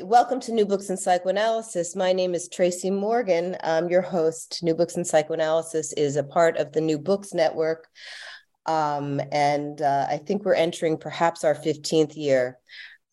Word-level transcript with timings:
Welcome 0.00 0.40
to 0.40 0.52
New 0.52 0.64
Books 0.64 0.88
in 0.88 0.96
Psychoanalysis. 0.96 1.94
My 1.94 2.14
name 2.14 2.34
is 2.34 2.48
Tracy 2.48 2.90
Morgan. 2.90 3.58
I'm 3.62 3.90
your 3.90 4.00
host. 4.00 4.60
New 4.62 4.74
Books 4.74 4.96
in 4.96 5.04
Psychoanalysis 5.04 5.92
is 5.92 6.16
a 6.16 6.24
part 6.24 6.56
of 6.56 6.72
the 6.72 6.80
New 6.80 6.98
Books 6.98 7.34
Network. 7.34 7.88
Um, 8.64 9.20
and 9.30 9.82
uh, 9.82 10.06
I 10.08 10.16
think 10.16 10.44
we're 10.44 10.54
entering 10.54 10.96
perhaps 10.96 11.44
our 11.44 11.54
15th 11.54 12.16
year. 12.16 12.58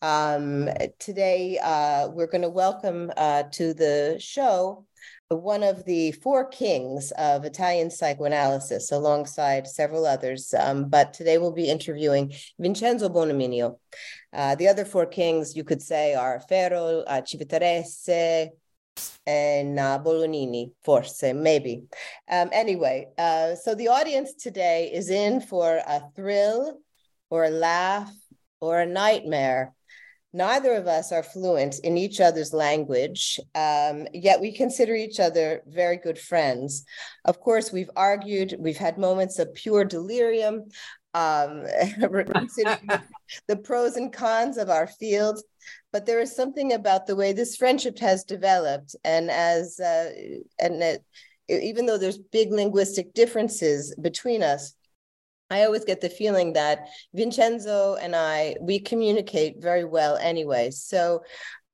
Um, 0.00 0.70
today, 0.98 1.58
uh, 1.62 2.08
we're 2.08 2.28
going 2.28 2.42
to 2.42 2.48
welcome 2.48 3.12
uh, 3.14 3.42
to 3.52 3.74
the 3.74 4.16
show 4.18 4.86
one 5.30 5.62
of 5.62 5.84
the 5.84 6.10
four 6.10 6.44
kings 6.44 7.12
of 7.12 7.44
Italian 7.44 7.88
psychoanalysis, 7.88 8.90
alongside 8.90 9.66
several 9.66 10.04
others. 10.04 10.52
Um, 10.58 10.88
but 10.88 11.12
today 11.12 11.38
we'll 11.38 11.52
be 11.52 11.68
interviewing 11.68 12.32
Vincenzo 12.58 13.08
Bonaminio. 13.08 13.78
Uh, 14.32 14.56
the 14.56 14.66
other 14.66 14.84
four 14.84 15.06
kings, 15.06 15.56
you 15.56 15.62
could 15.62 15.82
say, 15.82 16.14
are 16.14 16.40
Ferro, 16.48 17.04
uh, 17.06 17.20
Civitarese, 17.20 18.48
and 19.24 19.78
uh, 19.78 20.00
Bolognini, 20.04 20.72
forse, 20.82 21.22
maybe. 21.22 21.84
Um, 22.28 22.50
anyway, 22.52 23.06
uh, 23.16 23.54
so 23.54 23.76
the 23.76 23.88
audience 23.88 24.34
today 24.34 24.90
is 24.92 25.10
in 25.10 25.40
for 25.40 25.76
a 25.76 26.02
thrill 26.16 26.80
or 27.30 27.44
a 27.44 27.50
laugh 27.50 28.12
or 28.60 28.80
a 28.80 28.86
nightmare 28.86 29.74
Neither 30.32 30.74
of 30.74 30.86
us 30.86 31.10
are 31.10 31.24
fluent 31.24 31.80
in 31.80 31.96
each 31.96 32.20
other's 32.20 32.52
language, 32.52 33.40
um, 33.56 34.06
yet 34.14 34.40
we 34.40 34.52
consider 34.52 34.94
each 34.94 35.18
other 35.18 35.62
very 35.66 35.96
good 35.96 36.18
friends. 36.18 36.84
Of 37.24 37.40
course, 37.40 37.72
we've 37.72 37.90
argued, 37.96 38.54
we've 38.58 38.76
had 38.76 38.96
moments 38.96 39.40
of 39.40 39.52
pure 39.54 39.84
delirium, 39.84 40.66
um, 41.14 41.64
the 43.48 43.56
pros 43.62 43.96
and 43.96 44.12
cons 44.12 44.56
of 44.56 44.70
our 44.70 44.86
field. 44.86 45.40
But 45.92 46.06
there 46.06 46.20
is 46.20 46.34
something 46.34 46.72
about 46.72 47.06
the 47.06 47.16
way 47.16 47.32
this 47.32 47.56
friendship 47.56 47.98
has 47.98 48.22
developed, 48.22 48.94
and 49.04 49.30
as 49.30 49.80
uh, 49.80 50.10
and 50.60 50.80
it, 50.80 51.04
even 51.48 51.86
though 51.86 51.98
there's 51.98 52.18
big 52.18 52.52
linguistic 52.52 53.12
differences 53.14 53.94
between 54.00 54.44
us, 54.44 54.74
I 55.50 55.64
always 55.64 55.84
get 55.84 56.00
the 56.00 56.08
feeling 56.08 56.52
that 56.54 56.88
Vincenzo 57.12 57.96
and 57.96 58.14
I, 58.14 58.56
we 58.60 58.78
communicate 58.78 59.60
very 59.60 59.84
well 59.84 60.16
anyway. 60.16 60.70
So 60.70 61.24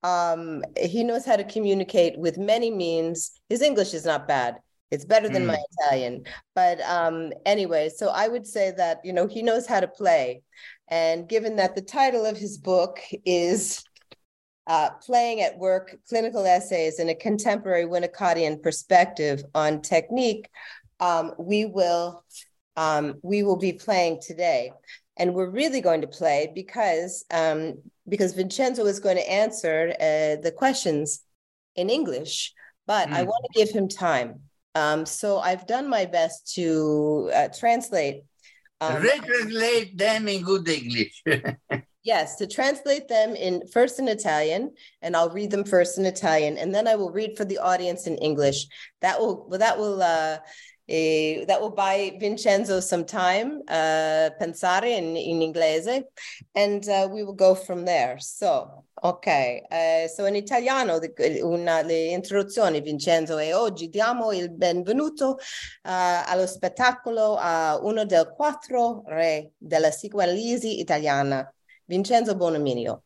um, 0.02 0.64
he 0.80 1.04
knows 1.04 1.24
how 1.26 1.36
to 1.36 1.44
communicate 1.44 2.18
with 2.18 2.38
many 2.38 2.70
means. 2.70 3.32
His 3.48 3.62
English 3.62 3.92
is 3.92 4.04
not 4.04 4.26
bad. 4.26 4.56
It's 4.90 5.04
better 5.04 5.28
than 5.28 5.42
mm. 5.42 5.48
my 5.48 5.58
Italian. 5.78 6.24
But 6.54 6.80
um, 6.82 7.32
anyway, 7.44 7.90
so 7.90 8.08
I 8.08 8.28
would 8.28 8.46
say 8.46 8.72
that, 8.76 9.00
you 9.04 9.12
know, 9.12 9.26
he 9.26 9.42
knows 9.42 9.66
how 9.66 9.80
to 9.80 9.88
play. 9.88 10.42
And 10.88 11.28
given 11.28 11.56
that 11.56 11.74
the 11.74 11.82
title 11.82 12.24
of 12.24 12.36
his 12.36 12.56
book 12.56 13.00
is 13.24 13.82
uh, 14.68 14.90
Playing 15.04 15.40
at 15.42 15.58
Work 15.58 15.96
Clinical 16.08 16.46
Essays 16.46 17.00
in 17.00 17.08
a 17.08 17.14
Contemporary 17.14 17.84
Winnicottian 17.84 18.62
Perspective 18.62 19.42
on 19.54 19.82
Technique, 19.82 20.48
um, 21.00 21.32
we 21.38 21.66
will 21.66 22.24
um, 22.76 23.14
we 23.22 23.42
will 23.42 23.56
be 23.56 23.72
playing 23.72 24.20
today. 24.20 24.72
And 25.18 25.34
we're 25.34 25.50
really 25.50 25.80
going 25.80 26.02
to 26.02 26.06
play 26.06 26.52
because 26.54 27.24
um, 27.30 27.78
because 28.08 28.34
Vincenzo 28.34 28.84
is 28.84 29.00
going 29.00 29.16
to 29.16 29.30
answer 29.30 29.92
uh, 29.98 30.42
the 30.42 30.52
questions 30.54 31.22
in 31.74 31.90
English, 31.90 32.52
but 32.86 33.08
mm. 33.08 33.14
I 33.14 33.22
want 33.22 33.44
to 33.44 33.58
give 33.58 33.74
him 33.74 33.88
time. 33.88 34.40
Um, 34.74 35.06
so 35.06 35.38
I've 35.38 35.66
done 35.66 35.88
my 35.88 36.04
best 36.04 36.54
to 36.54 37.30
uh, 37.34 37.48
translate. 37.48 38.24
Um, 38.82 39.02
Retranslate 39.02 39.96
them 39.96 40.28
in 40.28 40.42
good 40.42 40.68
English. 40.68 41.22
yes, 42.04 42.36
to 42.36 42.46
translate 42.46 43.08
them 43.08 43.34
in 43.34 43.66
first 43.68 43.98
in 43.98 44.06
Italian, 44.06 44.74
and 45.00 45.16
I'll 45.16 45.30
read 45.30 45.50
them 45.50 45.64
first 45.64 45.96
in 45.96 46.04
Italian, 46.04 46.58
and 46.58 46.74
then 46.74 46.86
I 46.86 46.94
will 46.94 47.10
read 47.10 47.38
for 47.38 47.46
the 47.46 47.56
audience 47.56 48.06
in 48.06 48.18
English. 48.18 48.66
That 49.00 49.18
will 49.18 49.46
well, 49.48 49.60
that 49.60 49.78
will 49.78 50.02
uh, 50.02 50.38
E 50.88 51.44
that 51.46 51.60
will 51.60 51.72
buy 51.74 52.16
Vincenzo 52.18 52.78
some 52.80 53.04
time, 53.04 53.60
uh, 53.66 54.30
pensare 54.38 54.96
in, 54.96 55.16
in 55.16 55.40
inglese, 55.40 56.04
and 56.54 56.88
uh, 56.88 57.08
we 57.10 57.24
will 57.24 57.34
go 57.34 57.56
from 57.56 57.84
there. 57.84 58.18
So, 58.20 58.84
ok, 59.02 59.62
uh, 59.68 60.06
so 60.06 60.26
in 60.26 60.36
italiano 60.36 61.00
una, 61.42 61.82
le 61.82 62.12
introduzioni 62.12 62.80
Vincenzo 62.80 63.36
e 63.38 63.52
oggi 63.52 63.88
diamo 63.88 64.30
il 64.32 64.50
benvenuto 64.52 65.38
allo 65.82 66.46
spettacolo 66.46 67.36
a 67.36 67.78
uno 67.82 68.04
dei 68.04 68.24
quattro 68.34 69.02
re 69.06 69.50
della 69.58 69.88
psicoanalisi 69.88 70.78
italiana, 70.78 71.52
Vincenzo 71.84 72.36
Bonominio. 72.36 73.05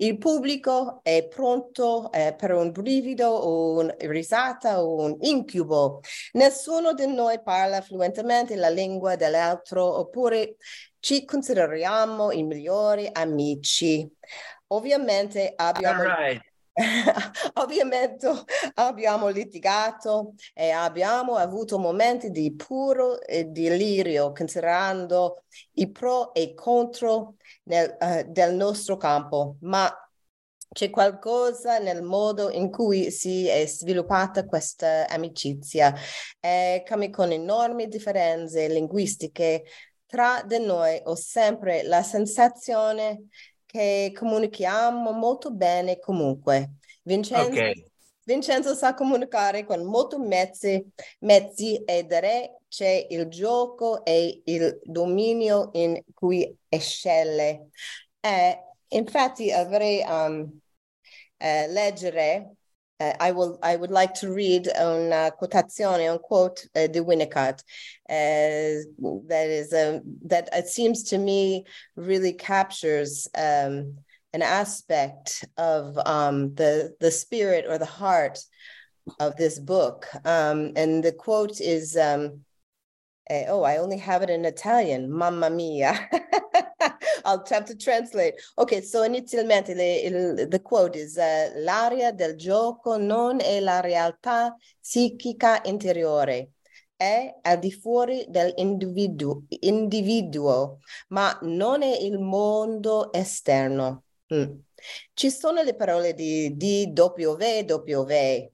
Il 0.00 0.16
pubblico 0.16 1.00
è 1.02 1.26
pronto 1.26 2.12
eh, 2.12 2.32
per 2.38 2.52
un 2.52 2.70
brivido, 2.70 3.74
una 3.78 3.94
risata 3.98 4.80
o 4.80 4.94
un 5.02 5.16
incubo. 5.20 6.00
Nessuno 6.34 6.92
di 6.94 7.06
noi 7.12 7.42
parla 7.42 7.80
fluentemente 7.80 8.54
la 8.54 8.68
lingua 8.68 9.16
dell'altro 9.16 9.98
oppure 9.98 10.54
ci 11.00 11.24
consideriamo 11.24 12.30
i 12.30 12.44
migliori 12.44 13.08
amici. 13.10 14.08
Ovviamente 14.68 15.52
abbiamo... 15.56 16.02
Right. 16.02 16.47
Ovviamente 17.54 18.28
abbiamo 18.74 19.28
litigato 19.28 20.34
e 20.54 20.70
abbiamo 20.70 21.34
avuto 21.34 21.78
momenti 21.78 22.30
di 22.30 22.54
puro 22.54 23.18
delirio 23.46 24.32
considerando 24.32 25.44
i 25.74 25.90
pro 25.90 26.32
e 26.34 26.42
i 26.42 26.54
contro 26.54 27.34
nel, 27.64 27.96
uh, 27.98 28.30
del 28.30 28.54
nostro 28.54 28.96
campo, 28.96 29.56
ma 29.60 29.92
c'è 30.70 30.90
qualcosa 30.90 31.78
nel 31.78 32.02
modo 32.02 32.50
in 32.50 32.70
cui 32.70 33.10
si 33.10 33.46
è 33.48 33.66
sviluppata 33.66 34.44
questa 34.44 35.08
amicizia, 35.08 35.94
eh, 36.40 36.84
come 36.86 37.10
con 37.10 37.32
enormi 37.32 37.88
differenze 37.88 38.68
linguistiche 38.68 39.64
tra 40.08 40.42
di 40.42 40.58
noi 40.58 40.98
ho 41.04 41.14
sempre 41.14 41.82
la 41.82 42.02
sensazione 42.02 43.26
che 43.68 44.12
comunichiamo 44.16 45.12
molto 45.12 45.50
bene 45.50 45.98
comunque. 45.98 46.76
Vincenzo, 47.02 47.50
okay. 47.50 47.84
Vincenzo 48.24 48.74
sa 48.74 48.94
comunicare 48.94 49.66
con 49.66 49.84
molti 49.84 50.16
mezzi, 50.16 50.82
mezzi 51.20 51.76
e 51.84 52.06
dire 52.06 52.60
c'è 52.68 53.06
il 53.10 53.26
gioco 53.28 54.04
e 54.06 54.40
il 54.46 54.80
dominio 54.82 55.68
in 55.74 56.00
cui 56.14 56.56
eccelle. 56.66 57.68
Eh, 58.20 58.58
infatti 58.88 59.52
avrei 59.52 60.02
um, 60.06 60.60
eh, 61.36 61.68
leggere 61.68 62.56
Uh, 63.00 63.12
I 63.20 63.30
will. 63.30 63.58
I 63.62 63.76
would 63.76 63.92
like 63.92 64.14
to 64.14 64.32
read 64.32 64.68
una 64.76 65.30
quotazione, 65.40 66.12
a 66.12 66.18
quote 66.18 66.66
uh, 66.74 66.88
di 66.88 67.00
Winnicott. 67.00 67.62
Uh, 68.08 68.82
that 69.28 69.46
is 69.48 69.72
a, 69.72 70.00
that 70.26 70.48
it 70.52 70.66
seems 70.66 71.04
to 71.04 71.18
me 71.18 71.64
really 71.94 72.32
captures 72.32 73.28
um, 73.36 73.98
an 74.32 74.42
aspect 74.42 75.44
of 75.56 75.96
um, 76.06 76.54
the 76.54 76.94
the 76.98 77.10
spirit 77.10 77.66
or 77.68 77.78
the 77.78 77.84
heart 77.84 78.40
of 79.20 79.36
this 79.36 79.60
book. 79.60 80.06
Um, 80.24 80.72
and 80.74 81.02
the 81.04 81.12
quote 81.12 81.60
is, 81.60 81.96
um, 81.96 82.44
uh, 83.30 83.44
"Oh, 83.46 83.62
I 83.62 83.76
only 83.76 83.98
have 83.98 84.22
it 84.22 84.30
in 84.30 84.44
Italian. 84.44 85.10
Mamma 85.10 85.50
mia." 85.50 86.08
I'll 87.28 87.44
have 87.50 87.64
to 87.64 87.76
translate. 87.76 88.36
Ok, 88.56 88.82
so 88.82 89.04
inizialmente 89.04 89.74
le, 89.74 90.00
il, 90.00 90.48
the 90.48 90.62
quote 90.62 90.98
is 90.98 91.16
uh, 91.16 91.58
l'aria 91.58 92.10
del 92.10 92.36
gioco 92.36 92.96
non 92.96 93.40
è 93.40 93.60
la 93.60 93.80
realtà 93.80 94.56
psichica 94.80 95.60
interiore, 95.64 96.52
è 96.96 97.38
al 97.42 97.58
di 97.58 97.70
fuori 97.70 98.24
dell'individuo, 98.28 99.44
individuo, 99.60 100.78
ma 101.08 101.38
non 101.42 101.82
è 101.82 101.94
il 101.98 102.18
mondo 102.18 103.12
esterno. 103.12 104.04
Mm. 104.32 104.58
Ci 105.12 105.30
sono 105.30 105.62
le 105.62 105.74
parole 105.74 106.14
di 106.14 106.56
D, 106.56 106.92
W, 106.98 107.36
W, 107.36 108.52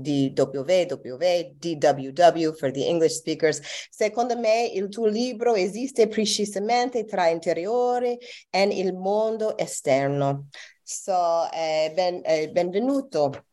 DWW, 0.00 1.56
DWW 1.58 2.56
for 2.58 2.70
the 2.70 2.86
English 2.86 3.14
speakers. 3.14 3.60
Secondo 3.90 4.36
me 4.36 4.70
il 4.74 4.88
tuo 4.88 5.06
libro 5.06 5.54
esiste 5.54 6.08
precisamente 6.08 7.04
tra 7.04 7.28
interiore 7.28 8.18
e 8.50 8.62
il 8.62 8.94
mondo 8.94 9.56
esterno. 9.56 10.48
So, 10.82 11.48
eh, 11.52 11.92
ben, 11.94 12.22
eh, 12.24 12.48
benvenuto. 12.50 13.44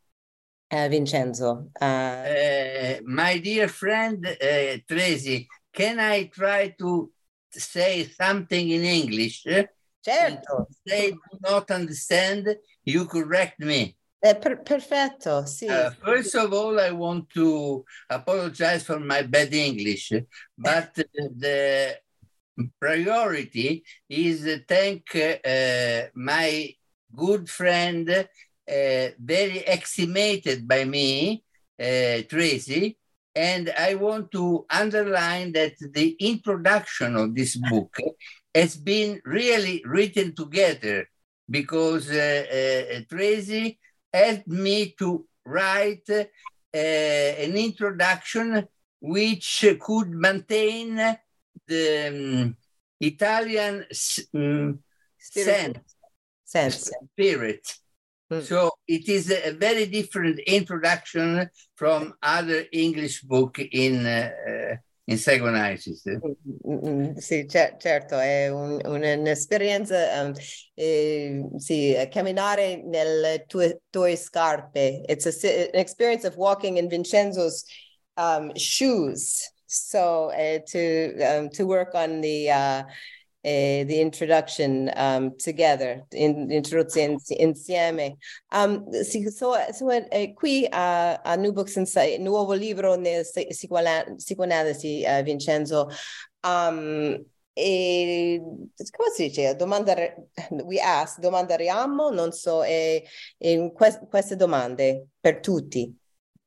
Uh, 0.72 0.88
Vincenzo. 0.88 1.70
Uh, 1.80 3.00
my 3.04 3.40
dear 3.40 3.68
friend 3.68 4.26
Tracy, 4.88 5.48
can 5.72 6.00
I 6.00 6.28
try 6.28 6.74
to 6.80 7.12
say 7.52 8.06
something 8.06 8.72
in 8.72 8.84
English? 8.84 9.44
Certo. 10.06 10.68
If 10.70 10.78
they 10.86 11.12
do 11.12 11.40
not 11.42 11.72
understand, 11.72 12.58
you 12.84 13.06
correct 13.06 13.60
me. 13.60 13.96
Eh, 14.26 14.36
per 14.38 14.64
perfetto, 14.64 15.46
sì. 15.46 15.68
Uh, 15.68 15.92
first 16.02 16.34
of 16.34 16.52
all, 16.52 16.80
I 16.80 16.90
want 16.90 17.32
to 17.34 17.84
apologize 18.08 18.84
for 18.84 19.00
my 19.00 19.22
bad 19.22 19.54
English, 19.54 20.20
but 20.58 20.92
the 20.96 22.02
priority 22.80 23.84
is 24.10 24.42
to 24.42 24.64
thank 24.66 25.16
uh, 25.16 26.10
my 26.16 26.76
good 27.16 27.48
friend, 27.48 28.10
uh, 28.10 28.26
very 29.20 29.64
estimated 29.68 30.68
by 30.68 30.86
me, 30.86 31.44
uh, 31.80 32.24
Tracy, 32.28 32.98
and 33.36 33.72
I 33.78 33.94
want 33.94 34.32
to 34.32 34.66
underline 34.72 35.52
that 35.52 35.76
the 35.78 36.16
introduction 36.20 37.16
of 37.16 37.36
this 37.36 37.56
book 37.58 37.96
has 38.56 38.76
been 38.76 39.22
really 39.24 39.84
written 39.86 40.34
together 40.34 41.08
because 41.48 42.10
uh, 42.10 43.02
Tracy 43.08 43.78
helped 44.16 44.48
me 44.48 44.96
to 45.00 45.26
write 45.46 46.10
uh, 46.10 46.28
an 47.46 47.54
introduction 47.56 48.68
which 49.00 49.66
could 49.80 50.10
maintain 50.10 50.96
the 51.68 52.08
um, 52.08 52.58
Italian 53.00 53.86
um, 54.34 54.80
sense, 55.20 55.78
sense, 56.44 56.92
spirit. 57.12 57.66
Mm. 58.32 58.42
So 58.42 58.72
it 58.88 59.08
is 59.08 59.32
a 59.32 59.52
very 59.52 59.86
different 59.86 60.40
introduction 60.40 61.50
from 61.76 62.14
other 62.22 62.66
English 62.72 63.22
book 63.22 63.60
in 63.60 64.06
uh, 64.06 64.78
in 65.06 65.18
psychoanalysis. 65.18 66.04
Sì, 67.18 67.46
cer- 67.48 67.78
certo, 67.78 68.18
è 68.18 68.50
un, 68.50 68.80
un'esperienza, 68.84 70.22
um, 70.22 70.34
eh, 70.74 71.46
sì, 71.58 71.96
camminare 72.10 72.82
nelle 72.84 73.46
tue, 73.48 73.82
tue 73.90 74.16
scarpe. 74.16 75.04
It's 75.08 75.26
a, 75.26 75.48
an 75.48 75.80
experience 75.80 76.26
of 76.26 76.36
walking 76.38 76.78
in 76.78 76.88
Vincenzo's 76.88 77.66
um, 78.18 78.52
shoes. 78.56 79.52
So 79.68 80.32
uh, 80.32 80.60
to 80.68 81.20
um, 81.22 81.50
to 81.50 81.66
work 81.66 81.96
on 81.96 82.22
the 82.22 82.50
uh, 82.52 82.84
uh, 83.46 83.84
the 83.86 84.02
introduction 84.02 84.92
um, 84.96 85.36
together, 85.38 86.04
in, 86.12 86.50
introduzione 86.50 87.18
insieme. 87.38 88.18
Um, 88.52 88.92
sì, 89.04 89.30
so, 89.30 89.54
so, 89.72 89.90
eh, 89.92 90.34
qui 90.34 90.68
a, 90.72 91.22
a 91.24 91.36
New 91.36 91.52
Books 91.54 91.76
Insight, 91.76 92.20
nuovo 92.20 92.54
libro 92.54 92.96
nel 92.96 93.24
psicoanalisi, 94.18 95.04
uh, 95.06 95.22
Vincenzo, 95.22 95.88
um, 96.42 97.24
e 97.58 98.42
come 98.92 99.10
si 99.14 99.28
dice? 99.28 99.56
Domandare, 99.56 100.30
we 100.66 100.80
ask, 100.80 101.20
domandariamo, 101.20 102.10
non 102.10 102.32
so, 102.32 102.64
e, 102.64 103.06
e 103.38 103.72
quest, 103.74 104.08
queste 104.08 104.36
domande 104.36 105.10
per 105.20 105.40
tutti. 105.40 105.96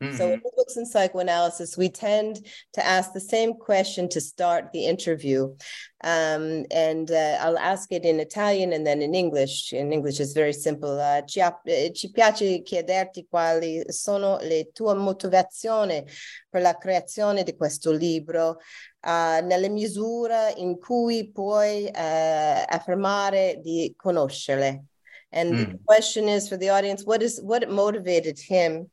Mm-hmm. 0.01 0.17
So 0.17 0.31
in 0.31 0.41
books 0.57 0.77
in 0.77 0.87
psychoanalysis, 0.87 1.77
we 1.77 1.89
tend 1.89 2.47
to 2.75 2.87
ask 2.87 3.13
the 3.13 3.21
same 3.21 3.55
question 3.55 4.09
to 4.11 4.21
start 4.21 4.71
the 4.73 4.87
interview. 4.87 5.57
Um, 6.05 6.65
and 6.71 7.11
uh, 7.11 7.39
I'll 7.41 7.59
ask 7.59 7.91
it 7.91 8.05
in 8.05 8.21
Italian 8.21 8.73
and 8.73 8.87
then 8.87 9.03
in 9.03 9.15
English. 9.15 9.73
In 9.73 9.93
English 9.93 10.21
is 10.21 10.35
very 10.35 10.53
simple. 10.53 11.01
Uh, 11.01 11.23
ci, 11.27 11.41
eh, 11.41 11.91
ci 11.93 12.13
piace 12.13 12.63
chiederti 12.63 13.27
quali 13.29 13.83
sono 13.89 14.39
le 14.41 14.71
tue 14.73 14.95
motivazioni 14.95 16.05
per 16.49 16.63
la 16.63 16.77
creazione 16.77 17.43
di 17.43 17.57
questo 17.57 17.91
libro, 17.91 18.59
uh, 19.05 19.45
nella 19.45 19.69
misura 19.69 20.55
in 20.55 20.79
cui 20.79 21.29
puoi 21.33 21.87
uh, 21.87 21.91
affermare 21.93 23.59
di 23.61 23.93
conoscerle. 23.97 24.85
And 25.31 25.53
mm. 25.53 25.71
the 25.73 25.79
question 25.85 26.29
is 26.29 26.49
for 26.49 26.57
the 26.57 26.71
audience, 26.71 27.05
what 27.05 27.21
is 27.21 27.41
what 27.43 27.69
motivated 27.69 28.39
him 28.39 28.89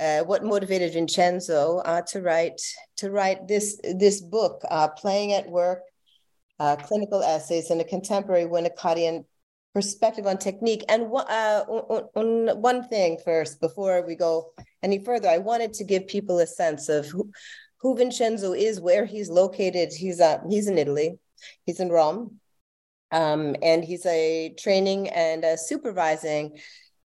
uh, 0.00 0.20
what 0.20 0.44
motivated 0.44 0.92
Vincenzo 0.92 1.78
uh, 1.78 2.02
to 2.02 2.20
write 2.20 2.60
to 2.96 3.10
write 3.10 3.48
this 3.48 3.80
this 3.82 4.20
book, 4.20 4.62
uh, 4.70 4.88
playing 4.88 5.32
at 5.32 5.48
work, 5.48 5.82
uh, 6.60 6.76
clinical 6.76 7.22
essays 7.22 7.70
in 7.70 7.80
a 7.80 7.84
contemporary 7.84 8.44
Winnicottian 8.44 9.24
perspective 9.74 10.26
on 10.26 10.38
technique. 10.38 10.84
And 10.88 11.04
uh, 11.04 11.64
on, 11.68 12.60
one 12.60 12.88
thing 12.88 13.18
first, 13.24 13.60
before 13.60 14.06
we 14.06 14.14
go 14.14 14.52
any 14.82 14.98
further, 15.04 15.28
I 15.28 15.38
wanted 15.38 15.72
to 15.74 15.84
give 15.84 16.06
people 16.06 16.38
a 16.38 16.46
sense 16.46 16.88
of 16.88 17.06
who, 17.06 17.30
who 17.80 17.96
Vincenzo 17.96 18.52
is, 18.52 18.80
where 18.80 19.04
he's 19.04 19.28
located. 19.28 19.92
He's 19.92 20.20
he's 20.48 20.68
in 20.68 20.78
Italy. 20.78 21.18
He's 21.66 21.80
in 21.80 21.88
Rome, 21.88 22.40
um, 23.12 23.54
and 23.62 23.84
he's 23.84 24.06
a 24.06 24.54
training 24.58 25.08
and 25.08 25.44
supervising 25.58 26.58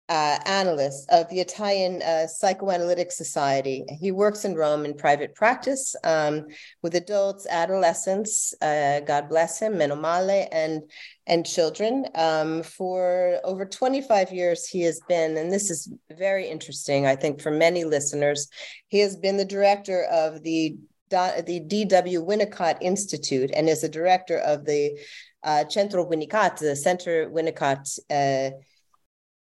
uh, 0.07 0.38
analyst 0.46 1.10
of 1.10 1.28
the 1.30 1.40
Italian 1.40 2.02
uh, 2.04 2.28
Psychoanalytic 2.28 3.12
Society. 3.12 3.84
He 4.00 4.12
works 4.12 4.46
in 4.46 4.54
Rome 4.54 4.86
in 4.86 4.94
private 4.94 5.34
practice 5.34 5.96
um, 6.04 6.46
with 6.84 6.94
adults, 6.94 7.48
adolescents, 7.50 8.54
uh, 8.62 9.00
God 9.00 9.30
bless 9.30 9.60
him, 9.60 9.78
meno 9.78 9.96
male, 9.96 10.48
and, 10.52 10.84
and 11.25 11.46
children. 11.46 12.06
Um, 12.13 12.62
for 12.62 13.40
over 13.44 13.66
25 13.66 14.31
years, 14.31 14.68
he 14.68 14.81
has 14.81 15.00
been, 15.07 15.38
and 15.38 15.52
this 15.52 15.72
is 15.72 15.92
very 16.12 16.48
interesting, 16.48 17.08
I 17.08 17.16
think, 17.16 17.42
for 17.42 17.51
many 17.51 17.84
listeners, 17.84 18.48
he 18.90 19.00
has 19.00 19.16
been 19.16 19.38
the 19.38 19.46
director 19.46 20.04
of 20.04 20.44
the 20.44 20.78
the 21.12 21.63
D.W. 21.66 22.25
Winnicott 22.25 22.78
Institute 22.81 23.51
and 23.54 23.69
is 23.69 23.81
the 23.81 23.88
director 23.88 24.40
of 24.40 24.66
the 24.66 25.00
uh, 25.44 25.63
Centro 25.69 26.04
Winnicott, 26.04 26.58
the 26.58 26.75
Center 26.75 27.30
Winnicott 27.30 28.00
uh, 28.10 28.50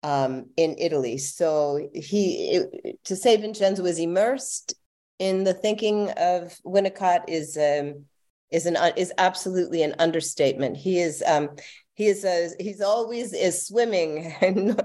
um, 0.05 0.45
in 0.55 0.75
Italy. 0.77 1.17
So 1.17 1.89
he, 1.93 2.51
it, 2.51 3.03
to 3.05 3.15
say 3.15 3.37
Vincenzo 3.37 3.81
was 3.81 3.97
immersed 3.97 4.75
in 5.17 5.43
the 5.43 5.53
thinking 5.53 6.11
of 6.11 6.55
Winnicott 6.63 7.23
is 7.27 7.57
um, 7.57 8.05
is 8.51 8.67
an 8.67 8.77
is 8.95 9.11
absolutely 9.17 9.81
an 9.81 9.95
understatement. 9.97 10.77
He 10.77 10.99
is 10.99 11.23
um, 11.25 11.49
he 11.95 12.05
is 12.05 12.23
a, 12.23 12.49
he's 12.59 12.81
always 12.81 13.33
is 13.33 13.65
swimming 13.65 14.31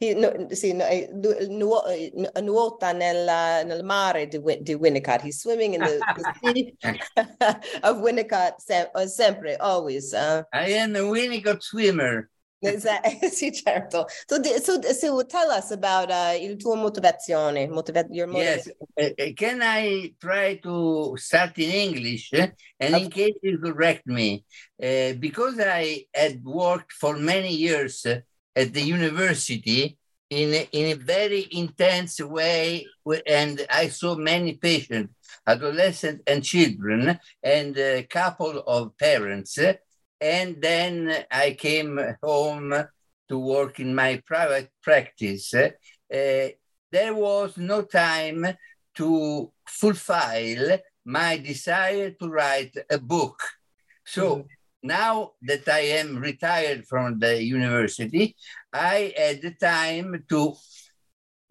he 0.00 0.14
no, 0.14 0.48
see, 0.52 0.72
nuota 0.72 2.96
nella, 2.96 3.64
nel 3.66 3.82
mare 3.82 4.24
di, 4.24 4.38
di 4.38 4.76
Winnicott. 4.76 5.20
He's 5.20 5.42
swimming 5.42 5.74
in 5.74 5.82
the, 5.82 6.00
the 6.16 6.34
sea 6.54 6.74
of 7.82 7.98
Winnicott 7.98 8.60
sem, 8.60 8.86
sempre, 9.08 9.58
always. 9.58 10.14
Uh, 10.14 10.44
I 10.54 10.70
am 10.70 10.96
a 10.96 11.00
Winnicott 11.00 11.62
swimmer. 11.62 12.30
Sì, 13.30 13.52
certo. 13.52 14.06
So, 14.26 14.42
so, 14.42 14.80
so 14.82 15.24
tell 15.24 15.50
us 15.50 15.70
about 15.70 16.10
uh, 16.10 16.36
il 16.40 16.56
tuo 16.56 16.74
motivazione, 16.74 17.68
motiva- 17.68 18.06
your 18.10 18.26
motivation. 18.26 18.74
Yes. 18.96 19.18
Uh, 19.18 19.32
can 19.34 19.60
I 19.62 20.14
try 20.18 20.58
to 20.58 21.16
start 21.16 21.56
in 21.58 21.70
English? 21.70 22.32
Eh? 22.32 22.50
And 22.80 22.96
in 22.96 23.10
case 23.10 23.34
you 23.42 23.58
correct 23.58 24.06
me, 24.06 24.44
uh, 24.82 25.12
because 25.18 25.60
I 25.60 26.06
had 26.12 26.42
worked 26.44 26.92
for 26.92 27.16
many 27.16 27.54
years 27.54 28.04
at 28.04 28.72
the 28.72 28.82
university 28.82 29.96
in 30.30 30.52
a, 30.52 30.68
in 30.72 30.92
a 30.92 30.94
very 30.94 31.46
intense 31.52 32.20
way, 32.20 32.86
and 33.26 33.64
I 33.70 33.88
saw 33.88 34.14
many 34.14 34.54
patients, 34.54 35.14
adolescents 35.46 36.22
and 36.26 36.44
children, 36.44 37.18
and 37.42 37.78
a 37.78 38.02
couple 38.02 38.60
of 38.66 38.96
parents 38.98 39.58
and 40.20 40.60
then 40.60 41.24
I 41.30 41.52
came 41.58 42.00
home 42.22 42.74
to 43.28 43.38
work 43.38 43.78
in 43.80 43.94
my 43.94 44.22
private 44.26 44.70
practice. 44.82 45.54
Uh, 45.54 45.68
there 46.90 47.14
was 47.14 47.56
no 47.56 47.82
time 47.82 48.46
to 48.96 49.52
fulfill 49.66 50.78
my 51.04 51.36
desire 51.36 52.10
to 52.10 52.28
write 52.28 52.74
a 52.90 52.98
book. 52.98 53.40
So 54.04 54.36
mm-hmm. 54.36 54.46
now 54.82 55.32
that 55.42 55.68
I 55.68 55.80
am 56.00 56.16
retired 56.18 56.86
from 56.86 57.18
the 57.18 57.42
university, 57.42 58.34
I 58.72 59.12
had 59.16 59.42
the 59.42 59.52
time 59.52 60.24
to 60.28 60.54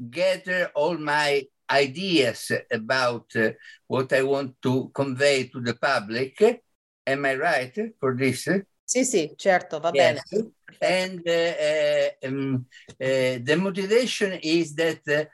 gather 0.10 0.72
all 0.76 0.98
my 0.98 1.44
ideas 1.70 2.52
about 2.72 3.26
uh, 3.36 3.52
what 3.88 4.14
I 4.14 4.24
want 4.24 4.62
to 4.64 4.90
convey 4.94 5.48
to 5.48 5.62
the 5.62 5.74
public 5.74 6.64
Am 7.08 7.26
I 7.26 7.36
right 7.36 7.96
for 8.00 8.16
this? 8.16 8.48
Sì, 8.84 9.04
sì, 9.04 9.34
certo, 9.36 9.80
va 9.80 9.92
yes. 9.94 10.22
bene. 10.30 10.52
And 10.80 11.28
uh, 11.28 12.28
um, 12.28 12.66
uh, 12.90 13.40
the 13.42 13.56
motivation 13.56 14.38
is 14.42 14.76
that 14.76 15.02
uh, 15.08 15.26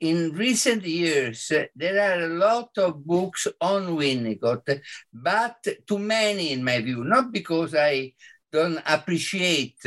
in 0.00 0.32
recent 0.32 0.84
years, 0.84 1.50
uh, 1.50 1.66
there 1.74 2.00
are 2.00 2.24
a 2.24 2.28
lot 2.28 2.76
of 2.78 3.04
books 3.04 3.46
on 3.60 3.96
Winnicott, 3.96 4.80
but 5.12 5.66
too 5.86 5.98
many 5.98 6.52
in 6.52 6.62
my 6.62 6.80
view, 6.80 7.04
not 7.04 7.32
because 7.32 7.74
I 7.74 8.12
don't 8.52 8.80
appreciate 8.84 9.78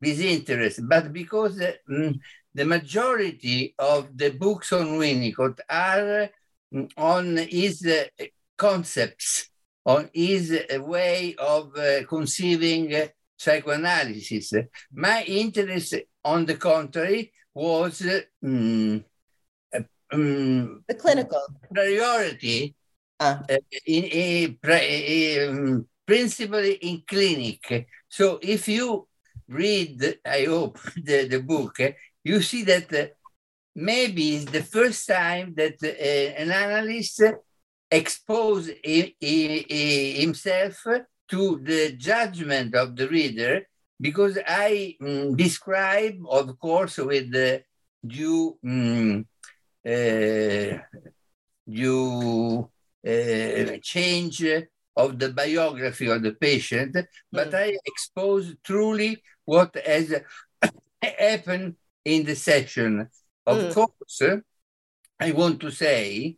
this 0.00 0.20
interest, 0.20 0.80
but 0.88 1.12
because 1.12 1.60
mm, 1.88 2.18
the 2.54 2.64
majority 2.64 3.74
of 3.78 4.16
the 4.16 4.30
books 4.30 4.72
on 4.72 4.98
Winnicott 4.98 5.60
are 5.68 6.28
mm, 6.74 6.90
on 6.96 7.36
his 7.36 7.86
uh, 7.86 8.24
concepts, 8.56 9.47
on 9.88 10.10
his 10.12 10.52
way 10.80 11.34
of 11.38 11.74
uh, 11.74 12.04
conceiving 12.06 12.94
uh, 12.94 13.06
psychoanalysis. 13.38 14.52
My 14.92 15.22
interest, 15.22 15.94
on 16.22 16.44
the 16.44 16.56
contrary, 16.56 17.32
was 17.54 18.02
um, 18.44 19.02
um, 20.12 20.84
the 20.86 20.94
clinical 20.94 21.42
priority 21.72 22.74
ah. 23.18 23.40
uh, 23.48 23.56
in, 23.86 24.04
in, 24.04 24.58
in, 24.62 25.86
principally 26.06 26.72
in 26.72 27.02
clinic. 27.08 27.88
So 28.10 28.38
if 28.42 28.68
you 28.68 29.08
read, 29.48 30.18
I 30.22 30.44
hope, 30.44 30.78
the, 30.96 31.28
the 31.28 31.40
book, 31.40 31.76
you 32.22 32.42
see 32.42 32.62
that 32.64 33.14
maybe 33.74 34.36
it's 34.36 34.50
the 34.50 34.62
first 34.62 35.08
time 35.08 35.54
that 35.56 35.82
an 35.82 36.50
analyst 36.50 37.22
expose 37.90 38.70
himself 38.82 40.86
to 41.28 41.60
the 41.62 41.92
judgment 41.92 42.74
of 42.74 42.96
the 42.96 43.08
reader 43.08 43.66
because 44.00 44.38
I 44.46 44.96
mm, 45.00 45.36
describe, 45.36 46.18
of 46.28 46.58
course, 46.58 46.98
with 46.98 47.32
the 47.32 47.62
due, 48.06 48.58
mm, 48.64 49.24
uh, 49.86 50.78
due 51.68 52.70
uh, 53.06 53.76
change 53.82 54.44
of 54.96 55.18
the 55.18 55.30
biography 55.30 56.06
of 56.06 56.22
the 56.22 56.32
patient, 56.32 56.96
but 57.32 57.50
mm. 57.50 57.54
I 57.54 57.78
expose 57.86 58.54
truly 58.64 59.22
what 59.44 59.76
has 59.86 60.14
happened 61.02 61.76
in 62.04 62.24
the 62.24 62.34
session. 62.34 63.08
Of 63.46 63.58
mm. 63.58 63.74
course, 63.74 64.22
I 65.20 65.32
want 65.32 65.60
to 65.60 65.70
say, 65.70 66.36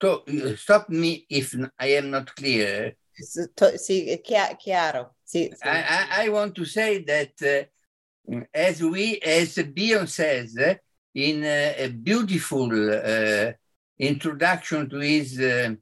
to, 0.00 0.56
stop 0.56 0.88
me 0.88 1.26
if 1.28 1.54
I 1.78 1.86
am 1.96 2.10
not 2.10 2.34
clear. 2.34 2.96
Sì, 3.12 4.20
chiaro. 4.22 5.16
Sì, 5.22 5.50
sì. 5.52 5.68
I, 5.68 6.24
I, 6.24 6.28
want 6.28 6.54
to 6.54 6.64
say 6.64 7.04
that 7.04 7.40
uh, 7.42 8.40
as 8.52 8.82
we, 8.82 9.18
as 9.18 9.54
Bion 9.56 10.08
says 10.08 10.56
uh, 10.56 10.74
in 11.14 11.44
uh, 11.44 11.74
a 11.76 11.88
beautiful 11.88 12.70
uh, 12.72 13.52
introduction 13.98 14.88
to 14.88 14.98
his 14.98 15.38
uh, 15.38 15.74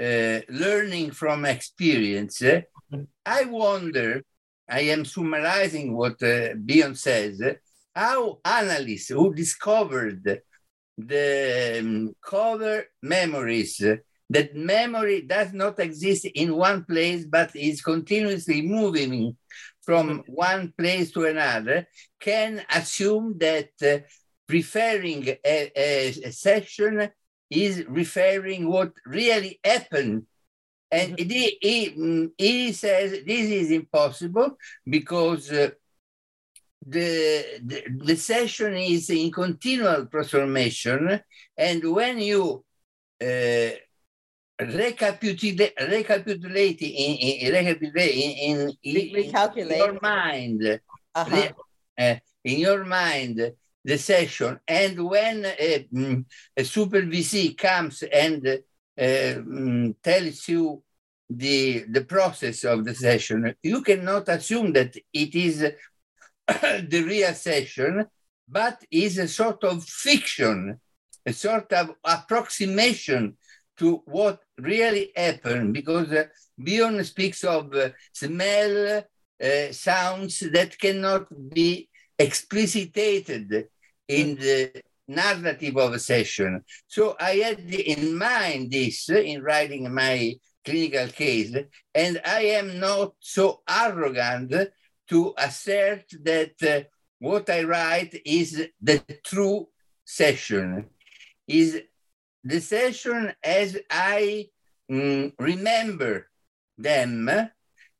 uh, 0.00 0.40
learning 0.50 1.12
from 1.12 1.46
experience, 1.46 2.42
I 3.24 3.44
wonder, 3.44 4.22
I 4.68 4.80
am 4.80 5.04
summarizing 5.04 5.96
what 5.96 6.22
uh, 6.22 6.54
Bion 6.54 6.96
says, 6.96 7.40
how 7.94 8.38
analysts 8.44 9.08
who 9.08 9.34
discovered 9.34 10.42
the 10.96 11.78
um, 11.80 12.14
cover 12.24 12.84
memories. 13.02 13.82
That 14.30 14.56
memory 14.56 15.22
does 15.22 15.52
not 15.52 15.78
exist 15.78 16.24
in 16.24 16.56
one 16.56 16.84
place 16.84 17.26
but 17.26 17.54
is 17.54 17.82
continuously 17.82 18.62
moving 18.62 19.36
from 19.82 20.24
one 20.26 20.72
place 20.76 21.12
to 21.12 21.24
another. 21.24 21.86
Can 22.18 22.62
assume 22.74 23.36
that 23.38 23.70
uh, 23.82 23.98
referring 24.48 25.28
a, 25.28 25.38
a, 25.44 26.08
a, 26.24 26.32
section 26.32 27.10
is 27.50 27.84
referring 27.88 28.68
what 28.68 28.92
really 29.06 29.60
happened. 29.62 30.26
And 30.90 31.16
mm-hmm. 31.16 31.30
he, 31.30 31.58
he, 31.60 32.28
he, 32.38 32.72
says 32.72 33.10
this 33.26 33.50
is 33.50 33.70
impossible 33.70 34.56
because 34.86 35.50
uh, 35.50 35.70
the, 36.86 37.60
the, 37.62 37.84
the 38.04 38.16
session 38.16 38.74
is 38.74 39.10
in 39.10 39.30
continual 39.30 40.06
transformation 40.06 41.20
and 41.56 41.94
when 41.94 42.18
you 42.18 42.64
uh, 43.22 43.70
recapitulate, 44.60 45.74
recapitulate 45.80 46.82
in, 46.82 47.16
in, 47.16 47.52
recapitulate 47.52 48.14
in, 48.14 48.72
in, 48.82 49.04
in 49.58 49.68
your 49.76 49.98
mind, 50.00 50.80
uh-huh. 51.14 51.48
uh, 51.98 52.14
in 52.44 52.58
your 52.58 52.84
mind, 52.84 53.52
the 53.84 53.98
session. 53.98 54.58
And 54.66 55.08
when 55.08 55.44
a, 55.44 55.86
mm, 55.92 56.24
a 56.56 56.62
supervisee 56.62 57.56
comes 57.56 58.02
and 58.02 58.46
uh, 58.46 59.02
mm, 59.02 59.94
tells 60.02 60.48
you 60.48 60.82
the, 61.28 61.84
the 61.88 62.04
process 62.04 62.64
of 62.64 62.84
the 62.84 62.94
session, 62.94 63.54
you 63.62 63.82
cannot 63.82 64.28
assume 64.28 64.72
that 64.72 64.96
it 65.12 65.34
is 65.34 65.64
the 66.88 67.02
real 67.06 67.34
session, 67.34 68.06
but 68.48 68.84
is 68.90 69.18
a 69.18 69.28
sort 69.28 69.64
of 69.64 69.84
fiction, 69.84 70.78
a 71.24 71.32
sort 71.32 71.72
of 71.72 71.92
approximation 72.04 73.36
to 73.78 74.02
what 74.04 74.40
really 74.58 75.10
happened 75.16 75.72
because 75.72 76.12
uh, 76.12 76.24
Bion 76.58 77.02
speaks 77.04 77.42
of 77.44 77.74
uh, 77.74 77.90
smell, 78.12 79.04
uh, 79.42 79.72
sounds 79.72 80.40
that 80.52 80.78
cannot 80.78 81.26
be 81.52 81.88
explicitated 82.18 83.68
in 84.06 84.36
the 84.36 84.82
narrative 85.08 85.76
of 85.76 85.94
a 85.94 85.98
session. 85.98 86.62
So 86.86 87.16
I 87.18 87.36
had 87.36 87.60
in 87.74 88.16
mind 88.16 88.70
this 88.70 89.08
in 89.08 89.42
writing 89.42 89.92
my 89.92 90.34
clinical 90.64 91.08
case, 91.08 91.54
and 91.94 92.20
I 92.24 92.42
am 92.42 92.78
not 92.78 93.14
so 93.20 93.62
arrogant 93.68 94.54
to 95.14 95.32
assert 95.38 96.06
that 96.24 96.54
uh, 96.60 96.82
what 97.20 97.48
I 97.48 97.62
write 97.62 98.20
is 98.26 98.66
the 98.82 99.00
true 99.24 99.68
session, 100.04 100.86
is 101.46 101.80
the 102.42 102.60
session 102.60 103.32
as 103.40 103.78
I 103.88 104.48
mm, 104.90 105.32
remember 105.38 106.26
them, 106.76 107.30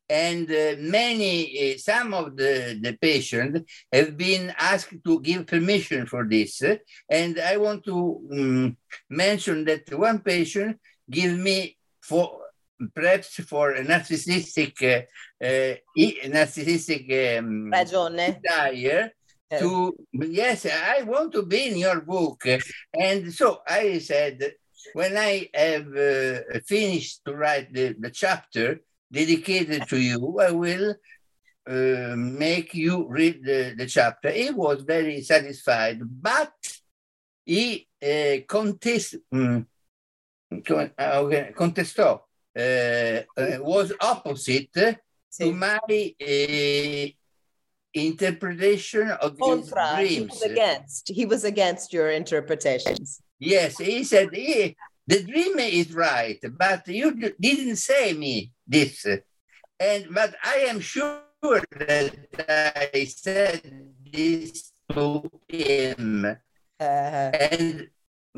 and 0.09 0.51
uh, 0.51 0.75
many, 0.77 1.73
uh, 1.73 1.77
some 1.77 2.13
of 2.13 2.35
the, 2.35 2.77
the 2.83 2.97
patients 3.01 3.61
have 3.93 4.17
been 4.17 4.53
asked 4.59 5.01
to 5.05 5.21
give 5.21 5.47
permission 5.47 6.05
for 6.07 6.27
this. 6.27 6.61
And 7.09 7.39
I 7.39 7.55
want 7.55 7.85
to 7.85 7.97
um, 8.29 8.77
mention 9.09 9.63
that 9.65 9.91
one 9.97 10.19
patient 10.19 10.79
gave 11.09 11.39
me 11.39 11.77
for 12.01 12.44
perhaps 12.93 13.35
for 13.43 13.71
a 13.71 13.83
narcissistic, 13.83 14.81
uh, 14.83 15.05
uh, 15.43 15.75
narcissistic 16.27 17.39
um, 17.39 17.71
desire 17.71 19.11
to 19.59 19.95
yes 20.11 20.65
i 20.65 21.03
want 21.03 21.31
to 21.31 21.43
be 21.43 21.67
in 21.67 21.77
your 21.77 22.01
book. 22.01 22.45
And 22.93 23.33
so 23.33 23.61
i 23.67 23.99
said 23.99 24.53
when 24.93 25.17
i 25.17 25.49
have 25.53 25.87
uh, 25.95 26.59
finished 26.65 27.23
to 27.25 27.35
write 27.35 27.73
the, 27.73 27.95
the 27.99 28.09
chapter 28.09 28.81
dedicated 29.11 29.87
to 29.87 29.99
you 29.99 30.39
i 30.39 30.51
will 30.51 30.95
uh, 31.67 32.15
make 32.15 32.75
you 32.75 33.07
read 33.09 33.43
the, 33.43 33.73
the 33.75 33.87
chapter. 33.87 34.29
He 34.29 34.51
was 34.51 34.81
very 34.81 35.21
satisfied 35.21 35.99
but 36.03 36.53
he 37.43 37.87
uh, 38.03 38.43
contest, 38.47 39.17
um, 39.31 39.67
contestò 41.53 42.24
was 42.55 43.91
opposite 43.99 44.73
to 44.73 45.51
my 45.51 45.79
uh, 45.85 47.07
interpretation 47.93 49.09
of 49.09 49.37
Contra, 49.37 49.97
his 49.97 50.09
dreams. 50.09 50.17
He 50.17 50.21
was 50.21 50.41
against. 50.41 51.09
He 51.09 51.25
was 51.25 51.43
against 51.43 51.93
your 51.93 52.11
interpretations. 52.11 53.21
Yes, 53.39 53.77
he 53.77 54.03
said 54.03 54.29
he, 54.33 54.77
the 55.07 55.23
dream 55.23 55.59
is 55.59 55.93
right, 55.93 56.39
but 56.57 56.87
you 56.87 57.13
didn't 57.39 57.75
say 57.75 58.13
me 58.13 58.51
this, 58.67 59.05
and 59.79 60.07
but 60.11 60.35
I 60.43 60.65
am 60.69 60.79
sure 60.79 61.21
that 61.41 62.15
I 62.93 63.03
said 63.03 63.61
this 64.11 64.71
to 64.91 65.29
him, 65.47 66.25
uh-huh. 66.79 67.31
and 67.33 67.89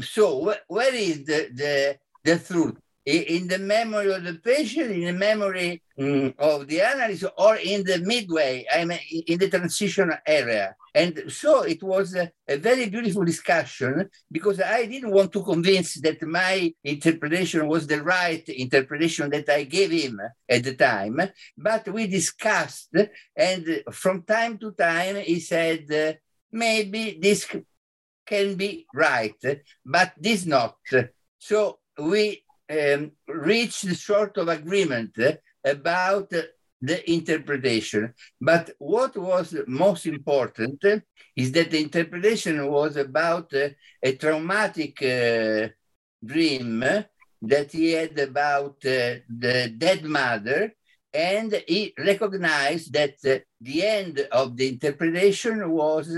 so 0.01 0.45
wh- 0.45 0.71
where 0.71 0.93
is 0.93 1.25
the 1.25 1.49
the 1.53 1.97
the 2.23 2.39
truth? 2.39 2.75
In 3.07 3.47
the 3.47 3.57
memory 3.57 4.13
of 4.13 4.23
the 4.23 4.33
patient, 4.33 4.91
in 4.91 5.05
the 5.05 5.13
memory 5.13 5.81
um, 5.97 6.33
of 6.37 6.67
the 6.67 6.81
analyst, 6.81 7.23
or 7.37 7.55
in 7.55 7.81
the 7.85 7.99
midway, 7.99 8.65
I 8.73 8.83
mean, 8.83 8.99
in 9.27 9.39
the 9.39 9.49
transition 9.49 10.11
area. 10.25 10.75
And 10.93 11.31
so 11.31 11.61
it 11.61 11.81
was 11.81 12.15
a, 12.15 12.29
a, 12.47 12.57
very 12.57 12.89
beautiful 12.89 13.23
discussion 13.23 14.09
because 14.29 14.59
I 14.59 14.85
didn't 14.87 15.11
want 15.11 15.31
to 15.33 15.43
convince 15.43 15.93
that 16.01 16.21
my 16.23 16.73
interpretation 16.83 17.65
was 17.67 17.87
the 17.87 18.03
right 18.03 18.47
interpretation 18.49 19.29
that 19.29 19.47
I 19.47 19.63
gave 19.63 19.91
him 19.91 20.19
at 20.49 20.63
the 20.65 20.75
time. 20.75 21.21
But 21.57 21.87
we 21.87 22.07
discussed, 22.07 22.93
and 23.35 23.83
from 23.91 24.23
time 24.23 24.57
to 24.57 24.71
time, 24.71 25.15
he 25.17 25.39
said, 25.39 25.89
uh, 25.91 26.13
maybe 26.51 27.17
this 27.21 27.47
can 28.25 28.55
be 28.55 28.85
right, 28.93 29.41
but 29.85 30.11
this 30.17 30.45
not. 30.45 30.75
So 31.39 31.79
we 31.97 32.43
um, 32.69 33.11
reached 33.27 33.95
sort 33.95 34.37
of 34.37 34.47
agreement 34.47 35.17
about 35.63 36.31
the 36.81 37.11
interpretation. 37.11 38.13
But 38.39 38.71
what 38.77 39.17
was 39.17 39.55
most 39.67 40.05
important 40.05 40.83
is 41.35 41.51
that 41.51 41.71
the 41.71 41.81
interpretation 41.81 42.65
was 42.67 42.97
about 42.97 43.53
uh, 43.53 43.69
a 44.03 44.15
traumatic 44.15 45.01
uh, 45.01 45.69
dream 46.23 46.79
that 47.41 47.71
he 47.71 47.91
had 47.91 48.17
about 48.19 48.77
uh, 48.85 49.21
the 49.29 49.73
dead 49.77 50.03
mother, 50.03 50.73
and 51.13 51.63
he 51.67 51.93
recognized 51.97 52.93
that 52.93 53.15
uh, 53.25 53.39
the 53.61 53.83
end 53.83 54.27
of 54.31 54.57
the 54.57 54.69
interpretation 54.69 55.69
was 55.69 56.15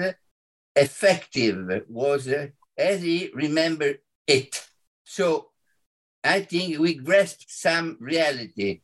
effective, 0.75 1.83
was 1.89 2.27
uh, 2.27 2.47
as 2.77 3.01
he 3.01 3.29
remembered 3.33 3.99
it. 4.25 4.67
So 5.03 5.51
I 6.23 6.41
think 6.41 6.79
we 6.79 6.95
grasped 6.95 7.45
some 7.47 7.97
reality. 7.99 8.81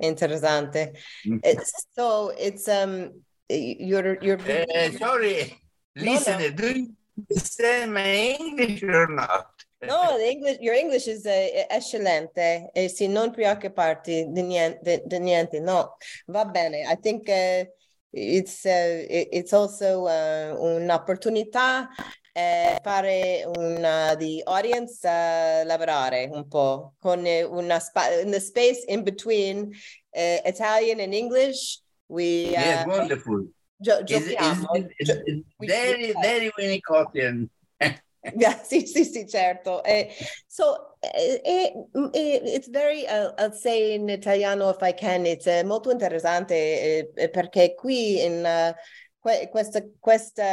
Interessante. 0.00 0.96
It's, 1.24 1.86
so 1.94 2.32
it's 2.38 2.68
um 2.68 3.22
you're 3.48 4.22
you're 4.22 4.40
uh, 4.40 4.90
sorry, 4.98 5.60
listen, 5.96 6.38
no, 6.38 6.48
no. 6.48 6.54
do 6.54 6.78
you 6.78 6.96
understand 7.18 7.92
my 7.92 8.36
English 8.38 8.82
or 8.82 9.08
not? 9.08 9.50
No, 9.82 10.18
English, 10.18 10.58
your 10.60 10.74
English 10.74 11.06
is 11.06 11.24
uh, 11.24 11.66
eccellente 11.70 12.70
e 12.72 12.88
sì, 12.88 13.08
non 13.08 13.30
preoccuparti 13.30 14.26
di 14.30 14.42
niente, 14.42 15.02
di 15.06 15.18
niente, 15.18 15.58
no, 15.58 15.96
va 16.26 16.44
bene. 16.44 16.82
I 16.86 16.96
think 17.00 17.28
uh, 17.28 17.64
it's, 18.12 18.64
uh, 18.66 19.06
it's 19.08 19.54
also 19.54 20.04
uh, 20.04 20.54
un'opportunità 20.58 21.88
eh, 22.32 22.78
fare 22.82 23.44
una 23.56 24.14
di 24.14 24.40
audience 24.44 25.06
uh, 25.06 25.66
lavorare 25.66 26.28
un 26.30 26.46
po' 26.48 26.94
con 26.98 27.24
una 27.24 27.78
spa- 27.78 28.20
in 28.20 28.30
the 28.30 28.40
space 28.40 28.84
in 28.86 29.02
between 29.02 29.70
uh, 30.12 30.40
Italian 30.44 31.00
and 31.00 31.12
English. 31.12 31.80
We 32.06 32.48
uh, 32.56 32.60
yes, 32.60 32.86
wonderful. 32.86 33.48
Gio- 33.80 34.02
giochiamo. 34.02 34.66
It's, 34.74 34.90
it's, 34.98 35.20
it's 35.26 35.44
very, 35.58 36.12
very 36.20 36.50
Winnicottian. 36.56 37.48
yeah, 38.36 38.62
sì, 38.62 38.86
sì, 38.86 39.04
sì, 39.04 39.26
certo. 39.26 39.82
Eh, 39.82 40.12
so 40.46 40.96
eh, 41.00 41.40
eh, 41.42 41.72
it's 42.12 42.68
very, 42.68 43.06
uh, 43.06 43.32
I'll 43.38 43.52
say 43.52 43.94
in 43.94 44.08
italiano 44.08 44.68
if 44.70 44.82
I 44.82 44.92
can, 44.92 45.24
it's 45.24 45.46
molto 45.64 45.90
interessante 45.90 47.12
eh, 47.14 47.30
perché 47.30 47.74
qui 47.74 48.22
in 48.22 48.44
uh, 48.44 48.74
que- 49.20 49.48
questa, 49.50 49.82
questa, 49.98 50.44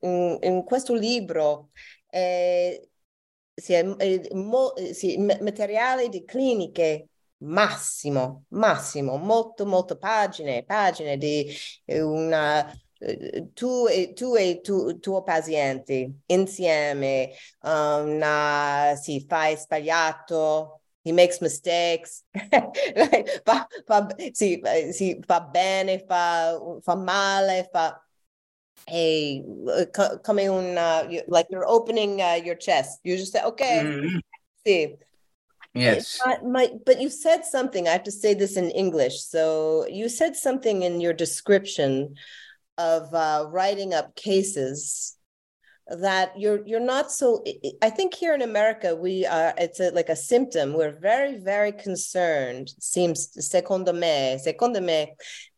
in, 0.00 0.38
in, 0.42 0.64
questo 0.64 0.94
libro 0.94 1.70
eh, 2.10 2.88
si 3.54 3.72
è, 3.74 3.82
mo, 4.34 4.72
si, 4.92 5.16
materiale 5.18 6.08
di 6.08 6.24
cliniche 6.24 7.08
massimo, 7.38 8.44
massimo, 8.48 9.16
molto, 9.16 9.66
molto 9.66 9.96
pagine, 9.96 10.64
pagine 10.64 11.16
di 11.16 11.46
una 11.88 12.72
tu 13.54 13.86
e, 13.88 14.12
tu 14.14 14.34
e 14.36 14.60
tu, 14.62 14.98
tuo 15.00 15.22
paziente 15.22 16.20
insieme, 16.26 17.32
um, 17.62 18.16
na, 18.16 18.94
si 19.00 19.24
fai 19.28 19.56
sbagliato, 19.56 20.80
he 21.02 21.12
makes 21.12 21.40
mistakes, 21.40 22.24
fa, 23.44 23.66
fa, 23.84 24.06
sì, 24.32 24.60
sì, 24.92 25.20
fa 25.26 25.40
bene, 25.40 26.04
fa, 26.06 26.58
fa 26.80 26.94
male, 26.96 27.68
fa... 27.70 27.98
Hey, 28.86 29.42
come 30.24 30.38
un, 30.38 30.78
uh, 30.78 31.08
like 31.28 31.46
you're 31.50 31.66
opening 31.66 32.20
uh, 32.20 32.38
your 32.44 32.54
chest. 32.54 33.00
You 33.02 33.16
just 33.16 33.32
say, 33.32 33.42
okay, 33.42 33.82
mm-hmm. 33.84 34.18
see. 34.66 34.96
Yes. 35.74 36.20
my, 36.44 36.70
but 36.86 37.00
you 37.00 37.10
said 37.10 37.44
something. 37.44 37.88
I 37.88 37.92
have 37.92 38.04
to 38.04 38.12
say 38.12 38.34
this 38.34 38.56
in 38.56 38.70
English. 38.70 39.20
So 39.20 39.86
you 39.88 40.08
said 40.08 40.36
something 40.36 40.82
in 40.82 41.00
your 41.00 41.12
description 41.12 42.14
of 42.78 43.12
uh, 43.12 43.46
writing 43.50 43.92
up 43.94 44.14
cases 44.14 45.16
that 45.86 46.32
you're 46.38 46.66
you're 46.66 46.80
not 46.80 47.12
so 47.12 47.44
i 47.82 47.90
think 47.90 48.14
here 48.14 48.34
in 48.34 48.40
america 48.40 48.96
we 48.96 49.26
are 49.26 49.52
it's 49.58 49.80
a, 49.80 49.90
like 49.90 50.08
a 50.08 50.16
symptom 50.16 50.72
we're 50.72 50.98
very 50.98 51.36
very 51.36 51.72
concerned 51.72 52.70
seems 52.80 53.28
secondo 53.38 53.92
me 53.92 54.38
secondo 54.42 54.80
me 54.80 55.12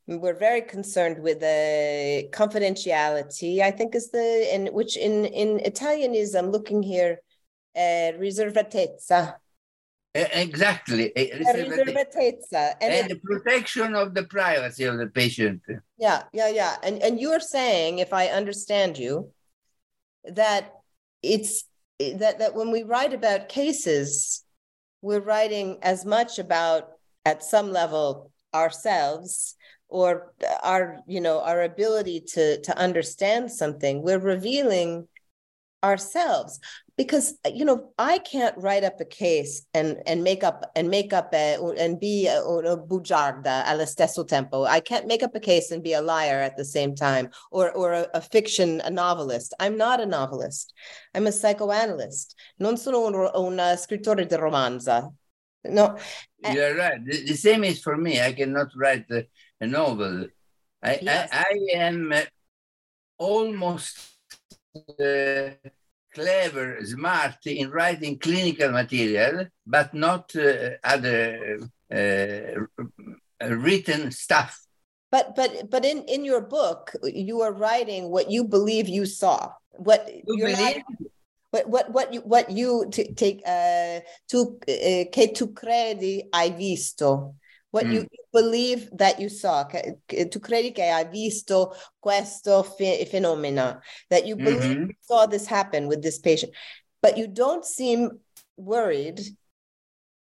we're 0.06 0.34
very 0.34 0.62
concerned 0.62 1.18
with 1.18 1.40
the 1.40 2.28
confidentiality 2.32 3.60
i 3.60 3.70
think 3.70 3.94
is 3.94 4.10
the 4.10 4.54
in 4.54 4.66
which 4.68 4.96
in 4.96 5.24
in 5.26 5.60
italian 5.64 6.14
is 6.14 6.34
i'm 6.34 6.50
looking 6.50 6.82
here 6.82 7.20
uh, 7.76 8.12
riservatezza 8.18 9.34
Exactly. 10.16 11.12
Riservatezza. 11.14 12.74
And, 12.80 12.94
and 12.94 13.10
the 13.10 13.20
protection 13.22 13.94
of 13.94 14.14
the 14.14 14.24
privacy 14.24 14.84
of 14.84 14.96
the 14.96 15.08
patient. 15.08 15.60
Yeah, 15.98 16.22
yeah, 16.32 16.48
yeah. 16.48 16.76
And 16.82 17.02
and 17.02 17.20
you're 17.20 17.38
saying, 17.40 17.98
if 17.98 18.14
I 18.14 18.28
understand 18.28 18.96
you, 18.96 19.30
that 20.24 20.72
it's 21.22 21.64
that 21.98 22.38
that 22.38 22.54
when 22.54 22.70
we 22.70 22.82
write 22.82 23.12
about 23.12 23.50
cases, 23.50 24.42
we're 25.02 25.20
writing 25.20 25.78
as 25.82 26.06
much 26.06 26.38
about 26.38 26.92
at 27.24 27.42
some 27.42 27.70
level 27.70 28.32
ourselves 28.54 29.56
or 29.88 30.32
our 30.62 30.98
you 31.06 31.20
know 31.20 31.40
our 31.40 31.62
ability 31.62 32.20
to 32.20 32.60
to 32.62 32.76
understand 32.76 33.50
something 33.50 34.02
we're 34.02 34.18
revealing 34.18 35.06
ourselves 35.84 36.58
because 36.96 37.34
you 37.52 37.64
know 37.64 37.90
I 37.98 38.18
can't 38.18 38.56
write 38.56 38.84
up 38.84 39.00
a 39.00 39.04
case 39.04 39.66
and 39.74 40.02
and 40.06 40.24
make 40.24 40.42
up 40.42 40.70
and 40.74 40.88
make 40.88 41.12
up 41.12 41.32
a, 41.34 41.58
and 41.78 42.00
be 42.00 42.26
a, 42.26 42.40
a 42.40 42.76
bugiarda 42.76 43.64
allo 43.66 43.84
stesso 43.84 44.26
tempo. 44.26 44.64
I 44.64 44.80
can't 44.80 45.06
make 45.06 45.22
up 45.22 45.34
a 45.34 45.40
case 45.40 45.70
and 45.70 45.82
be 45.82 45.92
a 45.92 46.00
liar 46.00 46.40
at 46.40 46.56
the 46.56 46.64
same 46.64 46.94
time, 46.94 47.28
or 47.50 47.70
or 47.72 47.92
a, 47.92 48.06
a 48.14 48.20
fiction 48.20 48.80
a 48.84 48.90
novelist. 48.90 49.54
I'm 49.60 49.76
not 49.76 50.00
a 50.00 50.06
novelist. 50.06 50.72
I'm 51.14 51.26
a 51.26 51.32
psychoanalyst. 51.32 52.34
Non 52.58 52.76
sono 52.76 53.04
un, 53.06 53.14
un 53.14 53.60
uh, 53.60 53.76
scrittore 53.76 54.26
di 54.26 54.36
romanza. 54.36 55.12
No, 55.64 55.96
you're 56.52 56.76
right. 56.76 57.04
The, 57.04 57.24
the, 57.24 57.34
same 57.34 57.64
is 57.64 57.82
for 57.82 57.96
me. 57.96 58.20
I 58.20 58.32
cannot 58.32 58.68
write 58.76 59.04
a, 59.10 59.26
a 59.60 59.66
novel. 59.66 60.28
I, 60.82 60.98
yes. 61.02 61.30
I, 61.32 61.44
I 61.44 61.76
am 61.78 62.12
almost. 63.18 64.12
Uh, 65.00 65.50
clever, 66.16 66.78
smart 66.82 67.44
in 67.44 67.70
writing 67.70 68.18
clinical 68.18 68.72
material, 68.72 69.46
but 69.66 69.92
not 69.92 70.34
uh, 70.34 70.70
other 70.82 71.58
uh, 71.92 73.46
written 73.46 74.10
stuff. 74.10 74.66
But 75.12 75.36
but 75.36 75.70
but 75.70 75.84
in 75.84 76.02
in 76.08 76.24
your 76.24 76.40
book, 76.40 76.96
you 77.04 77.42
are 77.42 77.52
writing 77.52 78.08
what 78.08 78.30
you 78.30 78.44
believe 78.44 78.88
you 78.88 79.04
saw. 79.04 79.52
What 79.76 80.08
you 80.08 80.40
believe? 80.40 80.82
Not, 81.52 81.64
what 81.68 81.68
what 81.68 81.86
what 81.92 82.14
you 82.14 82.20
what 82.20 82.50
you 82.50 82.88
t- 82.90 83.12
take 83.12 83.40
uh, 83.46 84.00
to 84.32 84.38
uh, 84.68 85.04
che 85.12 85.32
tu 85.36 85.52
credi 85.52 86.26
hai 86.32 86.50
visto 86.50 87.36
what 87.76 87.84
mm. 87.84 87.92
you 87.92 88.06
believe 88.32 88.88
that 88.96 89.20
you 89.20 89.28
saw, 89.28 89.64
tu 90.30 90.40
credi 90.40 90.72
che 90.72 90.88
hai 90.88 91.04
visto 91.10 91.74
questo 92.00 92.62
fe- 92.62 93.04
fenomeno, 93.04 93.82
that 94.08 94.26
you 94.26 94.34
believe 94.34 94.62
mm-hmm. 94.64 94.86
you 94.88 94.94
saw 95.02 95.26
this 95.26 95.46
happen 95.46 95.86
with 95.86 96.00
this 96.00 96.18
patient, 96.18 96.52
but 97.02 97.18
you 97.18 97.26
don't 97.28 97.66
seem 97.66 98.18
worried. 98.56 99.20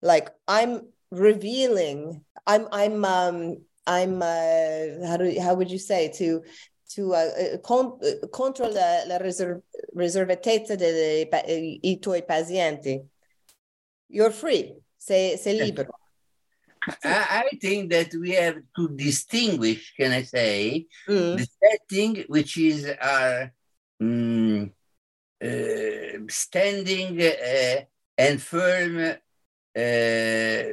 Like 0.01 0.31
I'm 0.47 0.81
revealing, 1.11 2.25
I'm, 2.47 2.67
I'm, 2.71 3.05
um, 3.05 3.57
I'm, 3.85 4.23
uh, 4.23 5.05
how 5.07 5.17
do, 5.17 5.39
how 5.39 5.53
would 5.53 5.69
you 5.69 5.77
say 5.77 6.11
to, 6.17 6.41
to 6.95 7.13
uh, 7.13 7.17
uh 7.17 7.57
con- 7.59 7.99
uh, 8.01 8.27
contro 8.29 8.65
la, 8.65 9.03
la 9.05 9.19
riserv- 9.19 9.61
riservatezza 9.95 10.75
dei 10.75 11.99
tuoi 11.99 12.23
pazienti. 12.23 12.99
You're 14.07 14.33
free, 14.33 14.75
sei, 14.97 15.37
sei 15.37 15.55
libero. 15.55 16.01
I, 17.03 17.43
I, 17.51 17.55
think 17.61 17.91
that 17.91 18.13
we 18.13 18.31
have 18.31 18.57
to 18.75 18.89
distinguish, 18.89 19.93
can 19.95 20.11
I 20.11 20.23
say, 20.23 20.87
mm. 21.07 21.37
the 21.37 21.47
setting 21.63 22.25
which 22.27 22.57
is 22.57 22.89
our 23.01 23.53
um, 24.01 24.71
uh, 25.43 26.19
standing 26.29 27.21
uh, 27.21 27.81
and 28.17 28.41
firm 28.41 29.15
uh, 29.75 30.63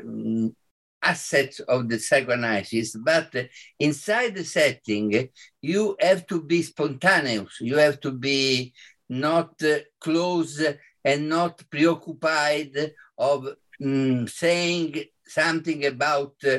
assets 1.03 1.61
of 1.61 1.89
the 1.89 1.99
psychoanalysis, 1.99 2.97
but 2.97 3.35
inside 3.79 4.35
the 4.35 4.45
setting, 4.45 5.29
you 5.63 5.97
have 6.01 6.27
to 6.27 6.43
be 6.43 6.63
spontaneous. 6.63 7.61
You 7.61 7.77
have 7.77 8.01
to 8.01 8.13
be 8.13 8.75
not 9.09 9.63
uh, 9.63 9.79
close 10.01 10.63
and 11.05 11.29
not 11.29 11.63
preoccupied 11.71 12.93
of 13.17 13.49
um, 13.83 14.29
saying 14.29 15.05
something 15.31 15.87
about 15.87 16.35
uh, 16.47 16.59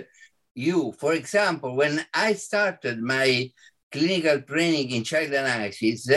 you. 0.56 0.94
For 1.00 1.14
example, 1.14 1.76
when 1.76 2.06
I 2.14 2.34
started 2.34 3.02
my 3.02 3.52
clinical 3.92 4.42
training 4.42 4.92
in 4.92 5.04
child 5.04 5.34
analysis, 5.34 6.10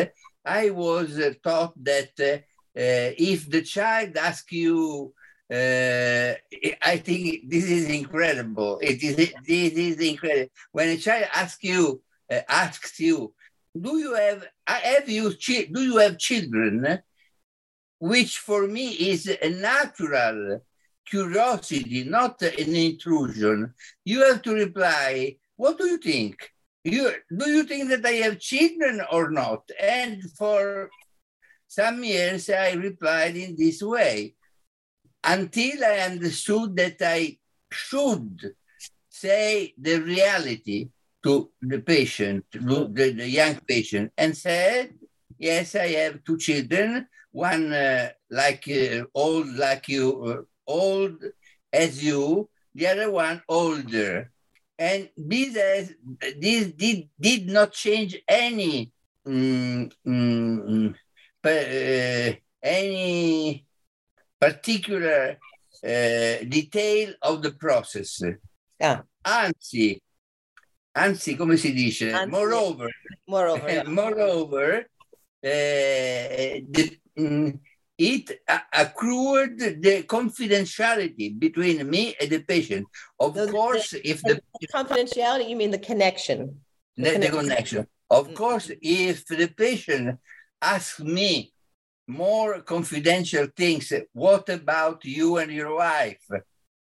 I 0.45 0.71
was 0.71 1.19
uh, 1.19 1.33
taught 1.43 1.73
that 1.85 2.13
uh, 2.21 2.41
if 2.77 3.49
the 3.51 3.63
child 3.63 4.17
asks 4.17 4.53
you, 4.53 5.13
uh, 5.51 6.35
I 6.83 6.97
think 6.99 7.49
this 7.49 7.65
is 7.71 7.89
incredible. 7.91 8.79
It 8.83 9.03
is 9.03 9.17
this 9.17 9.73
is 9.73 10.01
incredible. 10.01 10.51
When 10.73 10.89
a 10.89 10.97
child 10.97 11.27
asks 11.35 11.63
you, 11.63 12.03
uh, 12.31 12.41
asks 12.49 12.99
you, 12.99 13.35
do 13.79 13.99
you 13.99 14.15
have 14.15 14.47
have 14.67 15.09
you 15.09 15.33
do 15.73 15.83
you 15.83 15.97
have 15.99 16.19
children? 16.19 16.99
Which 17.99 18.39
for 18.39 18.67
me 18.67 18.89
is 18.91 19.27
a 19.41 19.51
natural 19.51 20.61
curiosity, 21.05 22.05
not 22.05 22.41
an 22.43 22.75
intrusion. 22.75 23.75
You 24.05 24.25
have 24.25 24.43
to 24.43 24.55
reply, 24.55 25.37
what 25.57 25.79
do 25.79 25.87
you 25.87 25.99
think? 25.99 26.51
You, 26.83 27.13
do 27.35 27.49
you 27.49 27.65
think 27.65 27.89
that 27.91 28.05
I 28.05 28.13
have 28.25 28.39
children 28.39 29.01
or 29.11 29.31
not? 29.31 29.71
And 29.81 30.23
for 30.33 30.91
some 31.67 32.05
years, 32.05 32.51
I 32.51 32.73
replied 32.73 33.37
in 33.37 33.57
this 33.57 33.83
way 33.83 34.35
until 35.23 35.85
I 35.85 35.99
understood 36.01 36.77
that 36.77 36.97
I 37.01 37.39
should 37.71 38.55
say 39.09 39.75
the 39.79 40.01
reality 40.01 40.91
to 41.23 41.51
the 41.63 41.81
patient, 41.81 42.45
to 42.53 42.59
the, 42.59 43.13
the 43.13 43.29
young 43.29 43.57
patient, 43.67 44.13
and 44.19 44.37
said, 44.37 44.95
Yes, 45.39 45.75
I 45.75 45.89
have 45.89 46.23
two 46.23 46.39
children, 46.39 47.09
one 47.33 47.73
uh, 47.73 48.11
like 48.31 48.69
uh, 48.69 49.05
old, 49.15 49.49
like 49.49 49.89
you, 49.89 50.25
uh, 50.25 50.43
old 50.67 51.23
as 51.73 52.03
you, 52.03 52.49
the 52.75 52.87
other 52.87 53.11
one 53.11 53.43
older 53.49 54.31
and 54.79 55.09
this 55.17 55.57
has, 55.57 55.95
this 56.41 56.73
did, 56.73 57.09
did 57.21 57.47
not 57.47 57.73
change 57.73 58.17
any 58.27 58.91
mm, 59.27 59.93
mm, 60.07 60.95
uh, 61.45 62.37
any 62.63 63.65
particular 64.41 65.39
uh, 65.83 66.45
detail 66.49 67.15
of 67.23 67.43
the 67.43 67.53
process. 67.53 68.23
Ah. 68.81 69.03
Anzi, 69.27 69.99
anzi, 70.95 71.37
come 71.37 71.57
si 71.57 71.73
dice? 71.73 72.13
Anzi. 72.13 72.31
Moreover, 72.31 72.91
Moreover, 73.27 73.69
yeah. 73.71 73.83
moreover, 73.85 74.79
uh, 75.43 76.61
the, 76.69 76.99
mm, 77.19 77.59
it 77.99 78.41
accrued 78.73 79.59
the 79.59 80.03
confidentiality 80.05 81.39
between 81.39 81.89
me 81.89 82.15
and 82.21 82.31
the 82.31 82.41
patient. 82.41 82.87
Of 83.21 83.35
The- 83.35 83.47
course, 83.49 83.93
if 84.05 84.21
the, 84.23 84.41
confidentiality, 84.75 85.49
you 85.49 85.57
mean 85.57 85.71
the 85.71 85.79
connection? 85.79 86.61
the, 86.97 87.05
the 87.05 87.11
connection. 87.13 87.41
connection. 87.41 87.87
Of 88.11 88.29
Mm. 88.29 88.35
course, 88.35 88.71
if 88.83 89.27
the 89.27 89.49
patient 89.49 90.19
asks 90.61 91.01
me 91.01 91.53
more 92.07 92.61
confidential 92.61 93.47
things, 93.57 93.93
what 94.13 94.49
about 94.49 95.05
you 95.05 95.39
and 95.39 95.51
your 95.51 95.75
wife? 95.75 96.25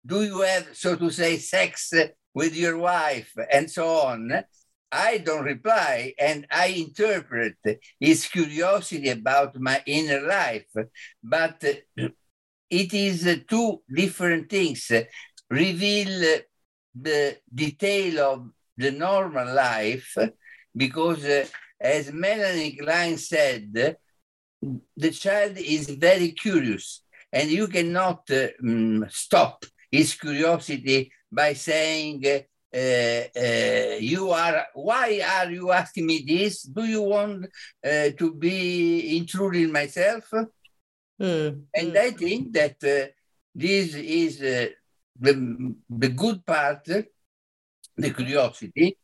Do 0.05 0.23
you 0.23 0.41
have, 0.41 0.75
so 0.75 0.95
to 0.95 1.09
say, 1.11 1.37
sex 1.37 1.93
with 2.33 2.55
your 2.55 2.77
wife? 2.77 3.31
And 3.51 3.69
so 3.69 3.87
on. 3.87 4.43
I 4.91 5.19
don't 5.19 5.45
reply 5.45 6.13
and 6.19 6.45
I 6.51 6.67
interpret 6.67 7.55
his 7.99 8.27
curiosity 8.27 9.09
about 9.09 9.59
my 9.59 9.81
inner 9.85 10.21
life. 10.21 10.67
But 11.23 11.63
it 12.69 12.93
is 12.93 13.43
two 13.47 13.81
different 13.93 14.49
things. 14.49 14.91
Reveal 15.49 16.41
the 16.93 17.37
detail 17.53 18.19
of 18.19 18.49
the 18.77 18.91
normal 18.91 19.53
life 19.53 20.17
because, 20.75 21.25
as 21.79 22.11
Melanie 22.11 22.77
Klein 22.77 23.17
said, 23.17 23.97
the 24.95 25.11
child 25.11 25.57
is 25.57 25.89
very 25.89 26.31
curious 26.31 27.03
and 27.31 27.49
you 27.49 27.67
cannot 27.67 28.25
mm, 28.27 29.11
stop 29.11 29.65
his 29.89 30.13
curiosity 30.15 31.11
by 31.31 31.53
saying, 31.53 32.23
you 32.73 34.29
are, 34.31 34.65
why 34.73 35.21
are 35.37 35.51
you 35.51 35.71
asking 35.71 36.05
me 36.05 36.23
this? 36.25 36.63
Do 36.63 36.83
you 36.85 37.01
want 37.01 37.45
uh, 37.85 38.09
to 38.17 38.33
be 38.33 39.17
intruding 39.17 39.71
myself? 39.71 40.29
Hmm, 41.19 41.49
And 41.73 41.91
hmm. 41.91 41.97
I 41.97 42.11
think 42.11 42.53
that 42.53 42.83
uh, 42.83 43.11
this 43.53 43.95
is 43.95 44.41
uh, 44.41 44.67
the, 45.19 45.75
the 45.89 46.09
good 46.09 46.45
part, 46.45 46.85
the 46.85 48.09
curiosity, 48.13 48.97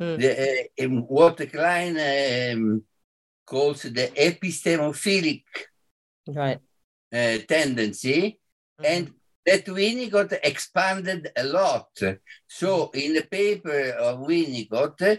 Mm. 0.00 0.16
the, 0.16 0.30
uh, 0.30 0.84
um, 0.86 1.02
what 1.08 1.36
Klein 1.52 2.54
um, 2.56 2.82
calls 3.44 3.82
the 3.82 4.08
epistemophilic 4.16 5.44
Right. 6.26 6.58
uh, 7.12 7.38
tendency, 7.46 8.40
and 8.82 9.12
that 9.50 9.66
Winnicott 9.66 10.38
expanded 10.44 11.22
a 11.36 11.44
lot. 11.44 11.88
So, 12.46 12.90
in 12.94 13.14
the 13.14 13.22
paper 13.22 13.90
of 14.06 14.20
Winnicott, 14.20 15.00
uh, 15.02 15.18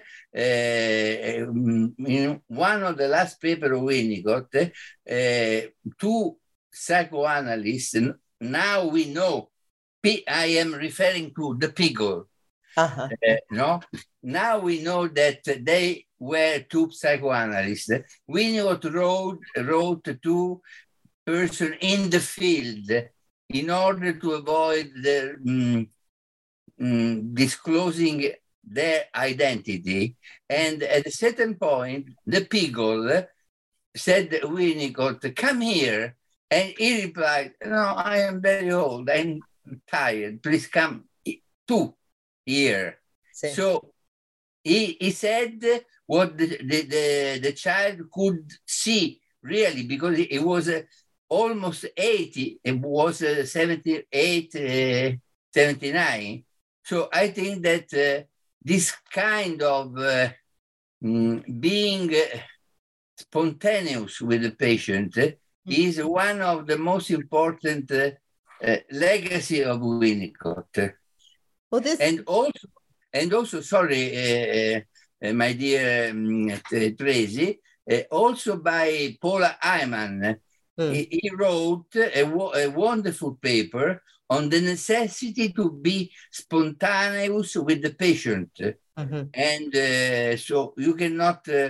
in 2.07 2.41
one 2.47 2.83
of 2.83 2.97
the 2.97 3.07
last 3.09 3.41
paper 3.41 3.73
of 3.73 3.81
Winnicott, 3.81 4.53
uh, 5.17 5.67
two 5.99 6.37
psychoanalysts, 6.71 7.97
now 8.39 8.85
we 8.87 9.05
know, 9.11 9.49
I 10.05 10.45
am 10.63 10.73
referring 10.73 11.33
to 11.35 11.57
the 11.59 11.69
Piggle, 11.69 12.27
Uh-huh. 12.77 13.09
uh, 13.29 13.35
no? 13.51 13.81
Now 14.23 14.59
we 14.59 14.81
know 14.81 15.07
that 15.09 15.43
they 15.43 16.05
were 16.17 16.59
two 16.69 16.89
psychoanalysts. 16.91 17.91
Winnicott 18.29 18.85
wrote, 18.93 19.43
wrote 19.57 20.07
to 20.23 20.61
person 21.25 21.73
in 21.81 22.09
the 22.09 22.19
field 22.19 22.89
in 23.53 23.69
order 23.69 24.13
to 24.13 24.31
avoid 24.33 24.91
the, 24.95 25.35
mm, 25.45 25.87
mm, 26.79 27.35
disclosing 27.35 28.31
their 28.63 29.05
identity. 29.15 30.15
And 30.49 30.83
at 30.83 31.05
a 31.05 31.11
certain 31.11 31.55
point, 31.55 32.09
the 32.25 32.41
Piggle 32.41 33.27
said 33.95 34.31
to 34.31 34.41
Winnicott, 34.41 35.35
come 35.35 35.61
here. 35.61 36.15
And 36.49 36.73
he 36.77 37.05
replied, 37.05 37.53
no, 37.65 37.77
I 37.77 38.19
am 38.19 38.41
very 38.41 38.71
old. 38.71 39.09
I'm 39.09 39.39
tired. 39.89 40.43
Please 40.43 40.67
come 40.67 41.05
to 41.67 41.95
here. 42.45 42.97
So 43.33 43.93
he, 44.63 44.97
he 44.99 45.11
said 45.11 45.63
what 46.05 46.37
the, 46.37 46.47
the, 46.47 46.81
the, 46.81 47.39
the 47.41 47.53
child 47.53 47.99
could 48.13 48.51
see 48.65 49.21
really 49.41 49.83
because 49.83 50.19
it 50.19 50.43
was 50.43 50.69
uh, 50.69 50.81
almost 51.31 51.85
80, 51.95 52.59
it 52.61 52.77
was 52.77 53.23
uh, 53.23 53.45
78, 53.45 54.55
uh, 54.55 55.17
79. 55.53 56.43
So 56.83 57.07
I 57.13 57.29
think 57.29 57.63
that 57.63 57.93
uh, 57.93 58.23
this 58.61 58.93
kind 59.09 59.61
of 59.61 59.97
uh, 59.97 60.29
mm, 61.01 61.61
being 61.61 62.13
uh, 62.13 62.37
spontaneous 63.17 64.19
with 64.19 64.41
the 64.41 64.51
patient 64.51 65.17
uh, 65.17 65.27
is 65.65 66.03
one 66.03 66.41
of 66.41 66.67
the 66.67 66.77
most 66.77 67.09
important 67.11 67.89
uh, 67.91 68.11
uh, 68.61 68.77
legacy 68.91 69.63
of 69.63 69.79
Winnicott 69.79 70.93
Well, 71.71 71.81
this 71.81 71.99
and 72.01 72.23
also 72.27 72.67
and 73.13 73.33
also 73.33 73.61
sorry 73.61 74.03
uh, 74.11 74.81
uh, 75.23 75.33
my 75.33 75.53
dear 75.53 76.09
um, 76.11 76.51
Tracy 76.99 77.59
also 78.11 78.57
by 78.57 79.17
Paula 79.21 79.55
Heimann 79.63 80.35
Hmm. 80.81 80.93
he, 80.93 81.07
he 81.21 81.29
wrote 81.35 81.95
a, 81.95 82.23
a 82.23 82.69
wonderful 82.69 83.35
paper 83.35 84.01
on 84.29 84.49
the 84.49 84.61
necessity 84.61 85.49
to 85.53 85.71
be 85.71 86.11
spontaneous 86.31 87.55
with 87.55 87.81
the 87.81 87.93
patient 87.93 88.51
Mhm. 88.97 89.29
and 89.33 89.75
uh, 89.75 90.37
so 90.37 90.73
you 90.77 90.93
cannot 90.95 91.47
uh, 91.49 91.69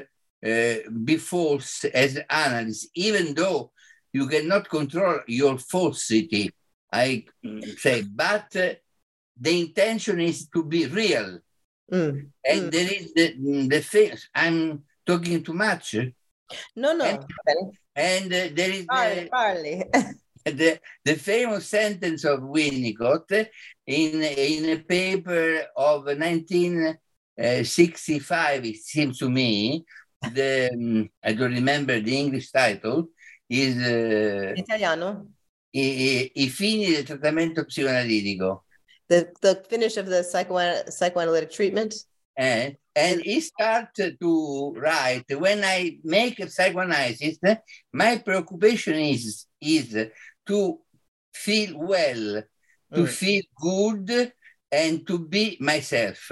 uh, 0.49 0.75
be 1.07 1.17
false 1.17 1.85
as 1.85 2.15
an 2.17 2.25
analyst, 2.29 2.89
even 2.95 3.33
though 3.35 3.71
you 4.11 4.27
cannot 4.27 4.67
control 4.67 5.19
your 5.27 5.57
falsity. 5.59 6.51
I 6.91 7.25
mm, 7.45 7.63
say, 7.77 8.01
but 8.01 8.55
uh, 8.55 8.73
the 9.39 9.53
intention 9.65 10.19
is 10.19 10.47
to 10.53 10.63
be 10.63 10.81
real, 10.87 11.39
Mm. 11.91 12.31
and 12.51 12.61
Mm. 12.63 12.71
there 12.71 12.89
is 12.99 13.05
the 13.17 13.25
the 13.73 13.81
thing. 13.91 14.11
I'm 14.43 14.83
talking 15.05 15.43
too 15.43 15.53
much, 15.53 15.95
No, 16.75 16.89
no. 16.93 17.05
And-. 17.05 17.71
And 17.95 18.33
uh, 18.33 18.49
there 18.53 18.71
is 18.71 18.85
Parli, 18.85 19.23
the, 19.23 19.29
parli. 19.29 19.83
the, 20.45 20.79
the 21.03 21.15
famous 21.15 21.67
sentence 21.67 22.23
of 22.23 22.39
Winnicott 22.41 23.47
in, 23.85 24.21
in 24.21 24.69
a 24.69 24.77
paper 24.77 25.65
of 25.75 26.05
1965, 26.05 28.65
it 28.65 28.77
seems 28.77 29.17
to 29.19 29.29
me, 29.29 29.85
the, 30.33 30.71
um, 30.73 31.09
I 31.23 31.33
don't 31.33 31.53
remember 31.53 31.99
the 31.99 32.17
English 32.17 32.51
title, 32.51 33.09
is 33.49 33.75
uh, 33.77 34.53
Italiano. 34.55 35.27
I, 35.73 36.31
I 36.35 36.49
fini 36.49 36.91
del 36.91 37.03
trattamento 37.03 37.65
psicoanalitico. 37.65 38.65
The 39.07 39.31
the 39.41 39.63
finish 39.69 39.97
of 39.97 40.07
the 40.07 40.23
psychoana- 40.23 40.89
psychoanalytic 40.89 41.51
treatment. 41.51 41.95
Eh? 42.37 42.73
And 42.95 43.21
he 43.21 43.39
started 43.39 44.19
to 44.19 44.73
write 44.75 45.25
when 45.37 45.63
i 45.63 45.97
make 46.03 46.39
a 46.39 46.49
psychoanalysis 46.49 47.37
my 47.93 48.17
preoccupation 48.17 48.95
is 48.95 49.45
is 49.61 50.07
to 50.45 50.79
feel 51.33 51.77
well 51.77 52.43
to 52.93 53.01
Mm. 53.03 53.07
feel 53.07 53.43
good 53.61 54.33
and 54.71 55.07
to 55.07 55.17
be 55.19 55.57
myself. 55.61 56.29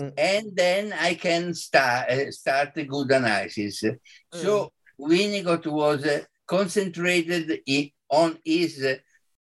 Mm. 0.00 0.12
and 0.16 0.46
then 0.56 0.92
i 0.94 1.12
can 1.14 1.52
start 1.52 2.08
uh, 2.10 2.30
start 2.30 2.70
a 2.76 2.84
good 2.84 3.10
analysis. 3.10 3.84
So 4.32 4.70
winnicott 4.98 5.66
was 5.66 6.00
concentrated 6.46 7.60
i- 7.68 7.92
on 8.08 8.38
his 8.44 8.72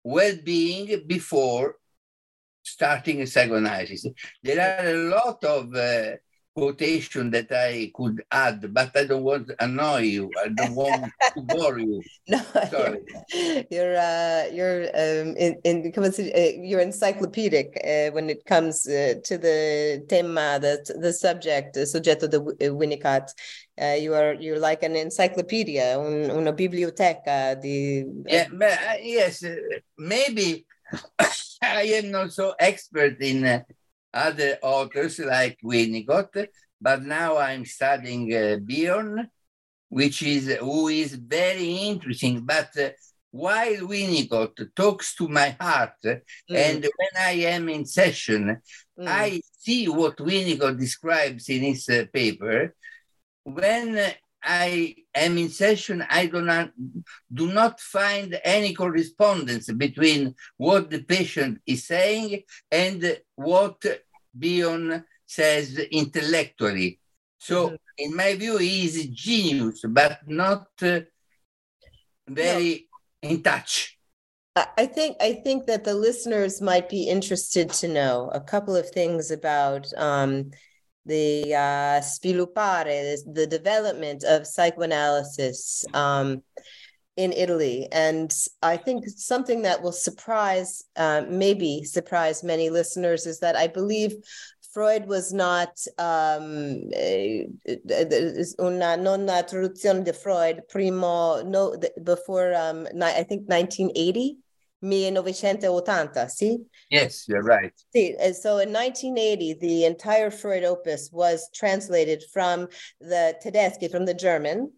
well-being 0.04 1.06
before 1.06 1.76
starting 2.62 3.20
a 3.22 3.26
psychoanalysis. 3.26 4.06
There 4.42 4.60
are 4.60 4.86
a 4.88 4.94
lot 5.16 5.44
of 5.44 5.74
uh, 5.74 6.16
quotation 6.54 7.30
that 7.30 7.50
I 7.50 7.90
could 7.94 8.22
add, 8.30 8.72
but 8.74 8.94
I 8.96 9.04
don't 9.04 9.22
want 9.22 9.48
to 9.48 9.64
annoy 9.64 10.00
you. 10.00 10.30
I 10.42 10.48
don't 10.48 10.74
want 10.74 11.10
to 11.34 11.40
bore 11.42 11.78
you. 11.78 12.02
No, 12.28 12.38
Sorry. 12.70 13.00
you're 13.70 13.96
uh, 13.96 14.44
you're 14.52 14.84
um, 14.94 15.36
in, 15.36 15.56
in 15.64 15.92
uh, 15.96 16.38
you're 16.60 16.80
encyclopedic 16.80 17.80
uh, 17.82 18.12
when 18.12 18.28
it 18.28 18.44
comes 18.44 18.86
uh, 18.86 19.14
to 19.24 19.38
the 19.38 20.04
tema, 20.08 20.58
the 20.60 20.94
the 21.00 21.12
subject, 21.12 21.74
the 21.74 21.80
soggetto 21.80 22.28
de 22.28 22.38
uh, 22.38 22.74
Winnicott. 22.74 23.30
Uh, 23.80 23.96
you 23.98 24.14
are 24.14 24.34
you're 24.34 24.58
like 24.58 24.82
an 24.82 24.96
encyclopedia, 24.96 25.98
un, 25.98 26.30
una 26.30 26.52
biblioteca. 26.52 27.60
The 27.60 28.04
Yeah, 28.26 28.48
but 28.52 28.72
uh, 28.72 28.96
yes, 29.00 29.42
uh, 29.42 29.56
maybe 29.98 30.66
I 31.62 31.82
am 31.82 32.10
not 32.10 32.32
so 32.32 32.54
expert 32.58 33.20
in 33.20 33.44
uh, 33.44 33.60
other 34.12 34.58
authors 34.62 35.18
like 35.18 35.58
Winnicott, 35.64 36.48
but 36.80 37.02
now 37.02 37.38
I'm 37.38 37.64
studying 37.64 38.32
uh, 38.34 38.58
Bion, 38.60 39.28
which 39.88 40.22
is 40.22 40.56
who 40.60 40.88
is 40.88 41.14
very 41.14 41.74
interesting. 41.90 42.44
But 42.44 42.70
uh, 42.78 42.90
while 43.30 43.76
Winnicott 43.88 44.74
talks 44.74 45.14
to 45.16 45.28
my 45.28 45.56
heart, 45.60 45.94
Mm, 46.50 46.56
and 46.56 46.82
when 46.82 47.24
I 47.24 47.32
am 47.54 47.68
in 47.68 47.86
session, 47.86 48.60
mm, 48.98 49.08
I 49.08 49.40
see 49.58 49.88
what 49.88 50.16
Winnicott 50.18 50.78
describes 50.78 51.48
in 51.48 51.62
his 51.62 51.88
uh, 51.88 52.04
paper. 52.12 52.74
When 53.44 53.98
I 54.42 54.94
am 55.14 55.38
in 55.38 55.48
session, 55.48 56.04
I 56.08 56.26
do 56.26 56.42
not, 56.42 56.72
do 57.32 57.52
not 57.52 57.80
find 57.80 58.38
any 58.44 58.74
correspondence 58.74 59.70
between 59.72 60.34
what 60.56 60.90
the 60.90 61.02
patient 61.02 61.60
is 61.66 61.86
saying 61.86 62.42
and 62.70 63.18
what 63.36 63.84
Bion 64.38 65.04
says 65.26 65.78
intellectually. 65.78 66.98
So, 67.38 67.70
Mhm. 67.70 67.78
in 67.98 68.16
my 68.16 68.34
view, 68.34 68.56
he 68.58 68.84
is 68.86 68.96
a 68.98 69.08
genius, 69.08 69.80
but 69.88 70.20
not 70.26 70.68
uh, 70.82 71.00
very 72.28 72.88
in 73.22 73.42
touch. 73.42 73.98
I 74.56 74.66
I 74.76 74.86
think 74.86 75.16
I 75.20 75.32
think 75.44 75.66
that 75.66 75.84
the 75.84 75.94
listeners 75.94 76.60
might 76.60 76.88
be 76.88 77.08
interested 77.08 77.70
to 77.80 77.88
know 77.88 78.30
a 78.32 78.40
couple 78.40 78.76
of 78.76 78.90
things 78.90 79.30
about 79.30 79.86
um, 79.96 80.50
the 81.06 81.54
uh, 81.54 82.00
sviluppare, 82.00 83.16
the 83.32 83.46
development 83.46 84.24
of 84.24 84.46
psychoanalysis 84.46 85.84
um, 85.94 86.42
in 87.16 87.32
Italy, 87.32 87.88
and 87.92 88.32
I 88.62 88.76
think 88.76 89.04
something 89.08 89.62
that 89.62 89.82
will 89.82 89.92
surprise, 89.92 90.84
uh, 90.96 91.22
maybe 91.28 91.84
surprise 91.84 92.42
many 92.42 92.70
listeners, 92.70 93.26
is 93.26 93.40
that 93.40 93.56
I 93.56 93.66
believe. 93.66 94.14
Freud 94.72 95.04
was 95.06 95.34
not 95.34 95.68
um, 95.98 96.88
eh, 96.94 97.44
una 98.58 98.96
non 98.96 99.26
traduzione 99.46 100.02
di 100.02 100.12
Freud 100.12 100.62
primo 100.66 101.42
no 101.42 101.76
before 102.02 102.54
um, 102.54 102.88
I 103.02 103.22
think 103.22 103.46
1980 103.48 104.41
1980 104.82 106.28
see 106.28 106.58
Yes, 106.90 107.26
you're 107.26 107.42
right. 107.42 107.72
See, 107.94 108.14
and 108.20 108.36
so 108.36 108.58
in 108.58 108.70
1980, 108.70 109.54
the 109.60 109.86
entire 109.86 110.30
Freud 110.30 110.64
opus 110.64 111.08
was 111.10 111.48
translated 111.54 112.22
from 112.32 112.68
the 113.00 113.34
Tedeschi, 113.42 113.90
from 113.90 114.04
the 114.04 114.12
German, 114.12 114.72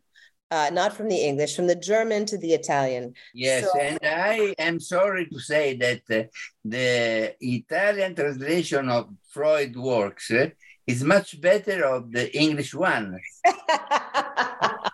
uh, 0.53 0.71
not 0.73 0.97
from 0.97 1.09
the 1.09 1.17
English, 1.17 1.57
from 1.57 1.67
the 1.67 1.75
German 1.75 2.25
to 2.27 2.39
the 2.39 2.53
Italian. 2.53 3.15
Yes, 3.35 3.65
So- 3.65 3.81
and 3.81 3.99
I 4.03 4.55
am 4.59 4.79
sorry 4.79 5.27
to 5.27 5.41
say 5.41 5.77
that 5.79 6.03
uh, 6.11 6.29
the 6.65 7.35
Italian 7.41 8.15
translation 8.15 8.89
of 8.89 9.09
Freud 9.33 9.75
works 9.75 10.31
uh, 10.31 10.51
is 10.87 11.03
much 11.03 11.41
better 11.41 11.85
of 11.85 12.13
the 12.13 12.33
English 12.39 12.73
one 12.75 13.19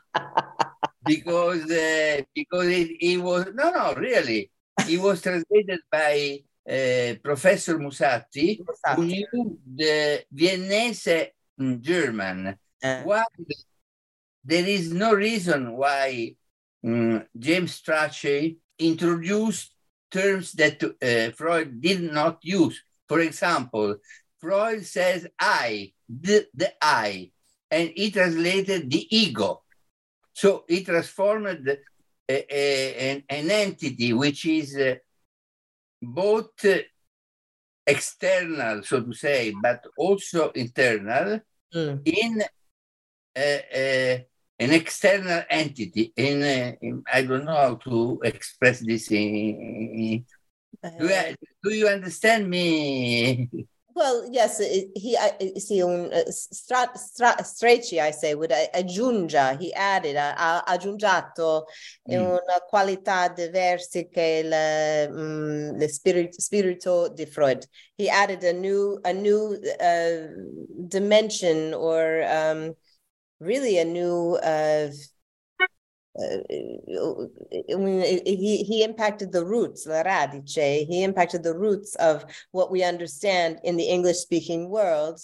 because 1.04 1.70
uh, 1.70 2.22
because 2.34 2.66
it, 2.66 2.90
it 3.00 3.20
was 3.20 3.46
no 3.54 3.70
no 3.70 3.94
really 3.94 4.50
it 4.88 5.00
was 5.00 5.22
translated 5.22 5.80
by 5.90 6.40
uh, 6.68 7.14
Professor 7.22 7.78
Musatti 7.78 8.60
who 8.96 9.04
knew 9.04 9.58
the 9.66 10.24
Viennese 10.32 11.32
German. 11.80 12.56
Uh, 12.82 13.02
Why 13.02 13.24
there 14.44 14.66
is 14.66 14.92
no 14.92 15.12
reason 15.12 15.76
why 15.76 16.34
mm, 16.84 17.26
James 17.38 17.80
Strachey 17.80 18.56
introduced 18.78 19.72
terms 20.10 20.52
that 20.52 20.82
uh, 20.82 21.30
Freud 21.36 21.80
did 21.80 22.02
not 22.02 22.38
use. 22.42 22.82
For 23.08 23.20
example, 23.20 23.96
Freud 24.40 24.84
says 24.84 25.26
I, 25.38 25.92
the, 26.08 26.46
the 26.54 26.72
I, 26.80 27.30
and 27.70 27.92
he 27.94 28.10
translated 28.10 28.90
the 28.90 29.06
ego. 29.14 29.62
So 30.32 30.64
he 30.68 30.82
transformed 30.82 31.76
a, 32.30 32.44
a- 32.50 33.10
an, 33.10 33.22
an 33.28 33.50
entity 33.50 34.12
which 34.12 34.46
is 34.46 34.76
uh, 34.76 34.94
both 36.02 36.64
external, 37.86 38.82
so 38.82 39.02
to 39.02 39.12
say, 39.12 39.54
but 39.62 39.84
also 39.96 40.50
internal 40.50 41.40
mm, 41.74 42.00
in 42.04 42.42
uh, 43.36 43.40
uh, 43.40 44.18
an 44.58 44.70
external 44.72 45.42
entity. 45.48 46.12
In, 46.16 46.42
uh, 46.42 46.72
in- 46.80 47.02
I 47.12 47.22
don't 47.22 47.44
know 47.44 47.54
how 47.56 47.74
to 47.76 48.20
express 48.24 48.80
this. 48.80 49.10
In, 49.10 50.24
do, 50.98 51.06
you, 51.06 51.36
do 51.62 51.70
you 51.74 51.88
understand 51.88 52.48
me? 52.48 53.48
well, 53.94 54.28
yes, 54.30 54.58
he, 54.58 55.16
see, 55.58 55.82
un, 55.82 56.12
uh, 56.12 56.30
stra, 56.30 56.90
stra, 56.94 57.36
Strachey, 57.42 58.00
I 58.00 58.10
say, 58.12 58.34
would 58.34 58.52
I- 58.52 58.68
aggiunga, 58.74 59.58
he 59.60 59.72
added, 59.74 60.16
ha 60.16 60.34
ha 60.36 60.64
aggiungiato 60.66 61.66
Mm. 62.08 62.14
una 62.14 62.60
qualità 62.68 63.28
diversa 63.28 64.02
che 64.10 64.42
il 64.44 65.76
le 65.76 65.88
spirit, 65.88 66.34
spirito 66.40 67.08
di 67.08 67.26
Freud. 67.26 67.64
He 67.96 68.08
added 68.08 68.42
a 68.44 68.52
new 68.52 68.98
a 69.04 69.12
new 69.12 69.52
uh, 69.54 70.28
dimension 70.88 71.74
or 71.74 72.22
um, 72.28 72.74
really 73.38 73.78
a 73.78 73.84
new 73.84 74.36
uh, 74.42 74.88
uh, 74.88 74.90
I 76.20 77.76
mean, 77.76 78.20
he 78.26 78.62
he 78.64 78.82
impacted 78.84 79.32
the 79.32 79.44
roots, 79.44 79.86
la 79.86 80.02
radice. 80.02 80.86
He 80.86 81.02
impacted 81.02 81.42
the 81.42 81.56
roots 81.56 81.94
of 81.96 82.24
what 82.52 82.70
we 82.70 82.82
understand 82.84 83.60
in 83.64 83.76
the 83.76 83.84
English 83.88 84.18
speaking 84.18 84.68
world 84.68 85.20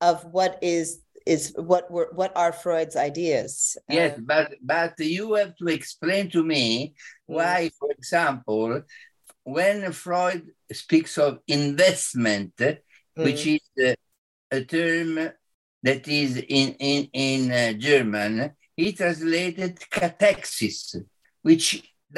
of 0.00 0.24
what 0.24 0.58
is 0.62 1.02
is 1.26 1.52
what 1.56 1.90
were 1.90 2.10
what 2.14 2.32
are 2.36 2.52
Freud's 2.52 2.96
ideas. 2.96 3.76
Yes, 3.88 4.14
Uh, 4.16 4.20
but 4.20 4.54
but 4.62 4.98
you 4.98 5.34
have 5.34 5.56
to 5.56 5.66
explain 5.68 6.30
to 6.30 6.42
me 6.44 6.94
why, 7.26 7.70
for 7.78 7.90
example, 7.90 8.82
when 9.44 9.92
Freud 9.92 10.46
speaks 10.72 11.18
of 11.18 11.40
investment, 11.48 12.54
which 13.20 13.46
mm, 13.46 13.56
is 13.56 13.60
uh, 13.84 13.94
a 14.50 14.64
term 14.64 15.30
that 15.82 16.08
is 16.08 16.36
in 16.36 16.74
in 16.78 17.08
in 17.12 17.52
uh, 17.52 17.72
German, 17.78 18.52
he 18.80 18.92
translated 18.92 19.78
cathexis, 19.90 20.96
which 21.42 21.66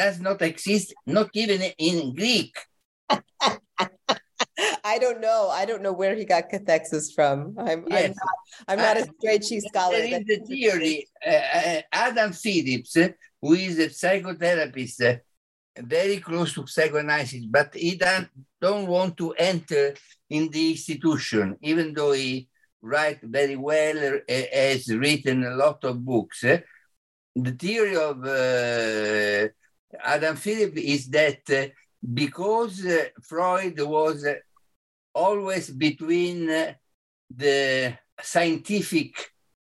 does 0.02 0.20
not 0.20 0.40
exist, 0.42 0.94
not 1.06 1.28
even 1.34 1.60
in 1.78 2.14
Greek. 2.14 2.54
I 4.84 4.98
don't 4.98 5.20
know. 5.20 5.48
I 5.50 5.64
don't 5.64 5.82
know 5.82 5.92
where 5.92 6.14
he 6.14 6.24
got 6.24 6.50
cathexis 6.50 7.06
from. 7.14 7.36
I'm 7.58 7.80
I'm 7.86 7.90
Yes. 7.90 8.16
not, 8.20 8.34
I'm 8.68 8.78
not 8.86 8.96
a 8.96 9.02
Uh, 9.02 9.12
Strachey 9.12 9.60
scholar. 9.68 9.98
There 9.98 10.20
is 10.20 10.26
the 10.32 10.38
theory. 10.50 10.96
Uh, 11.26 11.44
uh, 11.58 11.80
Adam 12.06 12.32
Phillips, 12.32 12.96
uh, 12.96 13.08
who 13.40 13.54
is 13.54 13.78
a 13.78 13.88
psychotherapist, 14.00 14.98
uh, 15.10 15.16
very 15.96 16.18
close 16.28 16.50
to 16.54 16.66
psychoanalysis, 16.66 17.44
but 17.46 17.68
he 17.74 17.96
don't, 17.96 18.28
don't 18.60 18.86
want 18.86 19.16
to 19.16 19.32
enter 19.52 19.94
in 20.36 20.42
the 20.50 20.64
institution, 20.74 21.56
even 21.62 21.94
though 21.96 22.12
he 22.12 22.48
write 22.82 23.20
very 23.22 23.56
well, 23.56 24.16
uh, 24.16 24.42
has 24.52 24.88
written 24.88 25.44
a 25.44 25.54
lot 25.54 25.84
of 25.84 26.04
books. 26.04 26.40
the 27.34 27.52
theory 27.52 27.96
of 27.96 28.24
uh, 28.26 29.48
Adam 30.04 30.36
Phillips 30.36 30.80
is 30.80 31.08
that 31.08 31.42
uh, 31.50 31.66
because 32.12 32.84
uh, 32.84 33.04
Freud 33.22 33.80
was 33.80 34.26
always 35.14 35.70
between 35.70 36.46
the 37.34 37.96
scientific 38.20 39.14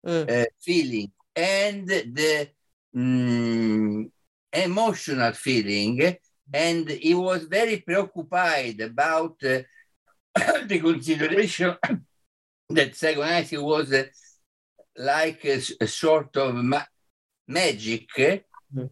Mm. 0.05 0.29
uh, 0.29 0.45
feeling 0.61 1.11
and 1.35 1.85
the 1.87 2.47
mm, 2.95 4.09
emotional 4.53 5.33
feeling. 5.33 6.17
And 6.53 6.89
he 6.89 7.13
was 7.13 7.43
very 7.43 7.77
preoccupied 7.81 8.79
about 8.79 9.35
uh, 9.43 9.63
the 10.65 10.79
consideration 10.79 11.75
that 12.69 12.95
psychoanalysis 12.95 13.59
was 13.59 13.93
uh, 13.93 14.03
like 14.97 15.43
a 15.45 15.87
sort 15.87 16.35
of 16.37 16.55
ma- 16.55 16.83
magic. 17.47 18.07
Mhm. 18.73 18.89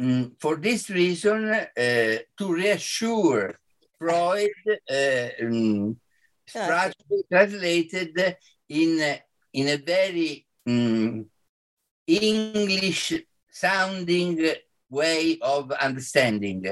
Mm, 0.00 0.32
for 0.40 0.56
this 0.56 0.88
reason, 0.90 1.44
uh, 1.52 1.66
to 2.38 2.52
reassure 2.54 3.58
Freud, 3.98 4.50
uh, 4.68 5.28
mm, 5.42 5.96
Ah. 6.54 6.66
tra- 6.66 6.92
translated 7.30 8.36
in 8.68 9.00
a- 9.00 9.22
in 9.52 9.68
a 9.68 9.76
very 9.76 10.46
mm, 10.66 11.24
English 12.06 13.12
sounding 13.50 14.38
way 14.88 15.38
of 15.40 15.70
understanding. 15.72 16.64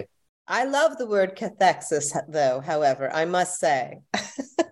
I 0.50 0.64
love 0.64 0.96
the 0.96 1.06
word 1.06 1.36
cathexis, 1.36 2.12
though. 2.28 2.60
However, 2.60 3.10
I 3.12 3.24
must 3.26 3.58
say, 3.60 3.98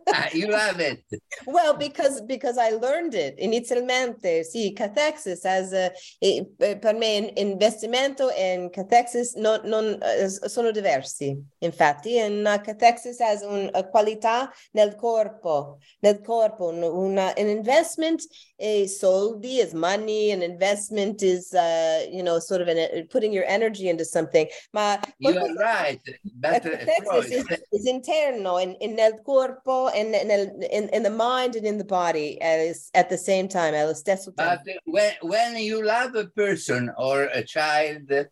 Ah, 0.09 0.29
you 0.33 0.47
love 0.47 0.79
it. 0.81 1.03
well, 1.47 1.77
because 1.77 2.21
because 2.23 2.59
I 2.59 2.71
learned 2.71 3.15
it 3.15 3.39
inizialmente. 3.39 4.45
Sì, 4.45 4.73
cathexis 4.73 5.45
as 5.45 5.73
a, 5.73 5.91
e, 6.23 6.47
eh, 6.61 6.77
per 6.77 6.95
me 6.95 7.33
investimento 7.37 8.31
e 8.31 8.69
cathexis 8.73 9.35
non, 9.35 9.61
non, 9.65 9.99
eh, 10.01 10.29
sono 10.49 10.71
diversi. 10.71 11.37
Infatti, 11.59 12.21
una 12.23 12.61
cathexis 12.61 13.19
has 13.21 13.43
una 13.43 13.71
qualità 13.89 14.51
nel 14.73 14.95
corpo, 14.95 15.79
nel 16.01 16.21
corpo. 16.21 16.69
un- 16.69 16.85
Una, 16.85 17.35
an 17.37 17.49
investment 17.49 18.23
is 18.59 18.99
soldi, 18.99 19.59
is 19.59 19.73
money. 19.75 20.31
An 20.31 20.41
investment 20.43 21.21
is, 21.23 21.53
uh, 21.53 22.07
you 22.11 22.23
know, 22.23 22.39
sort 22.39 22.61
of 22.63 22.69
an, 22.69 23.07
putting 23.09 23.33
your 23.33 23.45
energy 23.49 23.89
into 23.89 24.05
something. 24.05 24.47
Ma 24.73 24.99
You 25.19 25.33
right. 25.71 26.01
But 26.45 26.67
uh, 26.67 26.71
cathexis 26.71 27.31
is, 27.39 27.47
is 27.77 27.87
interno 27.97 28.63
in, 28.63 28.71
in 28.87 28.99
el 28.99 29.17
corpo 29.31 29.89
and 29.89 30.15
in, 30.15 30.31
in, 30.79 30.89
in 30.97 31.03
the 31.03 31.11
mind 31.29 31.57
and 31.57 31.67
in 31.67 31.79
the 31.79 31.85
body 31.85 32.41
as, 32.41 32.91
at 32.95 33.09
the 33.11 33.19
same 33.19 33.47
time, 33.49 33.75
allo 33.75 33.93
stesso 33.93 34.31
but 34.35 34.63
when, 34.85 35.13
when 35.23 35.57
you 35.57 35.85
love 35.85 36.15
a 36.15 36.27
person 36.43 36.91
or 36.97 37.17
a 37.41 37.43
child, 37.43 38.11
a, 38.11 38.27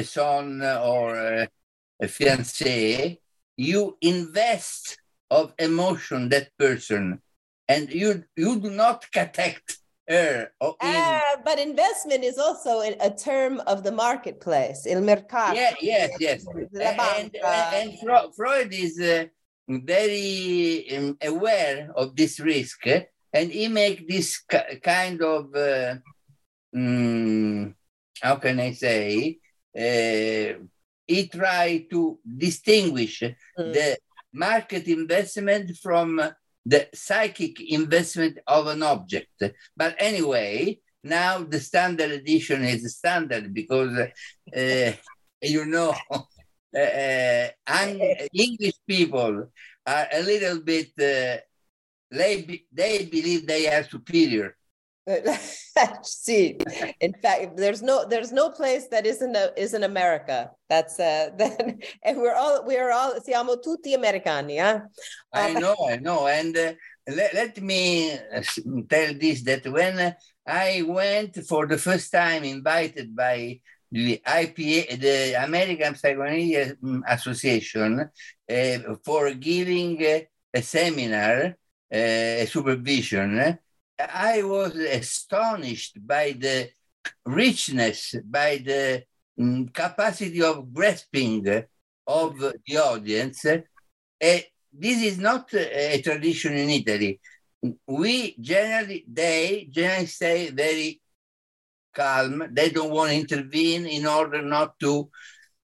a 0.00 0.02
son 0.02 0.62
or 0.62 1.06
a, 1.16 1.48
a 2.00 2.06
fiancé, 2.06 3.18
you 3.56 3.96
invest 4.00 4.98
of 5.30 5.54
emotion 5.58 6.28
that 6.28 6.48
person 6.58 7.20
and 7.68 7.90
you 7.90 8.24
you 8.36 8.60
do 8.60 8.70
not 8.70 9.06
protect 9.10 9.78
her 10.08 10.50
or 10.60 10.70
him. 10.70 10.76
Ah, 10.80 11.36
but 11.44 11.58
investment 11.58 12.24
is 12.24 12.38
also 12.38 12.80
a, 12.80 13.10
term 13.10 13.60
of 13.66 13.82
the 13.82 13.92
marketplace, 13.92 14.86
il 14.86 15.00
mercato. 15.00 15.54
Yeah, 15.54 15.74
yes, 15.80 16.10
yes. 16.20 16.44
La 16.72 16.90
and, 16.90 17.32
banca. 17.32 17.46
and 17.74 18.34
Freud 18.34 18.72
is 18.72 19.00
uh, 19.00 19.24
very 19.68 20.96
um, 20.96 21.16
aware 21.22 21.90
of 21.96 22.14
this 22.16 22.40
risk, 22.40 22.86
eh, 22.86 23.04
and 23.32 23.50
he 23.50 23.68
make 23.68 24.08
this 24.08 24.38
ki- 24.38 24.80
kind 24.82 25.22
of 25.22 25.54
uh, 25.54 25.94
how 28.20 28.36
can 28.36 28.60
I 28.60 28.72
say? 28.72 29.38
Uh, 29.76 30.64
he 31.06 31.28
try 31.28 31.86
to 31.90 32.18
distinguish 32.24 33.22
Mm. 33.58 33.72
the 33.72 33.98
market 34.32 34.88
investment 34.88 35.76
from 35.82 36.20
the 36.64 36.88
psychic 36.94 37.60
investment 37.60 38.38
of 38.46 38.66
an 38.66 38.82
object. 38.82 39.42
But 39.76 39.96
anyway, 39.98 40.78
now 41.02 41.44
the 41.44 41.60
standard 41.60 42.10
edition 42.10 42.64
is 42.64 42.96
standard 42.96 43.52
because 43.52 43.96
uh, 44.56 44.92
you 45.42 45.66
know 45.66 45.94
uh, 46.12 47.48
ang- 47.66 48.16
English 48.32 48.78
people 48.86 49.50
are 49.86 50.08
a 50.12 50.22
little 50.22 50.60
bit 50.60 50.92
uh, 50.98 51.40
they, 52.14 52.64
they 52.72 53.06
believe 53.06 53.46
they 53.46 53.68
are 53.68 53.84
superior. 53.84 54.56
See, 56.02 56.56
in 57.00 57.14
fact, 57.22 57.56
there's 57.56 57.82
no 57.82 58.06
there's 58.08 58.32
no 58.32 58.50
place 58.50 58.88
that 58.88 59.06
isn't 59.06 59.36
a, 59.36 59.52
isn't 59.56 59.84
America. 59.84 60.50
That's 60.68 60.98
uh, 60.98 61.30
then, 61.38 61.80
and 62.02 62.18
we're 62.18 62.34
all 62.34 62.64
we're 62.64 62.90
all 62.92 63.20
siamo 63.20 63.56
tutti 63.60 63.94
americani, 63.94 64.58
huh? 64.58 64.80
I 65.32 65.54
Um, 65.54 65.54
know, 65.54 65.76
I 65.88 65.96
know. 65.96 66.26
And 66.26 66.56
uh, 66.56 66.72
let, 67.08 67.34
let 67.34 67.62
me 67.62 68.12
uh, 68.12 68.42
tell 68.88 69.14
this 69.14 69.42
that 69.44 69.66
when 69.66 69.98
uh, 69.98 70.12
I 70.46 70.82
went 70.86 71.36
for 71.46 71.66
the 71.66 71.78
first 71.78 72.12
time 72.12 72.44
invited 72.44 73.14
by 73.14 73.60
the 73.90 74.20
IPA, 74.26 74.96
the 75.00 75.34
American 75.44 75.94
Psychoanalytic 75.94 76.78
Association, 77.08 78.00
uh, 78.50 78.78
for 79.04 79.32
giving 79.34 80.04
uh, 80.04 80.20
a 80.52 80.62
seminar, 80.62 81.56
uh, 81.92 81.96
a 82.42 82.46
supervision, 82.46 83.58
I 83.98 84.42
was 84.42 84.74
astonished 84.74 86.04
by 86.06 86.32
the 86.32 86.70
richness, 87.24 88.14
by 88.24 88.56
the 88.64 89.04
mm, 89.38 89.72
capacity 89.72 90.42
of 90.42 90.72
grasping 90.72 91.64
of 92.06 92.38
the 92.38 92.76
audience. 92.76 93.44
Uh, 93.44 93.58
this 94.20 95.02
is 95.02 95.18
not 95.18 95.52
a, 95.54 95.94
a 95.94 96.02
tradition 96.02 96.54
in 96.54 96.70
Italy. 96.70 97.20
We 97.86 98.36
generally, 98.40 99.04
they 99.10 99.68
generally 99.70 100.06
stay 100.06 100.50
very 100.50 101.00
calm. 101.94 102.44
They 102.50 102.70
don't 102.70 102.90
want 102.90 103.10
to 103.10 103.16
intervene 103.16 103.86
in 103.86 104.06
order 104.06 104.42
not 104.42 104.78
to 104.80 105.10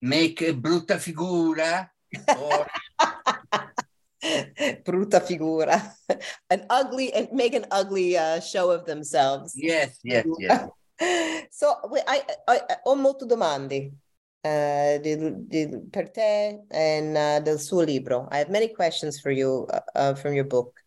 make 0.01 0.41
a 0.41 0.55
brutta 0.55 0.99
figura 0.99 1.91
or 2.39 2.67
Brutta 4.85 5.21
figura, 5.21 5.81
an 6.51 6.67
ugly 6.69 7.13
and 7.13 7.29
make 7.33 7.55
an 7.55 7.67
ugly 7.71 8.17
uh, 8.17 8.41
show 8.41 8.71
of 8.71 8.85
themselves. 8.85 9.55
yes, 9.57 9.99
yes, 10.05 10.27
yes. 10.39 10.69
So 11.51 11.75
I, 12.07 12.23
I, 12.47 12.61
I 12.69 12.77
ho 12.85 12.95
molte 12.95 13.25
domande 13.25 13.93
uh, 14.45 14.99
di- 14.99 15.47
di- 15.49 15.81
per 15.91 16.11
te 16.11 16.59
and 16.71 17.17
uh, 17.17 17.41
del 17.41 17.59
suo 17.59 17.81
libro. 17.81 18.29
I 18.31 18.39
have 18.39 18.51
many 18.51 18.69
questions 18.69 19.19
for 19.19 19.31
you 19.31 19.67
uh, 19.73 19.81
uh, 19.95 20.15
from 20.15 20.35
your 20.35 20.45
book. 20.45 20.79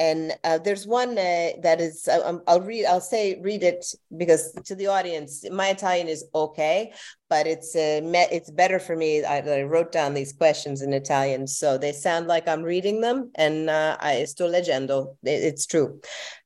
And 0.00 0.32
uh, 0.44 0.56
there's 0.58 0.86
one 0.86 1.10
uh, 1.18 1.60
that 1.62 1.78
is, 1.80 2.08
I, 2.08 2.16
I'm- 2.28 2.42
I'll 2.48 2.62
read, 2.62 2.86
I'll 2.86 3.02
say, 3.14 3.38
read 3.42 3.62
it 3.62 3.84
because 4.16 4.42
to 4.64 4.74
the 4.74 4.86
audience, 4.86 5.44
my 5.50 5.68
Italian 5.68 6.08
is 6.08 6.24
okay, 6.34 6.92
but 7.28 7.46
it's 7.46 7.76
uh, 7.76 8.00
me- 8.02 8.32
it's 8.32 8.50
better 8.50 8.78
for 8.80 8.96
me. 8.96 9.22
I, 9.22 9.38
I 9.60 9.62
wrote 9.62 9.92
down 9.92 10.14
these 10.14 10.32
questions 10.32 10.80
in 10.80 10.94
Italian, 10.94 11.46
so 11.46 11.76
they 11.76 11.92
sound 11.92 12.26
like 12.28 12.48
I'm 12.48 12.62
reading 12.62 13.02
them, 13.02 13.30
and 13.34 13.68
uh, 13.68 13.98
I 14.00 14.24
sto 14.24 14.48
leggendo. 14.48 15.16
It- 15.22 15.44
it's 15.50 15.66
true. 15.66 16.00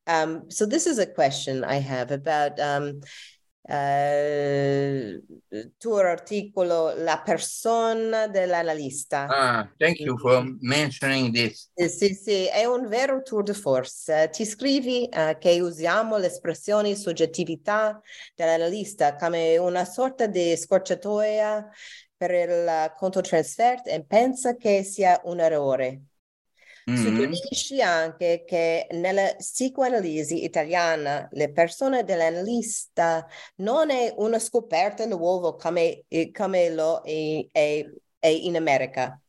Um, 0.06 0.50
so 0.50 0.66
this 0.66 0.86
is 0.86 0.98
a 0.98 1.06
question 1.06 1.64
I 1.64 1.76
have 1.76 2.10
about 2.10 2.58
um, 2.60 3.00
uh, 3.66 5.24
tuo 5.78 5.96
articolo 5.98 6.94
La 6.96 7.20
persona 7.24 8.26
dell'analista. 8.26 9.26
Ah, 9.26 9.70
thank 9.78 10.00
you 10.00 10.18
for 10.18 10.44
mentioning 10.60 11.32
this. 11.32 11.70
Eh, 11.74 11.88
Sì, 11.88 12.14
sì, 12.14 12.46
è 12.46 12.64
un 12.64 12.88
vero 12.88 13.22
tour 13.22 13.42
de 13.42 13.54
force. 13.54 14.22
Eh, 14.22 14.28
ti 14.30 14.44
scrivi 14.44 15.06
eh, 15.08 15.36
che 15.38 15.60
usiamo 15.60 16.16
l'espressione 16.16 16.94
soggettività 16.94 18.00
dell'analista 18.34 19.16
come 19.16 19.56
una 19.56 19.84
sorta 19.84 20.26
di 20.26 20.56
scorciatoia 20.56 21.68
per 22.16 22.30
il 22.30 22.92
conto 22.96 23.20
transfert 23.20 23.86
e 23.88 24.04
pensa 24.04 24.56
che 24.56 24.82
sia 24.82 25.20
un 25.24 25.40
errore. 25.40 26.02
Suggerisci 26.92 27.80
anche 27.82 28.44
che 28.46 28.86
nella 28.92 29.34
psicoanalisi 29.36 30.44
italiana 30.44 31.28
le 31.32 31.50
persone 31.52 32.04
dell'analista 32.04 33.26
non 33.56 33.90
è 33.90 34.12
una 34.18 34.38
scoperta 34.38 35.04
nuova 35.06 35.56
come, 35.56 36.04
eh, 36.08 36.30
come 36.30 36.70
lo 36.70 37.00
è, 37.02 37.46
è- 37.50 37.84
è 38.18 38.28
in 38.28 38.56
America. 38.56 39.20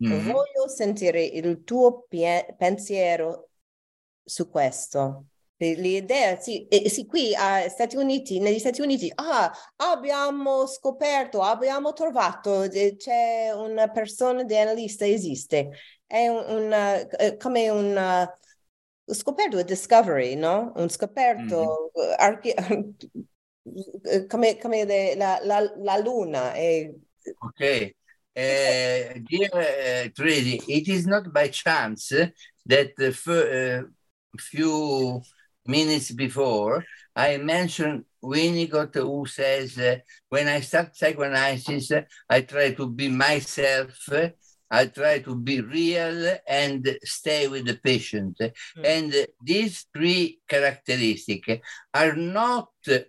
Mhm. 0.00 0.32
Voglio 0.32 0.68
sentire 0.68 1.22
il 1.22 1.62
tuo 1.64 2.02
pie- 2.08 2.54
pensiero 2.58 3.50
su 4.24 4.48
questo. 4.48 5.26
L'idea, 5.58 6.40
sì, 6.40 6.66
e- 6.68 6.88
sì, 6.88 7.04
qui 7.06 7.34
a 7.34 7.68
Stati 7.68 7.96
Uniti, 7.96 8.38
negli 8.40 8.58
Stati 8.58 8.80
Uniti, 8.80 9.12
ah, 9.14 9.52
abbiamo 9.76 10.66
scoperto, 10.66 11.42
abbiamo 11.42 11.92
trovato, 11.92 12.62
eh, 12.62 12.96
c'è 12.96 13.50
una 13.52 13.88
persona 13.90 14.42
di 14.42 14.56
analista, 14.56 15.06
esiste. 15.06 15.70
È 16.10 16.26
un, 16.26 16.44
una- 16.64 17.06
eh, 17.08 17.36
come 17.36 17.68
un 17.70 17.96
uh, 17.96 19.14
scoperto, 19.14 19.58
a 19.58 19.62
discovery, 19.62 20.34
no? 20.34 20.72
Un 20.74 20.88
scoperto, 20.88 21.92
eh, 21.94 22.14
arche- 22.18 22.54
eh, 24.02 24.26
come, 24.26 24.58
come 24.58 24.84
le- 24.84 25.14
la, 25.14 25.38
la, 25.44 25.60
la 25.76 25.96
luna. 25.98 26.52
è- 26.52 26.92
Okay. 27.46 27.94
Uh, 28.34 29.20
dear 29.22 29.50
uh, 29.54 30.08
Tracy, 30.16 30.60
it 30.66 30.88
is 30.88 31.06
not 31.06 31.32
by 31.32 31.48
chance 31.48 32.08
that 32.66 33.12
fir- 33.14 33.84
uh, 33.86 34.36
few 34.36 35.22
minutes 35.64 36.10
before, 36.10 36.84
I 37.14 37.36
mentioned 37.36 38.04
Winnicott 38.20 38.96
who 38.96 39.26
says, 39.26 39.78
uh, 39.78 39.98
when 40.28 40.48
I 40.48 40.60
start 40.60 40.96
psychoanalysis, 40.96 41.92
I 42.28 42.40
try 42.40 42.72
to 42.74 42.88
be 42.88 43.08
myself, 43.08 43.96
I 44.70 44.86
try 44.86 45.18
to 45.20 45.34
be 45.34 45.60
real 45.60 46.36
and 46.46 46.98
stay 47.02 47.48
with 47.48 47.66
the 47.66 47.74
patient. 47.76 48.38
Mm. 48.38 48.52
And 48.84 49.26
these 49.42 49.86
three 49.94 50.40
characteristics 50.48 51.48
are 51.92 52.14
not 52.14 52.68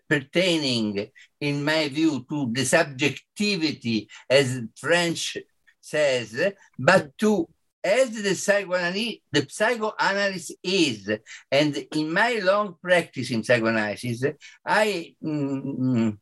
pertaining, 0.10 1.12
in 1.40 1.64
my 1.64 1.88
view, 1.90 2.26
to 2.30 2.50
the 2.52 2.66
subjectivity, 2.66 4.10
as 4.30 4.62
French 4.78 5.38
says, 5.80 6.54
but 6.78 7.18
to 7.20 7.48
as 7.84 8.12
the 8.12 8.36
psychoanalyst, 8.36 9.20
the 9.32 9.46
psychoanalyst 9.50 10.54
is, 10.64 11.10
and 11.52 11.76
in 11.96 12.14
my 12.14 12.40
long 12.44 12.76
practice 12.82 13.32
in 13.32 13.44
psychoanalysis, 13.44 14.24
I 14.64 15.16
mm, 15.24 16.18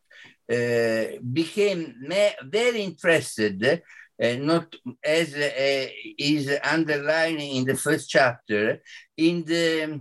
uh, 0.52 1.20
became 1.32 1.96
very 2.44 2.82
interested, 2.82 3.82
uh, 4.22 4.36
not 4.40 4.76
as 5.04 5.34
uh, 5.34 5.88
is 6.18 6.50
underlined 6.64 7.40
in 7.40 7.66
the 7.66 7.76
first 7.76 8.10
chapter, 8.10 8.82
in 9.18 9.44
the 9.44 10.00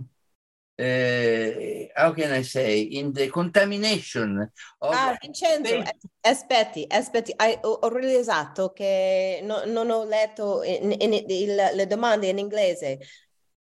uh, 0.79 2.01
how 2.01 2.13
can 2.13 2.31
I 2.31 2.41
say, 2.41 2.81
in 2.81 3.11
the 3.11 3.27
contamination 3.29 4.49
of... 4.81 4.95
Ah, 4.95 5.17
Vincenzo, 5.21 5.83
aspetti, 6.21 6.85
aspetti, 6.87 7.33
hai, 7.35 7.57
ho, 7.61 7.79
ho 7.81 7.89
realizzato 7.89 8.71
che 8.71 9.41
no, 9.43 9.63
non 9.65 9.89
ho 9.89 10.05
letto 10.05 10.63
in, 10.63 10.95
in, 10.97 11.13
in, 11.13 11.55
le 11.73 11.85
domande 11.85 12.27
in 12.27 12.37
inglese. 12.37 12.99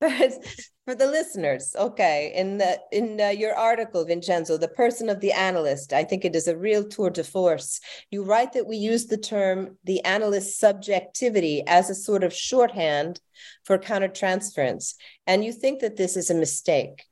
For 0.87 0.95
the 0.95 1.07
listeners, 1.07 1.77
okay, 1.79 2.33
in 2.35 2.57
the 2.57 2.81
in 2.91 3.21
uh, 3.21 3.29
your 3.29 3.55
article, 3.55 4.05
Vincenzo, 4.05 4.57
the 4.57 4.67
person 4.67 5.11
of 5.11 5.21
the 5.21 5.31
analyst, 5.31 5.93
I 5.93 6.05
think 6.05 6.25
it 6.25 6.35
is 6.35 6.49
a 6.49 6.57
real 6.57 6.85
tour 6.85 7.11
de 7.11 7.23
force. 7.23 7.81
You 8.11 8.25
write 8.25 8.55
that 8.55 8.67
we 8.67 8.77
use 8.77 9.07
the 9.07 9.19
term 9.19 9.77
the 9.85 10.03
analyst's 10.05 10.59
subjectivity 10.59 11.63
as 11.67 11.91
a 11.91 11.95
sort 11.95 12.25
of 12.25 12.35
shorthand 12.35 13.21
for 13.65 13.79
countertransference, 13.79 14.95
and 15.27 15.45
you 15.45 15.53
think 15.53 15.81
that 15.81 15.97
this 15.97 16.17
is 16.17 16.31
a 16.31 16.35
mistake. 16.35 17.05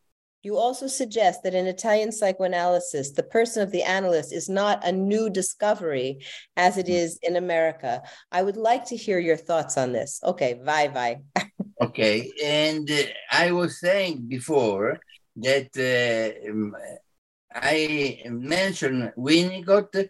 You 0.43 0.57
also 0.57 0.87
suggest 0.87 1.43
that 1.43 1.55
in 1.55 1.67
Italian 1.67 2.11
psychoanalysis, 2.11 3.13
the 3.13 3.23
person 3.23 3.63
of 3.63 3.71
the 3.71 3.83
analyst 3.83 4.33
is 4.33 4.49
not 4.49 4.85
a 4.87 4.93
new 4.93 5.29
discovery 5.29 6.25
as 6.57 6.79
it 6.79 6.87
hmm. 6.87 7.27
in 7.27 7.37
America. 7.37 8.03
I 8.33 8.43
would 8.43 8.57
like 8.57 8.87
to 8.87 8.97
hear 8.97 9.19
your 9.19 9.37
thoughts 9.37 9.77
on 9.77 9.93
this. 9.93 10.21
Okay, 10.25 10.59
vai, 10.65 10.89
vai. 10.89 11.19
okay, 11.81 12.33
and 12.45 12.91
uh, 12.91 13.03
I 13.31 13.53
was 13.53 13.81
saying 13.81 14.27
before 14.29 15.01
that 15.37 15.71
uh, 15.77 16.51
um, 16.51 16.77
I 17.55 18.23
mentioned 18.27 19.13
Winnicott, 19.17 20.09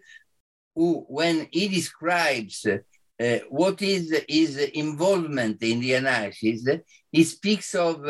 who, 0.74 1.04
when 1.08 1.48
he 1.50 1.68
describes 1.68 2.66
uh, 2.66 3.38
what 3.48 3.82
is 3.82 4.16
his 4.28 4.56
involvement 4.56 5.62
in 5.62 5.80
the 5.80 5.94
analysis, 5.94 6.68
he 7.10 7.24
speaks 7.24 7.74
of 7.74 8.04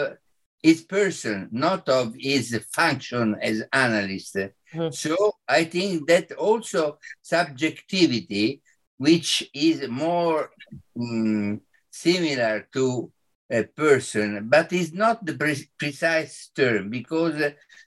his 0.62 0.82
person, 0.82 1.48
not 1.52 1.88
of 1.88 2.14
his 2.18 2.64
function 2.72 3.36
as 3.40 3.62
analyst. 3.72 4.36
Mm-hmm. 4.36 4.90
So 4.90 5.32
I 5.48 5.64
think 5.64 6.06
that 6.08 6.32
also 6.32 6.98
subjectivity, 7.22 8.60
which 8.96 9.48
is 9.54 9.88
more 9.88 10.50
um, 10.98 11.60
similar 11.90 12.68
to 12.72 13.10
a 13.50 13.64
person, 13.64 14.48
but 14.48 14.72
it's 14.72 14.92
not 14.92 15.24
the 15.24 15.34
pre- 15.34 15.68
precise 15.78 16.50
term 16.54 16.90
because 16.90 17.34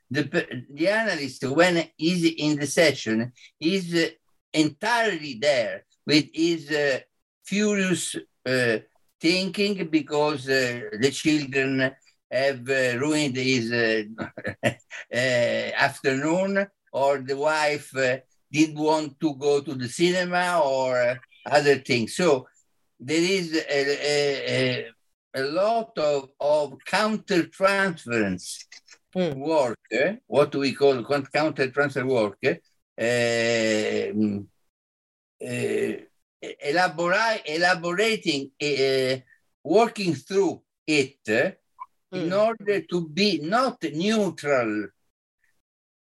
the, 0.09 0.65
the 0.73 0.87
analyst, 0.87 1.43
when 1.45 1.87
he's 1.97 2.33
in 2.37 2.57
the 2.59 2.67
session, 2.67 3.31
is 3.59 4.11
entirely 4.53 5.37
there 5.39 5.85
with 6.05 6.25
his 6.33 6.69
uh, 6.71 6.99
furious 7.43 8.15
uh, 8.45 8.77
thinking 9.19 9.87
because 9.87 10.49
uh, 10.49 10.81
the 10.99 11.11
children 11.11 11.91
have 12.31 12.69
uh, 12.69 12.97
ruined 12.97 13.35
his 13.35 13.71
uh, 13.71 14.03
uh, 14.63 15.15
afternoon, 15.15 16.65
or 16.91 17.19
the 17.19 17.37
wife 17.37 17.93
didn't 18.51 18.77
want 18.77 19.19
to 19.19 19.35
go 19.35 19.61
to 19.61 19.75
the 19.75 19.87
cinema, 19.87 20.59
or 20.63 21.19
other 21.45 21.75
things. 21.75 22.15
So 22.15 22.47
there 22.99 23.21
is 23.21 23.55
a, 23.55 23.69
a, 23.69 24.85
a 24.85 24.91
lot 25.39 25.97
of, 25.97 26.29
of 26.39 26.77
counter 26.85 27.47
transference 27.47 28.67
mm. 29.15 29.35
work, 29.35 29.79
eh? 29.91 30.15
what 30.27 30.53
we 30.55 30.73
call 30.73 31.03
counter 31.03 31.69
transfer 31.71 32.05
work, 32.05 32.37
eh? 32.43 32.57
um, 34.11 34.47
uh, 35.41 35.93
elabora- 36.65 37.41
elaborating, 37.45 38.51
uh, 38.61 39.17
working 39.63 40.13
through 40.15 40.61
it 40.85 41.17
mm. 41.25 41.55
in 42.11 42.33
order 42.33 42.81
to 42.81 43.07
be 43.07 43.39
not 43.39 43.81
neutral 43.83 44.87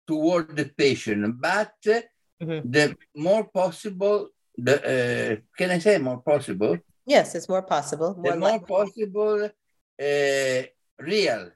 toward 0.06 0.56
the 0.56 0.66
patient, 0.76 1.40
but 1.40 1.74
mm-hmm. 1.84 2.70
the 2.70 2.96
more 3.14 3.44
possible, 3.44 4.28
the 4.56 4.74
uh, 4.74 5.36
can 5.56 5.70
I 5.70 5.78
say 5.78 5.98
more 5.98 6.20
possible? 6.22 6.76
Yes, 7.04 7.34
it's 7.34 7.48
more 7.48 7.62
possible. 7.62 8.14
More 8.16 8.36
more 8.36 8.60
possible, 8.60 9.44
uh, 9.44 10.62
real, 10.98 11.50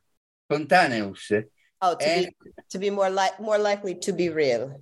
spontaneous. 0.45 1.33
Oh, 1.81 1.95
to 1.95 2.09
and, 2.09 2.27
be 2.27 2.51
to 2.71 2.79
be 2.79 2.91
more 2.91 3.11
like 3.11 3.39
more 3.41 3.59
likely 3.59 3.95
to 3.95 4.13
be 4.13 4.29
real. 4.29 4.81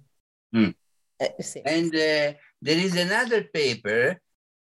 Mm. 0.55 0.75
Uh, 1.21 1.29
and 1.65 1.95
uh, 1.95 2.33
there 2.63 2.79
is 2.79 2.97
another 2.97 3.45
paper 3.45 4.21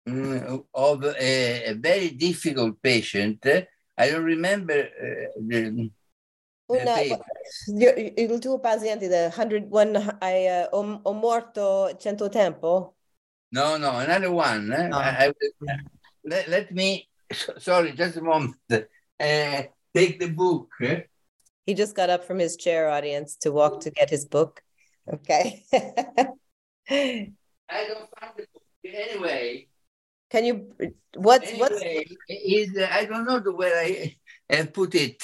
um, 0.07 0.63
of 0.73 1.03
a, 1.03 1.69
a, 1.69 1.73
very 1.73 2.09
difficult 2.09 2.81
patient 2.81 3.45
I 3.97 4.09
don't 4.09 4.23
remember 4.23 4.73
uh, 4.73 5.27
the, 5.37 5.91
Una, 6.71 7.01
il 7.01 8.39
tuo 8.39 8.59
paziente, 8.59 9.09
the 9.09 9.31
101, 9.35 10.19
I, 10.21 10.47
uh, 10.47 10.67
ho 10.71 11.13
morto 11.13 11.95
cento 11.97 12.29
tempo? 12.29 12.95
No, 13.51 13.77
no, 13.77 13.97
another 13.97 14.31
one. 14.31 14.71
Eh? 14.71 14.89
Oh. 14.91 14.97
I, 14.97 15.27
I, 15.27 15.33
let, 16.23 16.47
let, 16.47 16.73
me, 16.73 17.07
sorry, 17.57 17.93
just 17.93 18.17
a 18.17 18.21
moment. 18.21 18.55
Uh, 18.71 19.63
take 19.93 20.19
the 20.19 20.29
book. 20.29 20.69
Eh? 20.81 21.01
He 21.65 21.73
just 21.73 21.95
got 21.95 22.09
up 22.09 22.25
from 22.25 22.39
his 22.39 22.55
chair, 22.55 22.89
audience, 22.89 23.35
to 23.41 23.51
walk 23.51 23.81
to 23.81 23.91
get 23.91 24.09
his 24.09 24.25
book. 24.25 24.61
Okay. 25.11 25.63
I 25.73 25.79
don't 27.87 28.09
find 28.19 28.33
the 28.37 28.45
book. 28.53 28.63
Anyway, 28.85 29.67
can 30.29 30.45
you 30.45 30.73
what's 31.15 31.49
anyway, 31.49 31.67
what's 31.67 31.81
is 32.29 32.77
uh, 32.77 32.87
I 32.91 33.05
don't 33.05 33.25
know 33.25 33.39
where 33.51 33.77
I 33.77 34.15
have 34.49 34.73
put 34.73 34.95
it, 34.95 35.21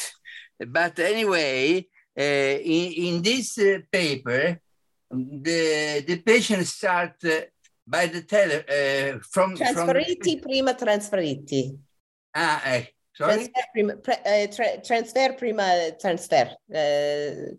but 0.68 1.00
anyway, 1.00 1.88
uh, 2.18 2.22
in, 2.22 2.92
in 2.92 3.22
this 3.22 3.58
uh, 3.58 3.80
paper, 3.92 4.60
the 5.10 6.04
the 6.06 6.22
patient 6.24 6.68
start 6.68 7.16
uh, 7.24 7.42
by 7.86 8.08
the 8.08 8.22
tele 8.22 8.64
uh, 8.68 9.20
from 9.30 9.56
trasferiti 9.56 10.32
from, 10.34 10.42
prima 10.42 10.74
trasferiti. 10.74 11.78
Ah, 12.34 12.62
eh, 12.66 12.88
sorry. 13.14 13.36
Transfer 13.36 13.64
prima, 13.74 13.94
uh, 13.94 14.48
tra, 14.48 14.82
transfer 14.82 15.34
prima 15.34 15.92
transfer. 16.00 16.56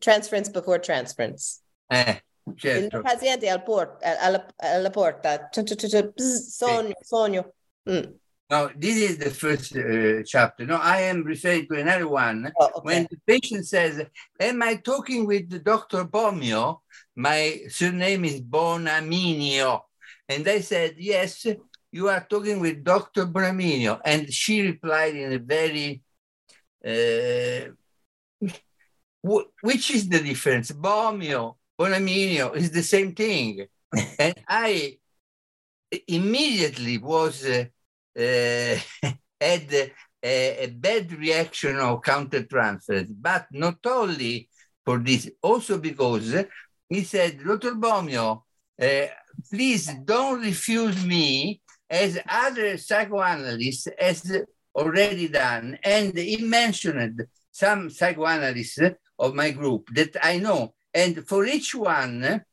transference 0.00 0.48
before 0.48 0.78
transference. 0.78 1.62
Eh. 1.90 2.20
Certo. 2.54 2.98
Il 2.98 3.02
paziente 3.02 3.48
al 3.48 3.64
port- 3.64 4.04
alla, 4.04 4.46
alla 4.56 4.90
porta, 4.90 5.48
sogno, 5.50 6.94
sogno. 7.00 7.54
Mm. 7.88 8.14
Now, 8.48 8.70
this 8.76 8.96
is 8.96 9.18
the 9.18 9.30
first 9.30 9.74
uh, 9.74 10.22
chapter. 10.24 10.64
No, 10.64 10.76
I 10.76 11.00
am 11.00 11.24
referring 11.24 11.66
to 11.66 11.80
another 11.80 12.06
one. 12.06 12.52
Oh, 12.60 12.66
okay. 12.76 12.80
When 12.82 13.06
the 13.10 13.18
patient 13.26 13.66
says, 13.66 14.00
Am 14.38 14.62
I 14.62 14.76
talking 14.76 15.26
with 15.26 15.50
the 15.50 15.58
Dr. 15.58 16.04
Bomio? 16.04 16.82
My 17.16 17.62
surname 17.68 18.24
is 18.24 18.40
Bonaminio. 18.40 19.80
And 20.28 20.46
I 20.48 20.60
said, 20.60 20.94
Yes, 20.98 21.46
you 21.92 22.08
are 22.08 22.26
talking 22.28 22.60
with 22.60 22.84
Dr. 22.84 23.26
Bonaminio. 23.26 24.00
And 24.04 24.32
she 24.32 24.62
replied 24.62 25.16
in 25.16 25.32
a 25.32 25.38
very, 25.38 26.02
uh, 26.84 27.70
which 29.62 29.90
is 29.90 30.08
the 30.08 30.20
difference? 30.20 30.70
Bomio 30.72 31.56
Bonaminio 31.78 32.54
is 32.56 32.70
the 32.70 32.82
same 32.82 33.14
thing. 33.14 33.66
and 34.18 34.34
I 34.48 34.98
immediately 36.08 36.98
was 36.98 37.44
uh, 37.44 37.64
uh, 38.18 38.76
had 39.40 39.72
a, 39.72 39.92
a, 40.22 40.66
bad 40.68 41.12
reaction 41.12 41.76
of 41.76 42.02
counter 42.02 42.44
transfers, 42.44 43.12
but 43.12 43.46
not 43.52 43.78
only 43.86 44.48
for 44.84 44.98
this, 44.98 45.30
also 45.42 45.78
because 45.78 46.34
he 46.88 47.02
said, 47.02 47.38
Dr. 47.44 47.72
Bomio, 47.72 48.42
uh, 48.80 49.06
please 49.50 49.86
don't 50.04 50.40
refuse 50.40 51.04
me 51.04 51.60
as 51.88 52.18
other 52.28 52.76
psychoanalysts 52.76 53.88
has 53.98 54.42
already 54.74 55.28
done. 55.28 55.78
And 55.82 56.16
he 56.16 56.38
mentioned 56.38 57.26
some 57.50 57.90
psychoanalysts 57.90 58.78
of 59.18 59.34
my 59.34 59.50
group 59.50 59.88
that 59.94 60.16
I 60.22 60.38
know, 60.38 60.74
and 60.92 61.26
for 61.26 61.46
each 61.46 61.74
one, 61.74 62.44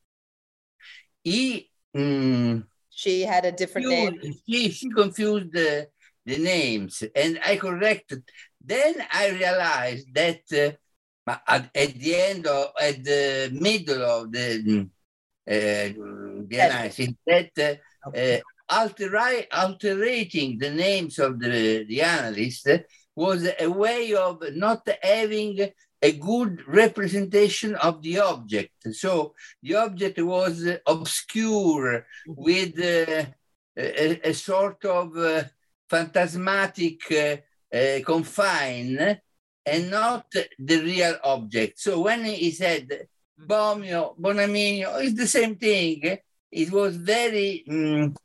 he 1.24 1.70
mm, 1.96 2.64
she 2.90 3.22
had 3.22 3.46
a 3.46 3.52
different 3.52 3.88
name. 3.88 4.20
She, 4.48 4.70
she 4.70 4.90
confused 4.90 5.52
the, 5.52 5.88
the 6.26 6.38
names, 6.38 7.04
and 7.16 7.40
I 7.44 7.58
corrected. 7.58 8.24
Then 8.64 8.96
I 9.12 9.30
realized 9.30 10.14
that 10.14 10.42
uh, 11.28 11.38
at, 11.48 11.70
at, 11.76 11.94
the 11.96 12.16
end 12.16 12.48
of, 12.48 12.68
at 12.80 13.04
the 13.04 13.50
middle 13.54 14.04
of 14.04 14.32
the 14.32 14.88
uh, 15.50 16.33
the 16.50 16.58
analysis, 16.58 17.10
that 17.26 17.80
uh, 18.06 18.18
uh 18.18 18.40
altering, 18.70 19.46
alterating 19.52 20.58
the 20.58 20.70
names 20.70 21.20
of 21.20 21.40
the, 21.40 21.86
the 21.88 22.02
analysts 22.02 22.68
was 23.16 23.48
a 23.60 23.68
way 23.68 24.14
of 24.14 24.42
not 24.56 24.88
having 25.02 25.70
a 26.02 26.12
good 26.12 26.62
representation 26.68 27.76
of 27.76 28.02
the 28.02 28.20
object. 28.20 28.74
So 28.92 29.36
the 29.62 29.76
object 29.76 30.20
was 30.20 30.68
obscure 30.86 32.06
with 32.28 32.78
uh, 32.78 33.26
a, 33.78 34.30
a, 34.30 34.34
sort 34.34 34.84
of 34.84 35.16
uh, 35.18 35.44
phantasmatic 35.90 37.00
uh, 37.12 37.38
uh 37.76 38.00
confine 38.06 39.20
and 39.66 39.90
not 39.90 40.26
the 40.60 40.78
real 40.82 41.16
object. 41.24 41.80
So 41.80 42.02
when 42.02 42.26
he 42.26 42.52
said 42.52 43.08
Bomio, 43.40 44.18
Bonaminio, 44.20 45.02
it's 45.04 45.18
the 45.18 45.28
same 45.28 45.56
thing. 45.56 46.18
It 46.54 46.72
was 46.72 46.96
very 46.96 47.64
um, 47.68 48.16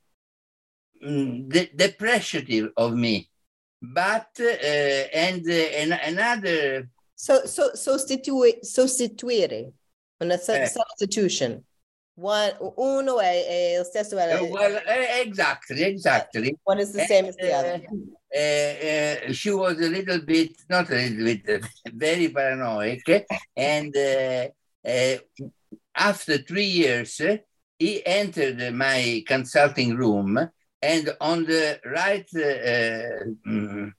de- 1.01 1.71
depreciative 1.75 2.71
of 2.77 2.93
me. 2.93 3.29
But, 3.81 4.29
uh, 4.39 4.45
and, 5.15 5.43
uh, 5.49 5.53
and 5.53 5.93
another... 5.93 6.89
So, 7.15 7.47
so 7.47 7.71
sostituire, 7.75 9.73
una 10.21 10.35
eh. 10.35 10.67
substitution. 10.67 11.65
One, 12.15 12.53
uno 12.77 13.19
è, 13.21 13.47
è 13.47 13.79
lo 13.79 13.85
stesso. 13.85 14.17
È, 14.17 14.41
well, 14.51 14.81
exactly, 15.21 15.83
exactly. 15.85 16.57
One 16.65 16.81
is 16.81 16.93
the 16.93 17.01
and, 17.01 17.09
same 17.09 17.27
as 17.27 17.37
the 17.37 17.53
other. 17.53 17.81
Uh, 18.35 19.33
she 19.33 19.51
was 19.53 19.81
a 19.81 19.89
little 19.89 20.21
bit, 20.21 20.57
not 20.69 20.91
a 20.91 21.09
little 21.09 21.25
bit, 21.25 21.65
very 21.93 22.29
paranoid. 22.29 23.01
And 23.57 23.97
after 25.95 26.39
three 26.39 26.65
years, 26.65 27.21
he 27.79 28.05
entered 28.05 28.75
my 28.75 29.23
consulting 29.27 29.97
room 29.97 30.51
and 30.81 31.17
on 31.21 31.45
the 31.45 31.81
right 31.85 32.29
uh, 32.35 33.25
mm, 33.49 33.93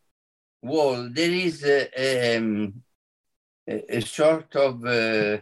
wall, 0.61 1.09
there 1.11 1.31
is 1.31 1.63
uh, 1.63 2.37
um, 2.37 2.81
a, 3.67 3.97
a, 3.97 4.01
sort 4.01 4.55
of 4.55 4.85
uh, 4.85 5.37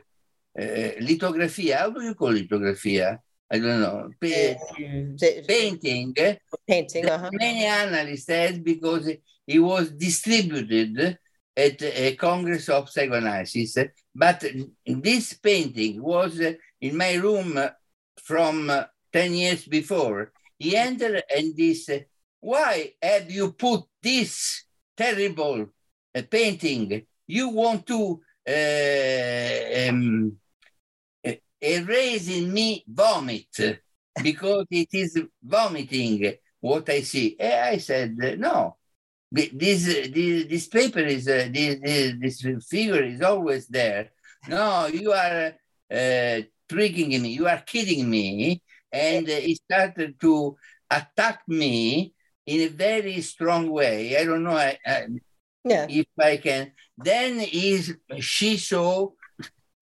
lithography. 0.99 1.69
How 1.71 1.91
do 1.91 2.01
you 2.01 2.15
call 2.15 2.31
lithography? 2.31 3.03
I 3.03 3.19
don't 3.51 3.81
know. 3.81 4.09
Pa- 4.19 4.59
painting. 5.47 6.15
Painting. 6.67 7.09
Uh-huh. 7.09 7.29
Many 7.33 7.65
analysts 7.65 8.25
said 8.25 8.63
because 8.63 9.09
it 9.45 9.59
was 9.59 9.91
distributed 9.91 11.17
at 11.55 11.81
a 11.81 12.15
Congress 12.15 12.67
of 12.69 12.89
Psychoanalysis. 12.89 13.77
But 14.13 14.43
this 14.85 15.33
painting 15.33 16.01
was 16.01 16.41
in 16.81 16.97
my 16.97 17.13
room 17.13 17.59
from 18.27 18.69
10 19.13 19.33
years 19.33 19.65
before 19.65 20.33
he 20.59 20.75
entered 20.75 21.23
and 21.33 21.53
he 21.55 21.73
said, 21.73 22.07
why 22.41 22.91
have 23.01 23.31
you 23.31 23.53
put 23.53 23.83
this 24.03 24.65
terrible 24.95 25.67
uh, 26.13 26.21
painting? 26.29 27.05
You 27.25 27.49
want 27.49 27.87
to 27.87 28.21
uh, 28.47 29.89
um, 29.89 30.33
erase 31.61 32.29
in 32.29 32.53
me 32.53 32.83
vomit 32.87 33.79
because 34.21 34.65
it 34.71 34.89
is 34.91 35.17
vomiting 35.41 36.33
what 36.59 36.89
I 36.89 37.01
see. 37.01 37.37
And 37.39 37.75
I 37.75 37.77
said, 37.77 38.17
no, 38.39 38.75
this, 39.31 39.85
this, 39.85 40.45
this 40.47 40.67
paper 40.67 40.99
is, 40.99 41.27
uh, 41.27 41.47
this, 41.51 41.79
this, 41.81 42.41
this 42.43 42.67
figure 42.67 43.03
is 43.03 43.21
always 43.21 43.67
there. 43.67 44.11
No, 44.47 44.87
you 44.87 45.11
are 45.11 45.53
uh, 45.91 46.41
tricking 46.69 47.21
me, 47.21 47.29
you 47.29 47.47
are 47.47 47.61
kidding 47.65 48.09
me 48.09 48.61
and 48.91 49.27
he 49.27 49.55
started 49.55 50.19
to 50.21 50.57
attack 50.89 51.41
me 51.47 52.13
in 52.45 52.61
a 52.61 52.67
very 52.67 53.21
strong 53.21 53.69
way. 53.69 54.17
I 54.17 54.23
don't 54.23 54.43
know 54.43 54.51
I, 54.55 54.77
I, 54.85 55.07
yeah. 55.63 55.85
if 55.89 56.07
I 56.19 56.37
can. 56.37 56.71
Then 56.97 57.41
is 57.41 57.95
she 58.19 58.57
saw 58.57 59.09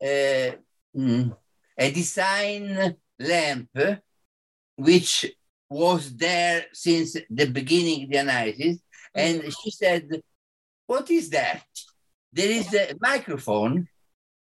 uh, 0.03 0.51
a 1.77 1.91
design 1.91 2.95
lamp 3.19 3.69
which 4.75 5.25
was 5.69 6.15
there 6.15 6.65
since 6.73 7.15
the 7.29 7.45
beginning 7.45 8.03
of 8.03 8.09
the 8.09 8.17
analysis, 8.17 8.79
and 9.13 9.39
mm-hmm. 9.39 9.49
she 9.49 9.71
said, 9.71 10.09
"What 10.85 11.09
is 11.09 11.29
that?" 11.29 11.65
There 12.33 12.51
is 12.51 12.73
a 12.73 12.95
microphone, 12.99 13.87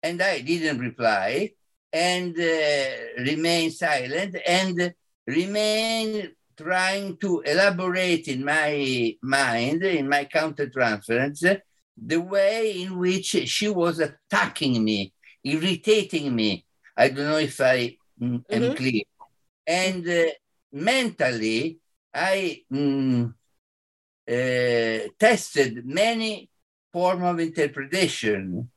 and 0.02 0.22
I 0.22 0.40
didn't 0.40 0.78
reply 0.78 1.52
and 1.92 2.38
uh, 2.38 3.22
remain 3.22 3.70
silent 3.70 4.36
and 4.46 4.94
remain 5.26 6.30
trying 6.56 7.16
to 7.16 7.40
elaborate 7.40 8.28
in 8.28 8.44
my 8.44 9.16
mind, 9.22 9.82
in 9.82 10.08
my 10.08 10.24
countertransference, 10.26 11.60
the 11.96 12.20
way 12.20 12.82
in 12.82 12.98
which 12.98 13.36
she 13.48 13.68
was 13.68 13.98
attacking 13.98 14.82
me, 14.84 15.12
irritating 15.42 16.34
me. 16.34 16.64
I 16.96 17.08
don't 17.08 17.26
know 17.26 17.38
if 17.38 17.60
I 17.60 17.96
mm, 18.20 18.44
am 18.50 18.62
mm-hmm. 18.62 18.74
clear. 18.74 19.02
And 19.66 20.08
uh, 20.08 20.30
mentally, 20.72 21.78
I 22.12 22.62
mm, 22.72 23.32
uh, 24.28 25.08
tested 25.18 25.86
many 25.86 26.50
form 26.92 27.22
of 27.22 27.40
interpretation 27.40 28.70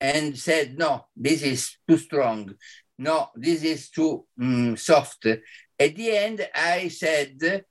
and 0.00 0.38
said, 0.38 0.78
no, 0.78 1.06
this 1.16 1.42
is 1.42 1.76
too 1.86 1.98
strong. 1.98 2.54
No, 2.98 3.28
this 3.34 3.62
is 3.62 3.90
too 3.90 4.26
um, 4.40 4.76
soft. 4.76 5.26
At 5.26 5.94
the 5.96 6.10
end, 6.16 6.48
I 6.54 6.88
said, 6.88 7.64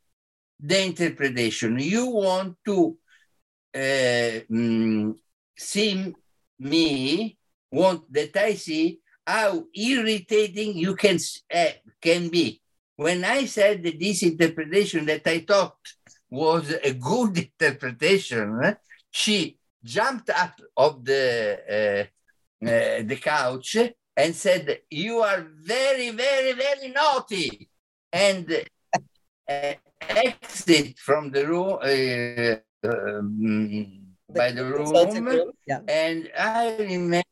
the 0.59 0.84
interpretation. 0.84 1.80
You 1.80 2.07
want 2.07 2.57
to 2.65 2.97
uh, 3.75 4.39
um, 4.51 5.15
see 5.57 6.13
me, 6.59 7.38
want 7.71 8.11
that 8.13 8.36
I 8.36 8.55
see 8.55 8.99
how 9.25 9.65
irritating 9.73 10.78
you 10.78 10.95
can, 10.95 11.19
uh, 11.53 11.71
can 12.01 12.30
be. 12.30 12.61
When 12.95 13.23
I 13.23 13.45
said 13.45 13.84
that 13.84 13.99
this 13.99 14.23
interpretation 14.23 15.05
that 15.05 15.28
I 15.28 15.39
thought 15.39 15.78
was 16.30 16.71
a 16.71 16.93
good 16.93 17.38
interpretation, 17.59 18.75
she 19.11 19.57
jumped 19.84 20.30
up 20.30 20.59
of 20.75 21.05
the 21.05 21.59
uh, 21.69 22.16
uh, 22.65 23.03
the 23.03 23.19
couch 23.21 23.77
and 24.15 24.35
said, 24.35 24.79
You 24.89 25.19
are 25.19 25.45
very, 25.61 26.09
very, 26.09 26.53
very 26.53 26.89
naughty. 26.89 27.69
And 28.11 28.63
uh, 29.49 29.73
exit 29.99 30.97
from 30.97 31.31
the 31.31 31.45
room 31.47 31.77
uh, 31.81 32.89
um, 32.89 34.15
by 34.29 34.51
the 34.51 34.65
room. 34.65 35.53
Yeah. 35.65 35.81
And 35.87 36.29
I 36.37 36.77
remained 36.77 37.23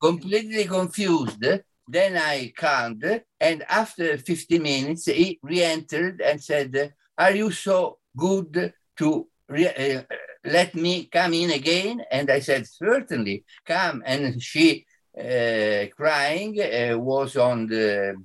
completely 0.00 0.64
confused. 0.64 1.44
Then 1.88 2.16
I 2.16 2.52
calmed. 2.56 3.22
And 3.40 3.64
after 3.68 4.18
50 4.18 4.58
minutes, 4.58 5.06
he 5.06 5.38
re 5.42 5.62
entered 5.62 6.20
and 6.20 6.42
said, 6.42 6.94
Are 7.18 7.32
you 7.32 7.50
so 7.50 7.98
good 8.16 8.72
to 8.98 9.28
re- 9.48 9.96
uh, 9.96 10.02
let 10.44 10.74
me 10.74 11.04
come 11.06 11.34
in 11.34 11.50
again? 11.50 12.02
And 12.10 12.30
I 12.30 12.40
said, 12.40 12.66
certainly, 12.66 13.44
come. 13.64 14.02
And 14.04 14.42
she, 14.42 14.86
uh, 15.16 15.86
crying, 15.96 16.60
uh, 16.60 16.98
was 16.98 17.36
on 17.36 17.66
the, 17.66 18.16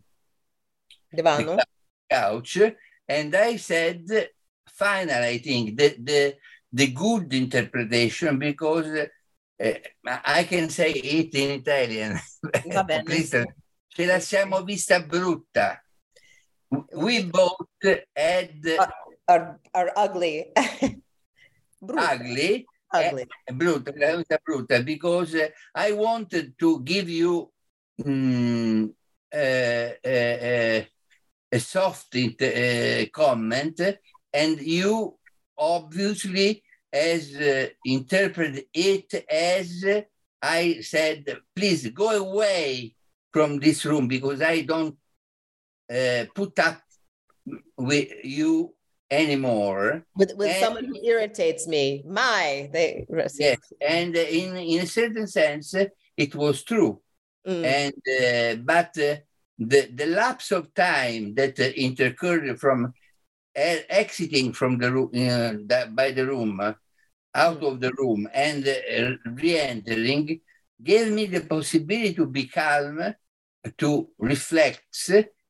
the 1.11 1.63
couch. 2.09 2.57
And 3.07 3.35
I 3.35 3.57
said, 3.57 4.29
finally, 4.67 5.27
I 5.27 5.37
think, 5.37 5.77
the, 5.77 5.95
the, 5.99 6.35
the 6.71 6.87
good 6.87 7.33
interpretation, 7.33 8.39
because 8.39 9.07
uh, 9.63 9.73
I 10.05 10.43
can 10.43 10.69
say 10.69 10.91
it 10.91 11.33
in 11.35 11.61
Italian. 11.61 12.19
Ce 13.89 14.05
la 14.05 14.19
siamo 14.19 14.63
vista 14.63 14.99
brutta. 14.99 15.81
We 16.93 17.23
both 17.23 17.65
had... 18.15 18.77
Are, 18.77 18.93
are, 19.27 19.59
are 19.73 19.91
ugly. 19.95 20.51
ugly, 21.95 22.65
ugly. 22.91 23.25
Uh, 23.49 23.53
brutta, 23.53 23.93
brutta, 24.47 24.85
because 24.85 25.35
uh, 25.35 25.47
I 25.73 25.91
wanted 25.91 26.57
to 26.59 26.81
give 26.81 27.09
you 27.09 27.51
um, 28.05 28.93
uh, 29.33 29.89
a 30.03 31.59
soft 31.59 32.15
comment, 33.11 33.81
and 34.33 34.61
you 34.61 35.17
obviously 35.57 36.63
has 36.91 37.35
uh, 37.35 37.67
interpreted 37.85 38.65
it 38.73 39.25
as 39.29 39.83
I 40.41 40.81
said, 40.81 41.25
please 41.55 41.89
go 41.89 42.11
away 42.11 42.95
from 43.33 43.59
this 43.59 43.85
room 43.85 44.07
because 44.07 44.41
I 44.41 44.61
don't 44.61 44.95
uh, 45.91 46.25
put 46.33 46.57
up 46.59 46.81
with 47.77 48.09
you 48.23 48.73
anymore. 49.09 50.03
With, 50.15 50.33
with 50.35 50.49
and, 50.49 50.63
someone 50.63 50.85
who 50.85 50.99
irritates 51.03 51.67
me. 51.67 52.03
My, 52.07 52.69
they. 52.71 53.05
Yes, 53.39 53.59
and 53.81 54.15
in, 54.15 54.55
in 54.57 54.81
a 54.81 54.87
certain 54.87 55.27
sense, 55.27 55.73
it 56.15 56.35
was 56.35 56.63
true. 56.63 57.01
Mm. 57.47 57.63
And 57.63 57.93
uh, 58.21 58.61
but 58.63 58.97
uh, 58.97 59.17
the 59.57 59.89
the 59.93 60.05
lapse 60.07 60.51
of 60.51 60.73
time 60.73 61.33
that 61.35 61.59
uh, 61.59 61.63
intercurred 61.63 62.59
from 62.59 62.93
exiting 63.55 64.53
from 64.53 64.77
the 64.77 64.91
room 64.91 65.09
that, 65.67 65.95
by 65.95 66.11
the 66.11 66.25
room 66.25 66.59
out 67.33 67.63
of 67.63 67.79
the 67.79 67.91
room 67.97 68.27
and 68.33 68.67
uh, 68.67 69.11
re-entering 69.31 70.41
gave 70.81 71.11
me 71.11 71.25
the 71.25 71.41
possibility 71.41 72.13
to 72.13 72.27
be 72.27 72.47
calm, 72.47 73.15
to 73.77 74.09
reflect, 74.19 74.83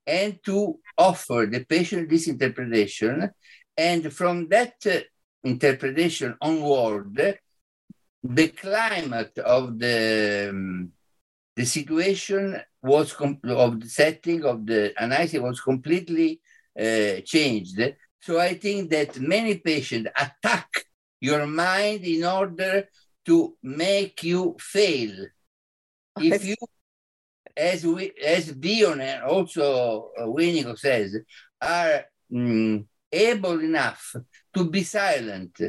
and 0.07 0.39
to 0.45 0.79
offer 0.97 1.47
the 1.51 1.65
patient 1.65 2.09
this 2.09 2.27
interpretation. 2.27 3.29
And 3.77 4.11
from 4.11 4.47
that 4.49 4.75
uh, 4.85 4.99
interpretation 5.43 6.35
onward, 6.41 7.37
the 8.23 8.47
climate 8.47 9.37
of 9.39 9.77
the 9.77 10.47
um, 10.49 10.91
the 11.55 11.65
situation 11.65 12.59
was 12.83 13.13
of 13.13 13.81
the 13.81 13.89
setting 13.89 14.45
of 14.45 14.65
the 14.65 14.93
analysis 14.97 15.39
was 15.39 15.59
completely 15.59 16.39
uh, 16.79 17.19
changed. 17.25 17.81
So 18.19 18.39
I 18.39 18.53
think 18.55 18.91
that 18.91 19.19
many 19.19 19.57
patients 19.57 20.09
attack 20.15 20.69
your 21.19 21.47
mind 21.47 22.03
in 22.05 22.23
order 22.23 22.87
to 23.25 23.55
make 23.63 24.23
you 24.23 24.55
fail. 24.59 25.25
If 26.19 26.45
you, 26.45 26.55
as 27.57 27.85
we, 27.85 28.11
as 28.23 28.51
Bion 28.53 29.01
and 29.01 29.23
also 29.23 30.11
uh, 30.17 30.23
Winnicott 30.23 30.79
says, 30.79 31.17
are 31.61 32.05
mm, 32.31 32.85
able 33.11 33.59
enough 33.59 34.15
to 34.53 34.69
be 34.69 34.83
silent, 34.83 35.59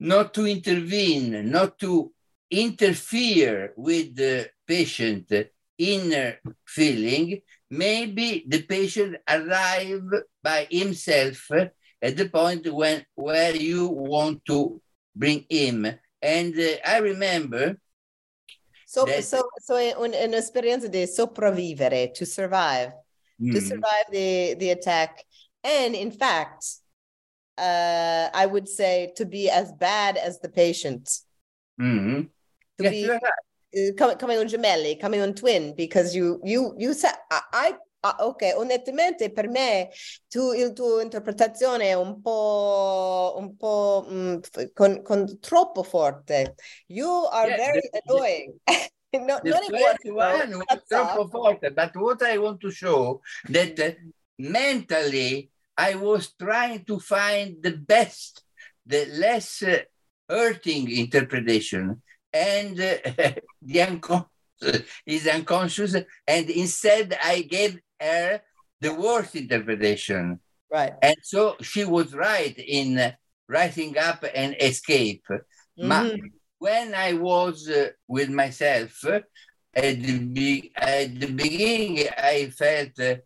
not 0.00 0.32
to 0.34 0.46
intervene, 0.46 1.50
not 1.50 1.78
to 1.80 2.12
interfere 2.50 3.72
with 3.76 4.14
the 4.14 4.48
patient 4.66 5.32
inner 5.76 6.38
feeling, 6.66 7.40
maybe 7.70 8.44
the 8.48 8.62
patient 8.62 9.16
arrive 9.28 10.02
by 10.42 10.66
himself 10.70 11.50
at 12.00 12.16
the 12.16 12.28
point 12.28 12.72
when 12.72 13.04
where 13.14 13.54
you 13.54 13.88
want 13.88 14.44
to 14.46 14.80
bring 15.14 15.44
him. 15.48 15.86
And 16.22 16.58
uh, 16.58 16.76
I 16.86 16.98
remember. 16.98 17.78
So, 18.90 19.04
that, 19.04 19.22
so, 19.22 19.42
so 19.60 19.76
un, 19.76 20.14
un'esperienza 20.14 20.88
di 20.88 21.06
sopravvivere, 21.06 22.10
to 22.14 22.24
survive, 22.24 22.90
mm. 23.38 23.52
to 23.52 23.60
survive 23.60 24.06
the, 24.10 24.54
the 24.58 24.70
attack. 24.70 25.26
And 25.62 25.94
in 25.94 26.10
fact, 26.10 26.64
uh, 27.58 28.30
I 28.32 28.46
would 28.46 28.66
say 28.66 29.12
to 29.16 29.26
be 29.26 29.50
as 29.50 29.72
bad 29.72 30.16
as 30.16 30.40
the 30.40 30.48
patient. 30.48 31.20
Mm-hmm. 31.78 32.22
To 32.78 32.82
yes, 32.82 32.90
be, 32.90 33.10
uh, 33.10 33.92
coming, 33.98 34.16
coming 34.16 34.38
on 34.38 34.46
gemelli, 34.46 34.98
coming 34.98 35.20
on 35.20 35.34
twin, 35.34 35.74
because 35.76 36.16
you, 36.16 36.40
you, 36.42 36.74
you 36.78 36.94
said, 36.94 37.12
I, 37.30 37.40
I 37.52 37.72
Ah, 38.00 38.16
ok, 38.20 38.52
onestamente 38.54 39.32
per 39.32 39.48
me 39.48 39.90
tu, 40.28 40.52
il 40.52 40.72
tuo 40.72 41.00
interpretazione 41.00 41.86
è 41.88 41.94
un 41.94 42.20
po', 42.20 43.34
un 43.38 43.56
po' 43.56 44.06
mh, 44.08 44.14
mm, 44.14 44.38
con, 44.72 45.02
con, 45.02 45.40
troppo 45.40 45.82
forte. 45.82 46.54
You 46.86 47.24
are 47.24 47.48
yeah, 47.48 47.56
very 47.56 47.88
the, 47.90 48.02
annoying. 48.04 48.54
The, 49.10 49.18
no, 49.18 49.40
the 49.42 49.50
first 49.50 50.04
one 50.04 50.56
was 50.56 50.84
troppo 50.88 51.26
forte, 51.26 51.70
but 51.70 51.96
what 51.96 52.22
I 52.22 52.38
want 52.38 52.60
to 52.60 52.70
show 52.70 53.20
that 53.48 53.78
uh, 53.80 53.90
mentally 54.38 55.50
I 55.76 55.96
was 55.96 56.34
trying 56.38 56.84
to 56.84 57.00
find 57.00 57.60
the 57.60 57.76
best, 57.76 58.44
the 58.86 59.06
less 59.06 59.60
uh, 59.62 59.78
hurting 60.28 60.90
interpretation 60.90 62.00
and 62.32 62.78
uh, 62.78 63.32
the 63.62 63.82
unconscious 63.82 64.28
is 65.06 65.26
unconscious 65.26 65.94
and 66.26 66.50
instead 66.50 67.16
i 67.22 67.42
gave 67.42 67.80
her 68.00 68.40
the 68.80 68.94
worst 68.94 69.34
interpretation. 69.34 70.40
Right. 70.70 70.92
And 71.02 71.16
so 71.22 71.56
she 71.62 71.84
was 71.84 72.14
right 72.14 72.56
in 72.58 73.14
writing 73.48 73.96
up 73.98 74.24
an 74.34 74.54
escape. 74.60 75.24
Mm-hmm. 75.78 76.26
when 76.58 76.94
I 76.94 77.12
was 77.12 77.68
uh, 77.68 77.90
with 78.06 78.30
myself, 78.30 79.04
uh, 79.04 79.20
at, 79.74 80.02
the 80.02 80.18
be- 80.18 80.72
at 80.76 81.18
the 81.18 81.30
beginning, 81.30 82.08
I 82.18 82.50
felt, 82.50 82.98
uh, 82.98 83.16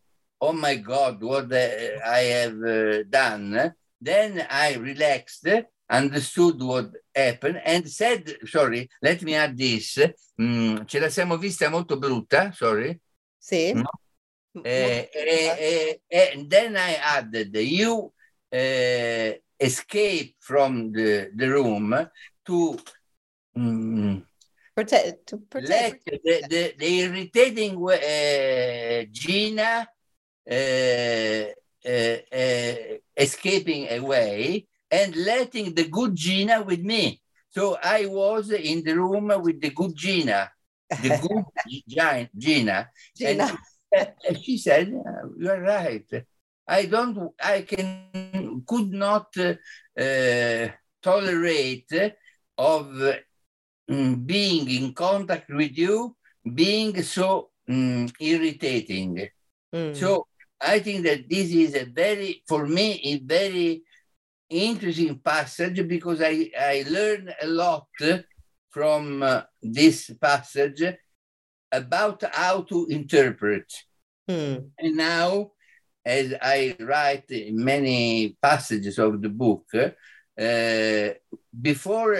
oh 0.40 0.52
my 0.52 0.76
God, 0.76 1.22
what 1.22 1.50
uh, 1.52 1.56
I 2.04 2.18
have 2.18 2.62
uh, 2.62 3.02
done. 3.08 3.74
Then 4.00 4.46
I 4.50 4.74
relaxed, 4.74 5.48
understood 5.88 6.60
what 6.60 6.90
happened, 7.14 7.62
and 7.64 7.88
said, 7.88 8.36
sorry, 8.46 8.88
let 9.00 9.22
me 9.22 9.34
add 9.34 9.56
this. 9.56 9.98
Mm, 10.38 10.84
ce 10.86 10.98
la 10.98 11.08
siamo 11.08 11.38
vista 11.38 11.68
molto 11.70 11.96
brutta, 11.98 12.52
sorry. 12.52 13.00
Sì. 13.38 13.72
No? 13.72 13.84
Eh, 14.64 15.06
eh, 15.14 15.94
eh, 16.10 16.28
and 16.34 16.50
then 16.50 16.76
I 16.76 16.94
added 16.94 17.56
you 17.56 18.12
escape 19.58 20.36
from 20.40 20.92
the, 20.92 21.30
the 21.34 21.48
room 21.48 22.08
to 22.44 22.78
um, 23.56 24.26
protect, 24.74 25.26
to 25.28 25.38
protect. 25.38 26.06
let 26.06 26.22
the, 26.24 26.44
the, 26.50 26.74
the 26.78 26.98
irritating 27.00 27.76
uh, 27.76 29.04
Gina 29.10 29.88
uh, 30.50 31.44
uh, 31.88 32.98
escaping 33.16 33.90
away 33.90 34.66
and 34.90 35.16
letting 35.16 35.74
the 35.74 35.88
good 35.88 36.14
Gina 36.14 36.62
with 36.62 36.80
me. 36.80 37.20
So 37.50 37.78
I 37.82 38.06
was 38.06 38.50
in 38.50 38.82
the 38.84 38.96
room 38.96 39.32
with 39.42 39.60
the 39.60 39.70
good 39.70 39.94
Gina, 39.94 40.50
the 40.90 41.18
good 41.20 41.44
Gina. 42.36 42.88
Gina. 43.16 43.40
And 43.40 43.58
she 44.42 44.58
said, 44.58 44.92
"You're 45.38 45.62
right. 45.62 46.06
I 46.66 46.86
don't. 46.86 47.32
I 47.42 47.62
can 47.62 48.62
could 48.66 48.92
not 48.92 49.36
uh, 49.38 50.68
tolerate 51.02 51.92
of 52.56 52.86
um, 53.88 54.14
being 54.24 54.70
in 54.70 54.94
contact 54.94 55.50
with 55.50 55.76
you, 55.76 56.16
being 56.54 57.02
so 57.02 57.50
um, 57.68 58.08
irritating. 58.20 59.28
Mm. 59.74 59.96
So 59.96 60.26
I 60.60 60.78
think 60.78 61.04
that 61.04 61.28
this 61.28 61.50
is 61.52 61.74
a 61.74 61.84
very, 61.84 62.42
for 62.46 62.66
me, 62.66 63.00
a 63.04 63.18
very 63.18 63.82
interesting 64.48 65.18
passage 65.18 65.86
because 65.88 66.22
I, 66.22 66.50
I 66.58 66.84
learned 66.88 67.34
a 67.42 67.46
lot 67.46 67.88
from 68.70 69.22
uh, 69.22 69.42
this 69.60 70.10
passage 70.20 70.82
about 71.72 72.22
how 72.32 72.62
to 72.62 72.86
interpret. 72.86 73.72
Hmm. 74.28 74.56
And 74.78 74.96
now, 74.96 75.52
as 76.04 76.34
I 76.40 76.76
write 76.80 77.30
in 77.30 77.64
many 77.64 78.36
passages 78.40 78.98
of 78.98 79.22
the 79.22 79.28
book, 79.28 79.66
uh, 79.74 81.08
before 81.60 82.16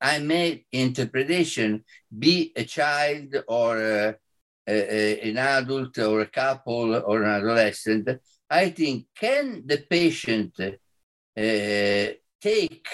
I 0.00 0.18
make 0.18 0.66
interpretation, 0.72 1.84
be 2.16 2.52
a 2.54 2.64
child 2.64 3.34
or 3.48 3.78
a, 3.78 4.14
a, 4.68 5.30
an 5.30 5.38
adult 5.38 5.98
or 5.98 6.20
a 6.20 6.26
couple 6.26 6.94
or 6.94 7.22
an 7.22 7.30
adolescent, 7.30 8.08
I 8.48 8.70
think, 8.70 9.06
can 9.18 9.62
the 9.66 9.78
patient 9.78 10.58
uh, 10.60 12.12
take 12.40 12.86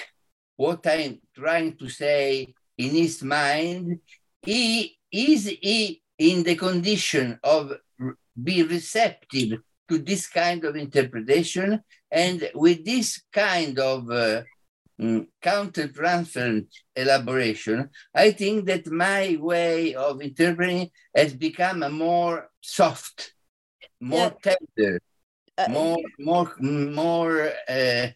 what 0.56 0.86
I'm 0.86 1.20
trying 1.34 1.76
to 1.76 1.88
say 1.88 2.54
in 2.78 2.90
his 2.90 3.22
mind? 3.22 4.00
He 4.42 4.98
is 5.12 5.46
he 5.60 6.02
in 6.18 6.42
the 6.42 6.56
condition 6.56 7.38
of 7.44 7.72
be 8.42 8.62
receptive 8.62 9.60
to 9.88 9.98
this 9.98 10.26
kind 10.26 10.64
of 10.64 10.74
interpretation 10.74 11.82
and 12.10 12.50
with 12.54 12.84
this 12.84 13.22
kind 13.32 13.78
of 13.78 14.10
uh, 14.10 14.42
mm, 15.00 15.26
counter-transferent 15.40 16.66
elaboration, 16.96 17.90
I 18.14 18.30
think 18.30 18.66
that 18.66 18.86
my 18.86 19.36
way 19.40 19.94
of 19.94 20.22
interpreting 20.22 20.90
has 21.14 21.34
become 21.34 21.82
a 21.82 21.90
more 21.90 22.50
soft, 22.60 23.34
more 24.00 24.34
yeah. 24.44 24.56
tender, 24.76 25.00
uh, 25.58 25.68
more, 25.68 25.98
more, 26.18 26.54
more 26.60 27.52
uh, 27.68 28.08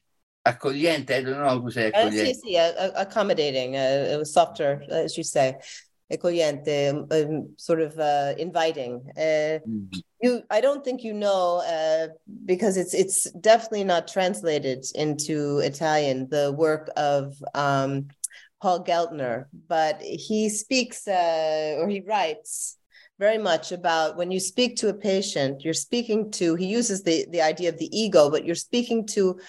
accogliente. 0.47 1.11
I 1.11 1.23
don't 1.23 1.43
know 1.43 1.61
who 1.61 1.71
say 1.71 1.91
accogliente. 1.91 2.31
Uh, 2.31 2.35
sì, 2.35 2.93
accommodating, 2.97 3.77
uh, 3.77 4.25
softer, 4.25 4.83
as 4.91 5.17
you 5.17 5.25
say 5.25 5.59
accogliente, 6.13 6.91
um, 7.11 7.55
sort 7.57 7.81
of 7.81 7.99
uh, 7.99 8.35
inviting. 8.39 9.03
Uh, 9.17 9.59
mm. 9.67 10.03
You, 10.23 10.43
I 10.51 10.61
don't 10.61 10.85
think 10.85 11.03
you 11.03 11.13
know 11.13 11.63
uh, 11.67 12.09
because 12.45 12.77
it's 12.77 12.95
it's 12.95 13.31
definitely 13.33 13.85
not 13.85 14.09
translated 14.09 14.85
into 14.95 15.59
Italian. 15.59 16.29
The 16.31 16.53
work 16.53 16.91
of 16.97 17.35
um, 17.55 18.09
Paul 18.63 18.85
Geltner, 18.85 19.47
but 19.69 20.01
he 20.01 20.49
speaks 20.49 21.07
uh, 21.07 21.77
or 21.79 21.89
he 21.89 22.01
writes 22.01 22.79
very 23.19 23.39
much 23.39 23.73
about 23.73 24.17
when 24.17 24.31
you 24.31 24.41
speak 24.41 24.77
to 24.77 24.89
a 24.89 24.95
patient, 24.95 25.65
you're 25.65 25.75
speaking 25.75 26.31
to. 26.33 26.55
He 26.55 26.67
uses 26.67 27.03
the 27.03 27.27
the 27.31 27.43
idea 27.43 27.69
of 27.69 27.79
the 27.79 27.91
ego, 27.97 28.31
but 28.31 28.45
you're 28.45 28.55
speaking 28.55 29.07
to 29.09 29.41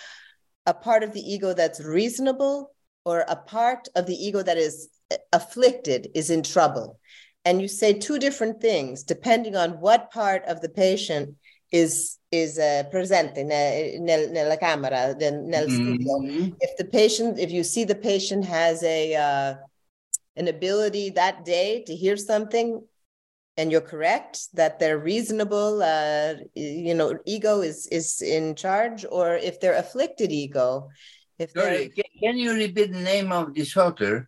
a 0.66 0.74
part 0.74 1.04
of 1.04 1.14
the 1.14 1.22
ego 1.22 1.54
that's 1.54 1.84
reasonable 1.84 2.72
or 3.06 3.24
a 3.30 3.38
part 3.38 3.88
of 3.96 4.06
the 4.06 4.16
ego 4.16 4.44
that 4.44 4.58
is 4.58 4.90
afflicted, 5.32 6.10
is 6.14 6.30
in 6.30 6.44
trouble. 6.44 7.00
And 7.46 7.62
you 7.62 7.68
say 7.68 7.94
two 7.94 8.20
different 8.20 8.62
things 8.62 9.04
depending 9.04 9.56
on 9.56 9.80
what 9.80 10.12
part 10.12 10.44
of 10.46 10.62
the 10.62 10.70
patient 10.70 11.36
is 11.72 12.18
is 12.32 12.60
uh, 12.60 12.84
presente 12.92 13.44
nel, 13.44 14.32
nella 14.32 14.58
camera 14.58 15.16
nel 15.20 15.70
studio 15.70 16.20
mm-hmm. 16.20 16.50
if 16.62 16.78
the 16.78 16.86
patient 16.86 17.40
if 17.40 17.52
you 17.52 17.64
see 17.64 17.84
the 17.84 17.96
patient 17.96 18.46
has 18.46 18.84
a 18.84 19.16
uh, 19.16 19.56
an 20.36 20.48
ability 20.48 21.10
that 21.10 21.44
day 21.44 21.84
to 21.86 21.96
hear 21.96 22.16
something 22.16 22.82
and 23.58 23.72
you're 23.72 23.82
correct 23.82 24.48
that 24.54 24.80
they're 24.80 25.00
reasonable 25.00 25.82
uh, 25.82 26.36
you 26.56 26.94
know 26.94 27.18
ego 27.26 27.62
is 27.62 27.88
is 27.88 28.22
in 28.22 28.56
charge 28.56 29.06
or 29.10 29.36
if 29.36 29.60
they're 29.60 29.78
afflicted 29.78 30.32
ego 30.32 30.90
if 31.40 31.52
Sorry, 31.52 31.92
can 32.20 32.38
you 32.38 32.54
repeat 32.54 32.92
the 32.92 33.00
name 33.00 33.32
of 33.32 33.54
this 33.54 33.78
author 33.78 34.28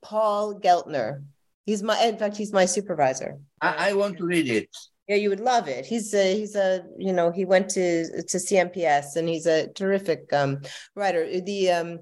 paul 0.00 0.60
geltner 0.60 1.22
He's 1.68 1.82
my, 1.82 2.02
in 2.02 2.16
fact, 2.16 2.34
he's 2.34 2.50
my 2.50 2.64
supervisor. 2.64 3.36
I, 3.60 3.90
I 3.90 3.92
want 3.92 4.16
to 4.16 4.24
read 4.24 4.48
it. 4.48 4.74
Yeah, 5.06 5.16
you 5.16 5.28
would 5.28 5.38
love 5.38 5.68
it. 5.68 5.84
He's 5.84 6.14
a, 6.14 6.34
he's 6.34 6.56
a, 6.56 6.82
you 6.96 7.12
know, 7.12 7.30
he 7.30 7.44
went 7.44 7.68
to 7.72 8.22
to 8.22 8.38
CMPS 8.38 9.16
and 9.16 9.28
he's 9.28 9.44
a 9.44 9.68
terrific 9.74 10.32
um, 10.32 10.62
writer. 10.94 11.28
The 11.42 11.70
um, 11.70 11.98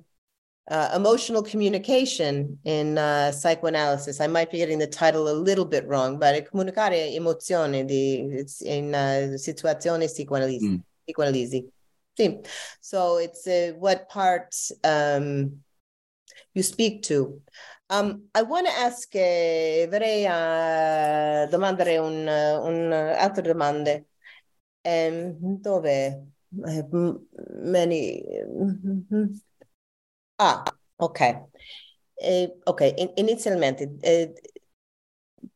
uh, 0.70 0.92
emotional 0.94 1.42
communication 1.42 2.60
in 2.62 2.96
uh, 2.96 3.32
psychoanalysis. 3.32 4.20
I 4.20 4.28
might 4.28 4.52
be 4.52 4.58
getting 4.58 4.78
the 4.78 4.86
title 4.86 5.28
a 5.28 5.34
little 5.34 5.64
bit 5.64 5.84
wrong, 5.88 6.20
but 6.20 6.48
comunicare 6.48 7.16
emozioni 7.16 7.84
di 7.88 8.20
it's 8.38 8.60
in 8.60 8.94
uh, 8.94 9.34
situazioni 9.36 10.06
psicoanalisi. 10.06 10.68
Mm. 10.68 10.82
Psicoanalisi. 11.08 11.66
Sì. 12.16 12.38
So 12.80 13.18
it's 13.18 13.48
uh, 13.48 13.72
what 13.80 14.08
part 14.08 14.54
um, 14.84 15.60
you 16.56 16.62
speak 16.62 17.02
to. 17.02 17.40
Um, 17.88 18.24
I 18.34 18.42
want 18.42 18.66
to 18.66 18.72
ask, 18.72 19.14
eh, 19.14 19.86
vorrei 19.88 20.24
uh, 20.24 21.48
domandare 21.48 21.98
un, 21.98 22.26
un, 22.26 22.92
altre 22.92 23.42
domande. 23.42 24.06
Um, 24.82 25.60
dove? 25.60 26.32
Many. 27.62 28.22
Ah, 30.38 30.64
ok. 30.96 31.20
Eh, 32.18 32.58
ok, 32.64 32.80
In, 32.96 33.12
inizialmente, 33.16 33.96
eh, 34.00 34.32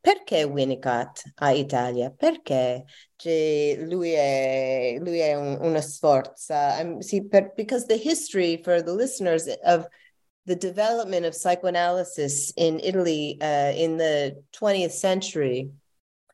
perché 0.01 0.45
Winnicott 0.45 1.23
a 1.37 1.51
Italia? 1.53 2.11
Perché 2.11 2.85
cioè, 3.17 3.77
lui 3.81 4.13
è, 4.13 4.97
lui 5.01 5.19
è 5.19 5.35
un, 5.35 5.59
una 5.61 5.81
sforza? 5.81 6.79
Um, 6.81 7.01
see, 7.01 7.27
per, 7.27 7.53
because 7.57 7.87
the 7.87 7.97
history 7.97 8.63
for 8.63 8.83
the 8.83 8.93
listeners 8.93 9.47
of 9.65 9.87
the 10.51 10.57
development 10.57 11.25
of 11.25 11.33
psychoanalysis 11.33 12.53
in 12.57 12.81
Italy 12.81 13.39
uh, 13.41 13.71
in 13.85 13.97
the 13.99 14.43
20th 14.53 14.91
century. 14.91 15.71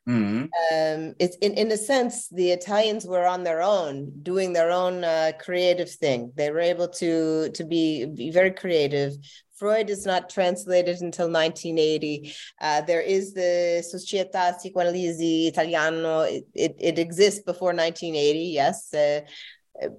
Mm-hmm. 0.08 0.44
Um, 0.44 1.14
it's 1.18 1.36
in, 1.36 1.52
in 1.52 1.70
a 1.70 1.76
sense, 1.76 2.26
the 2.30 2.50
Italians 2.52 3.04
were 3.04 3.26
on 3.26 3.44
their 3.44 3.60
own, 3.60 4.10
doing 4.22 4.54
their 4.54 4.70
own 4.70 5.04
uh, 5.04 5.32
creative 5.38 5.90
thing. 5.90 6.32
They 6.34 6.50
were 6.50 6.60
able 6.60 6.88
to 7.02 7.50
to 7.50 7.62
be, 7.64 8.06
be 8.06 8.30
very 8.30 8.52
creative. 8.52 9.12
Freud 9.58 9.90
is 9.90 10.06
not 10.06 10.30
translated 10.30 10.96
until 11.02 11.28
1980. 11.30 12.34
Uh, 12.58 12.80
there 12.82 13.02
is 13.02 13.34
the 13.34 13.84
Società 13.92 14.54
Psicoanalisi 14.56 15.48
Italiano. 15.48 16.20
It, 16.20 16.44
it, 16.54 16.74
it, 16.78 16.98
exists 16.98 17.42
before 17.42 17.74
1980, 17.74 18.38
yes. 18.60 18.94
Uh, 18.94 19.20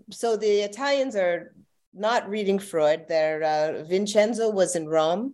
so 0.10 0.38
the 0.38 0.62
Italians 0.62 1.16
are 1.16 1.54
not 1.98 2.30
reading 2.30 2.60
Freud. 2.60 3.08
There, 3.08 3.44
uh, 3.44 3.84
Vincenzo 3.84 4.50
was 4.50 4.76
in 4.76 4.88
Rome, 4.88 5.34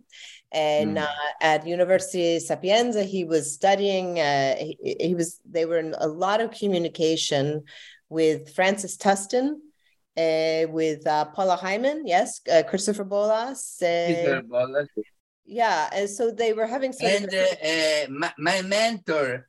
and 0.52 0.96
mm. 0.96 1.02
uh, 1.02 1.32
at 1.40 1.66
University 1.66 2.38
Sapienza, 2.40 3.02
he 3.02 3.24
was 3.24 3.52
studying. 3.52 4.20
Uh, 4.20 4.56
he, 4.56 4.96
he, 5.00 5.14
was. 5.14 5.40
They 5.48 5.66
were 5.66 5.78
in 5.78 5.94
a 5.98 6.08
lot 6.08 6.40
of 6.40 6.50
communication 6.50 7.64
with 8.08 8.54
Frances 8.54 8.96
Tustin, 8.96 9.56
uh, 10.16 10.70
with 10.70 11.06
uh, 11.06 11.26
Paula 11.26 11.58
Heimann, 11.58 12.02
yes, 12.04 12.40
uh, 12.52 12.62
Christopher 12.68 13.04
Bollas. 13.04 13.78
Christopher 13.78 14.42
Bollas. 14.42 14.86
Yeah, 15.44 15.90
and 15.92 16.08
so 16.08 16.30
they 16.30 16.52
were 16.52 16.66
having. 16.66 16.94
and 17.02 18.08
my, 18.10 18.32
my, 18.38 18.62
mentor 18.62 19.46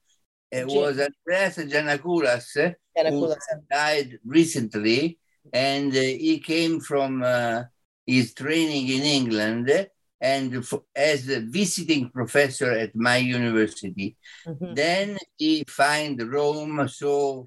was 0.52 1.00
Andreas 1.00 1.58
Giannakoulas, 1.58 2.76
who 3.10 3.36
died 3.72 4.20
recently 4.26 5.20
and 5.54 5.92
uh, 5.92 6.00
he 6.00 6.40
came 6.40 6.80
from 6.80 7.24
uh, 7.24 7.64
his 8.06 8.34
training 8.34 8.88
in 8.90 9.02
England 9.02 9.88
and 10.22 10.66
as 10.96 11.30
a 11.30 11.42
visiting 11.42 12.10
professor 12.10 12.72
at 12.72 12.96
my 12.96 13.18
university. 13.18 14.16
Mm-hmm. 14.48 14.74
Then 14.74 15.18
he 15.38 15.64
find 15.68 16.22
Rome 16.22 16.88
so 16.88 17.46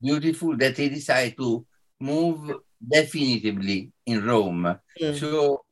beautiful 0.00 0.56
that 0.58 0.76
he 0.76 0.88
decided 0.88 1.36
to 1.38 1.66
move 1.98 2.52
definitively 2.86 3.92
in 4.06 4.24
Rome. 4.24 4.76
Mm-hmm. 5.00 5.16
So 5.16 5.64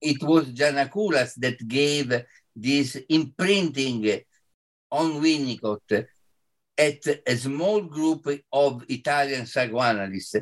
it 0.00 0.22
was 0.22 0.52
Giannakoulas 0.52 1.34
that 1.36 1.66
gave 1.66 2.12
this 2.54 2.96
imprinting 3.08 4.20
on 4.90 5.20
Winnicott 5.20 6.06
at 6.76 7.06
a 7.26 7.36
small 7.36 7.80
group 7.82 8.28
of 8.52 8.84
Italian 8.88 9.46
psychoanalysts 9.46 10.36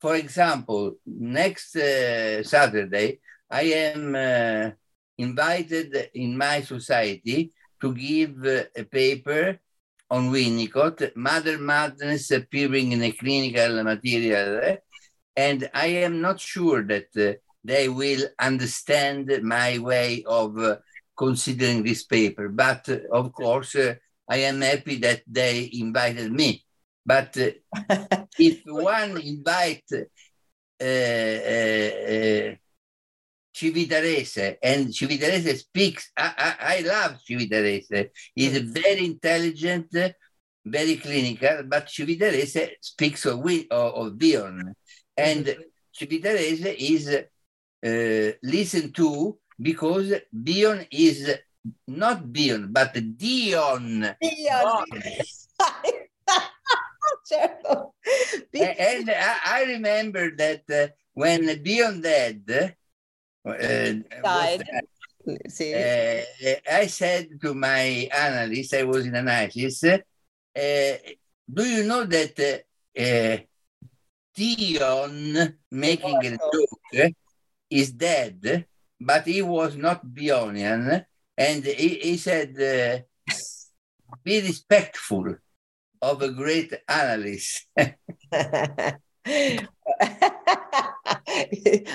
for 0.00 0.14
example, 0.14 0.94
next 1.06 1.74
uh, 1.76 2.42
Saturday, 2.42 3.20
I 3.50 3.62
am 3.62 4.14
uh, 4.14 4.70
invited 5.16 6.10
in 6.14 6.36
my 6.36 6.60
society 6.60 7.52
to 7.80 7.94
give 7.94 8.44
uh, 8.44 8.64
a 8.76 8.84
paper 8.84 9.58
on 10.10 10.30
Winnicott, 10.30 11.14
Mother 11.16 11.58
Madness 11.58 12.30
appearing 12.30 12.92
in 12.92 13.02
a 13.02 13.12
clinical 13.12 13.82
material. 13.82 14.78
And 15.36 15.70
I 15.74 15.86
am 15.86 16.20
not 16.20 16.40
sure 16.40 16.82
that 16.84 17.08
uh, 17.16 17.38
they 17.64 17.88
will 17.88 18.24
understand 18.38 19.30
my 19.42 19.78
way 19.78 20.22
of 20.26 20.58
uh, 20.58 20.76
considering 21.16 21.82
this 21.82 22.04
paper. 22.04 22.48
But 22.48 22.88
uh, 22.88 22.98
of 23.12 23.32
course, 23.32 23.76
I 24.30 24.36
am 24.36 24.60
happy 24.60 24.96
that 24.98 25.22
they 25.26 25.70
invited 25.72 26.32
me 26.32 26.64
but 27.08 27.34
uh, 27.38 27.50
if 28.38 28.60
one 28.66 29.16
invite 29.16 29.90
uh, 29.92 30.84
uh, 30.84 32.54
Civitarese 33.56 34.56
and 34.62 34.88
Civitarese 34.88 35.56
speaks, 35.56 36.12
I, 36.14 36.32
I, 36.36 36.76
I 36.76 36.80
love 36.80 37.18
Civitarese. 37.26 38.10
He's 38.34 38.58
mm. 38.60 38.66
very 38.66 39.06
intelligent, 39.06 39.90
very 40.66 40.96
clinical, 40.96 41.62
but 41.66 41.86
Civitarese 41.86 42.72
speaks 42.82 43.24
of, 43.24 43.40
of, 43.70 43.94
of. 43.94 44.22
And 45.16 45.46
mm-hmm. 45.46 45.62
Civitarese 45.98 46.74
is 46.78 47.08
uh, 47.08 48.32
listened 48.42 48.94
to 48.96 49.38
because 49.58 50.12
Bion 50.30 50.86
is 50.90 51.34
not 51.86 52.22
Bion, 52.30 52.70
but 52.70 52.92
Dion. 53.16 54.14
Dion. 54.20 54.84
certo. 57.24 57.94
and 58.54 59.10
I, 59.10 59.36
I, 59.44 59.64
remember 59.64 60.34
that 60.36 60.62
uh, 60.70 60.88
when 61.14 61.46
Bion 61.62 62.00
Dead 62.02 62.74
uh, 63.44 63.92
died, 64.22 64.64
uh, 65.28 66.72
I 66.72 66.86
said 66.86 67.40
to 67.42 67.54
my 67.54 68.08
analyst, 68.14 68.74
I 68.74 68.84
was 68.84 69.06
in 69.06 69.14
analysis, 69.14 69.84
uh, 69.84 70.00
do 70.54 71.64
you 71.64 71.84
know 71.84 72.04
that 72.04 72.64
uh, 72.98 73.36
Dion 74.34 75.58
making 75.70 76.26
a 76.26 76.38
joke 76.38 77.12
is 77.70 77.92
dead, 77.92 78.66
but 79.00 79.26
he 79.26 79.42
was 79.42 79.76
not 79.76 80.06
Bionian, 80.06 81.04
and 81.36 81.64
he, 81.64 81.88
he 81.96 82.16
said, 82.16 82.54
uh, 82.58 83.34
be 84.24 84.40
respectful 84.40 85.36
of 86.00 86.22
a 86.22 86.30
great 86.30 86.72
analyst. 86.88 87.66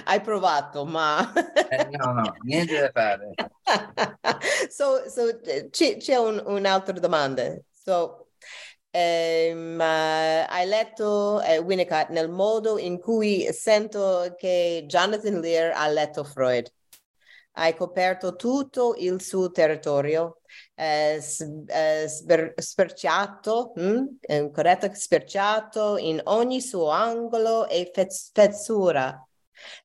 Hai 0.06 0.22
provato, 0.22 0.86
ma... 0.86 1.34
eh, 1.70 1.88
no, 1.92 2.14
no, 2.14 2.36
niente 2.44 2.80
da 2.80 2.92
fare. 2.92 3.34
so, 4.70 5.10
so 5.10 5.40
c'è, 5.70 5.98
c'è 5.98 6.18
un, 6.18 6.42
un'altra 6.46 7.00
domanda. 7.00 7.58
So, 7.72 8.24
Ehm, 8.96 9.80
uh, 9.80 10.46
hai 10.48 10.68
letto 10.68 11.42
eh, 11.42 11.58
Winnicott 11.58 12.10
nel 12.10 12.30
modo 12.30 12.78
in 12.78 13.00
cui 13.00 13.52
sento 13.52 14.36
che 14.38 14.84
Jonathan 14.88 15.40
Lear 15.40 15.74
ha 15.76 15.88
letto 15.88 16.24
Freud. 16.24 16.72
Hai 17.56 17.76
coperto 17.76 18.36
tutto 18.36 18.96
il 18.98 19.22
suo 19.22 19.52
territorio, 19.52 20.42
eh, 20.76 21.22
eh, 21.68 22.08
sper, 22.08 22.54
sperciato, 22.56 23.74
hm? 23.76 24.52
corretto, 24.52 24.90
sperciato 24.94 25.98
in 25.98 26.20
ogni 26.26 26.62
suo 26.62 26.90
angolo 26.90 27.68
e 27.68 27.92
fezzura 27.94 29.28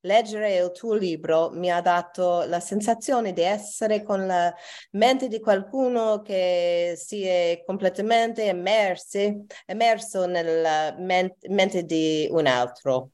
Leggere 0.00 0.56
il 0.56 0.72
tuo 0.72 0.94
libro 0.94 1.50
mi 1.50 1.70
ha 1.70 1.80
dato 1.80 2.44
la 2.46 2.60
sensazione 2.60 3.32
di 3.32 3.42
essere 3.42 4.02
con 4.02 4.26
la 4.26 4.52
mente 4.92 5.28
di 5.28 5.40
qualcuno 5.40 6.22
che 6.22 6.94
si 6.96 7.24
è 7.24 7.62
completamente 7.64 8.42
immersi, 8.44 9.46
immerso 9.66 10.26
nella 10.26 10.94
men- 10.98 11.34
mente 11.48 11.84
di 11.84 12.28
un 12.30 12.46
altro. 12.46 13.10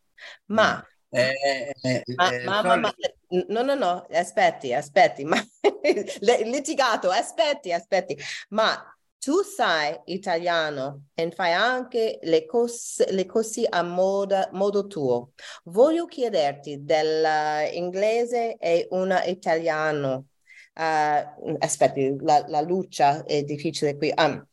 Ma 0.46 0.84
eh, 1.10 1.74
eh, 1.82 2.02
ma, 2.16 2.32
eh, 2.32 2.44
ma, 2.44 2.76
ma, 2.76 2.94
no, 3.48 3.62
no, 3.62 3.74
no, 3.74 4.06
aspetti, 4.10 4.72
aspetti, 4.72 5.24
ma 5.24 5.36
litigato, 6.44 7.10
aspetti, 7.10 7.72
aspetti, 7.72 8.16
ma 8.50 8.94
tu 9.18 9.42
sai 9.42 9.98
italiano 10.04 11.06
e 11.14 11.30
fai 11.30 11.52
anche 11.52 12.18
le 12.22 12.44
cose, 12.44 13.10
le 13.10 13.24
cose 13.24 13.66
a 13.68 13.82
moda, 13.82 14.50
modo 14.52 14.86
tuo. 14.86 15.32
Voglio 15.64 16.04
chiederti 16.04 16.84
dell'inglese 16.84 18.56
e 18.58 18.86
una 18.90 19.24
italiano. 19.24 20.26
Uh, 20.76 21.56
aspetti, 21.58 22.16
la, 22.20 22.44
la 22.48 22.60
luce 22.60 23.22
è 23.24 23.42
difficile 23.44 23.96
qui. 23.96 24.12
Um, 24.14 24.46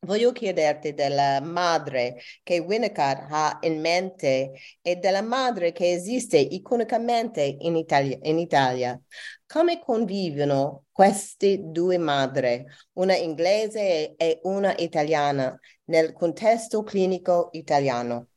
voglio 0.00 0.32
chiederti 0.32 0.94
della 0.94 1.40
madre 1.40 2.16
che 2.42 2.58
Winnicott 2.58 3.26
ha 3.30 3.58
in 3.62 3.80
mente 3.80 4.52
e 4.82 4.96
della 4.96 5.22
madre 5.22 5.72
che 5.72 5.92
esiste 5.92 6.38
iconicamente 6.38 7.42
in 7.60 7.76
Italia. 7.76 8.18
In 8.22 8.38
Italia. 8.38 9.00
Come 9.46 9.80
convivono 9.80 10.84
queste 10.90 11.58
due 11.62 11.98
madri, 11.98 12.64
una 12.94 13.14
inglese 13.14 14.14
e 14.16 14.40
una 14.42 14.74
italiana, 14.76 15.56
nel 15.84 16.12
contesto 16.12 16.82
clinico 16.82 17.50
italiano? 17.52 18.28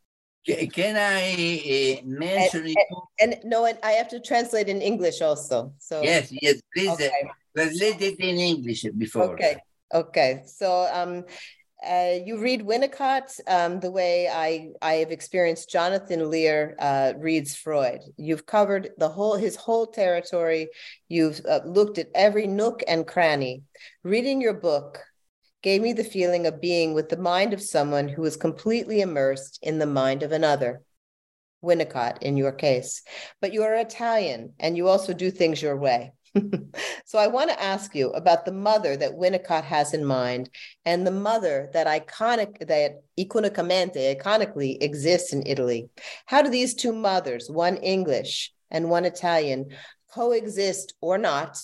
Can 0.44 0.96
I 0.96 2.00
uh, 2.02 2.08
mention 2.08 2.66
and, 2.66 2.76
and, 3.20 3.34
and, 3.34 3.44
no, 3.44 3.66
and 3.66 3.78
I 3.84 3.92
have 3.94 4.08
to 4.10 4.20
translate 4.20 4.70
in 4.70 4.82
English 4.82 5.22
also. 5.22 5.74
So 5.80 6.02
yes, 6.02 6.30
yes, 6.32 6.62
please 6.74 6.92
okay. 6.92 7.30
translate 7.56 8.02
it 8.02 8.20
in 8.20 8.40
English 8.40 8.86
before. 8.98 9.34
Okay, 9.34 9.58
okay. 9.94 10.44
So 10.46 10.88
um, 10.92 11.26
uh, 11.86 12.16
you 12.26 12.40
read 12.40 12.62
Winnicott 12.62 13.40
um, 13.48 13.80
the 13.80 13.92
way 13.92 14.28
I, 14.28 14.70
I 14.82 14.96
have 14.96 15.12
experienced 15.12 15.70
Jonathan 15.70 16.30
Lear 16.30 16.76
uh, 16.78 17.14
reads 17.18 17.56
Freud. 17.56 18.02
You've 18.18 18.46
covered 18.46 18.90
the 18.98 19.10
whole 19.10 19.36
his 19.36 19.56
whole 19.56 19.88
territory. 19.88 20.70
You've 21.08 21.42
uh, 21.48 21.62
looked 21.66 21.98
at 21.98 22.10
every 22.14 22.48
nook 22.48 22.84
and 22.88 23.08
cranny. 23.08 23.64
Reading 24.04 24.42
your 24.42 24.56
book 24.56 25.00
gave 25.62 25.82
me 25.82 25.94
the 25.94 26.04
feeling 26.04 26.48
of 26.48 26.62
being 26.62 26.94
with 26.94 27.10
the 27.10 27.18
mind 27.18 27.54
of 27.54 27.62
someone 27.62 28.10
who 28.10 28.24
is 28.26 28.36
completely 28.36 29.02
immersed 29.02 29.60
in 29.62 29.80
the 29.80 29.86
mind 29.86 30.24
of 30.24 30.32
another. 30.32 30.82
Winnicott, 31.62 32.22
in 32.22 32.38
your 32.38 32.54
case, 32.54 33.04
but 33.42 33.52
you 33.52 33.64
are 33.64 33.76
Italian 33.76 34.54
and 34.60 34.78
you 34.78 34.88
also 34.88 35.14
do 35.14 35.30
things 35.30 35.62
your 35.62 35.76
way. 35.76 36.14
so 37.06 37.20
I 37.20 37.28
want 37.28 37.50
to 37.50 37.62
ask 37.62 37.96
you 37.96 38.10
about 38.12 38.46
the 38.46 38.52
mother 38.52 38.96
that 38.98 39.14
Winnicott 39.14 39.64
has 39.64 39.94
in 39.94 40.06
mind 40.06 40.50
and 40.86 41.06
the 41.06 41.12
mother 41.12 41.70
that 41.74 41.88
iconic 41.88 42.68
that 42.68 43.02
iconicamente 43.18 44.16
iconically 44.16 44.78
exists 44.82 45.34
in 45.34 45.44
Italy. 45.46 45.90
How 46.26 46.42
do 46.42 46.50
these 46.50 46.74
two 46.74 46.94
mothers, 46.94 47.50
one 47.50 47.78
English 47.78 48.52
and 48.72 48.90
one 48.90 49.06
Italian, 49.06 49.70
coexist 50.14 50.94
or 51.02 51.18
not 51.18 51.58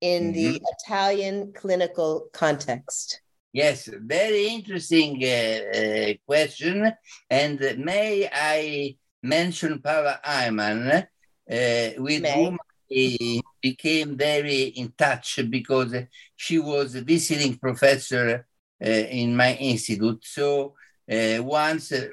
in 0.00 0.32
mm-hmm. 0.32 0.32
the 0.32 0.62
Italian 0.78 1.52
clinical 1.52 2.28
context? 2.32 3.20
Yes, 3.52 3.88
very 3.92 4.46
interesting 4.46 5.22
uh, 5.24 5.78
uh, 5.78 6.14
question. 6.24 6.92
And 7.28 7.58
may 7.78 8.28
I 8.32 8.96
mention 9.22 9.80
Paula 9.80 10.20
Heimann, 10.24 11.02
uh, 11.50 11.90
with 11.98 12.22
may. 12.22 12.44
whom 12.44 12.58
I 12.92 13.40
became 13.60 14.16
very 14.16 14.62
in 14.62 14.92
touch 14.96 15.40
because 15.48 15.94
she 16.36 16.58
was 16.58 16.94
a 16.94 17.02
visiting 17.02 17.56
professor 17.56 18.46
uh, 18.84 18.88
in 18.88 19.36
my 19.36 19.54
institute. 19.54 20.24
So 20.24 20.74
uh, 21.10 21.42
once 21.42 21.92
uh, 21.92 22.08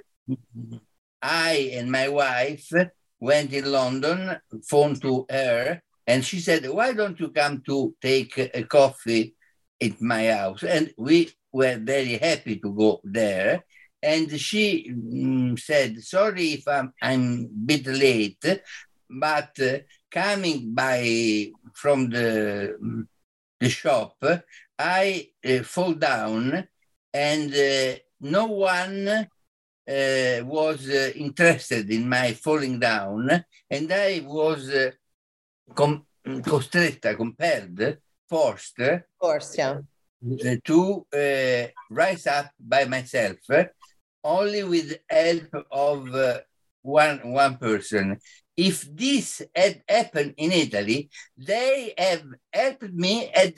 I 1.22 1.72
and 1.74 1.92
my 1.92 2.10
wife 2.10 2.70
went 3.20 3.54
in 3.54 3.72
London, 3.72 4.38
phoned 4.70 5.02
to 5.02 5.26
her, 5.30 5.82
and 6.06 6.24
she 6.24 6.40
said, 6.40 6.70
Why 6.70 6.94
don't 6.94 7.20
you 7.20 7.30
come 7.30 7.62
to 7.66 7.96
take 8.02 8.38
a 8.38 8.64
coffee 8.64 9.36
at 9.82 10.02
my 10.02 10.28
house? 10.32 10.64
And 10.64 10.94
we 10.98 11.32
were 11.52 11.78
very 11.78 12.18
happy 12.18 12.60
to 12.60 12.74
go 12.74 13.02
there. 13.04 13.64
And 14.02 14.40
she 14.40 14.92
mm, 14.92 15.60
said, 15.60 16.02
Sorry 16.04 16.54
if 16.54 16.68
I'm, 16.68 16.94
I'm 17.02 17.42
a 17.42 17.66
bit 17.66 17.88
late, 17.88 18.62
but 19.10 19.60
uh, 19.60 19.78
coming 20.12 20.74
by 20.74 21.52
from 21.74 22.10
the, 22.10 23.08
the 23.60 23.70
shop, 23.70 24.18
I 24.78 25.30
uh, 25.46 25.64
fall 25.64 25.94
down 25.94 26.68
and 27.14 27.54
uh, 27.54 27.96
no 28.22 28.46
one 28.46 29.08
uh, 29.08 30.44
was 30.44 30.90
uh, 30.90 31.12
interested 31.16 31.90
in 31.90 32.08
my 32.08 32.34
falling 32.34 32.80
down 32.80 33.44
and 33.70 33.92
I 33.92 34.22
was 34.26 34.70
uh, 34.70 34.92
com- 35.74 36.06
costretta, 36.26 37.16
compelled, 37.16 37.98
forced, 38.30 38.82
forced 39.20 39.58
yeah. 39.58 39.80
Uh, 40.20 40.56
to 40.64 41.06
rise 41.92 42.26
up 42.26 42.50
by 42.60 42.86
myself 42.86 43.38
only 44.24 44.64
with 44.64 44.98
help 45.08 45.68
of 45.72 46.10
one 46.82 47.20
one 47.32 47.58
person 47.58 48.18
if 48.58 48.84
this 48.96 49.44
had 49.56 49.84
happened 49.88 50.34
in 50.38 50.52
Italy, 50.52 51.10
they 51.38 51.94
have 51.96 52.24
helped 52.52 52.92
me 52.92 53.30
and 53.30 53.54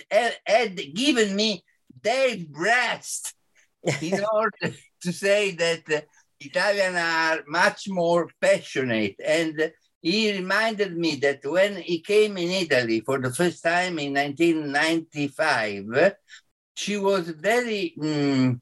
had 0.45 0.76
given 0.93 1.36
me 1.36 1.64
their 2.04 2.36
breast 2.50 3.34
in 4.02 4.22
order 4.34 4.76
to 5.02 5.14
say 5.14 5.52
that 5.52 5.89
uh, 5.89 6.02
Italians 6.41 6.97
are 6.97 7.43
much 7.47 7.88
more 7.88 8.30
passionate. 8.41 9.16
And 9.26 9.72
he 10.02 10.34
reminded 10.34 10.97
me 10.97 11.16
that 11.16 11.45
when 11.45 11.78
he 11.78 12.02
came 12.02 12.38
in 12.38 12.50
Italy 12.50 13.02
for 13.02 13.20
the 13.20 13.34
first 13.34 13.64
time 13.64 14.00
in 14.00 14.14
1995, 14.14 16.14
she 16.76 16.97
was 16.97 17.30
very 17.30 17.93
mm, 17.97 18.60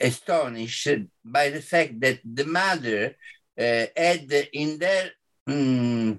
astonished 0.00 0.88
by 1.24 1.50
the 1.50 1.62
fact 1.62 2.00
that 2.00 2.18
the 2.24 2.44
mother 2.44 3.14
uh, 3.58 3.86
had 3.96 4.32
in 4.52 4.78
their 4.78 5.10
mm, 5.50 6.18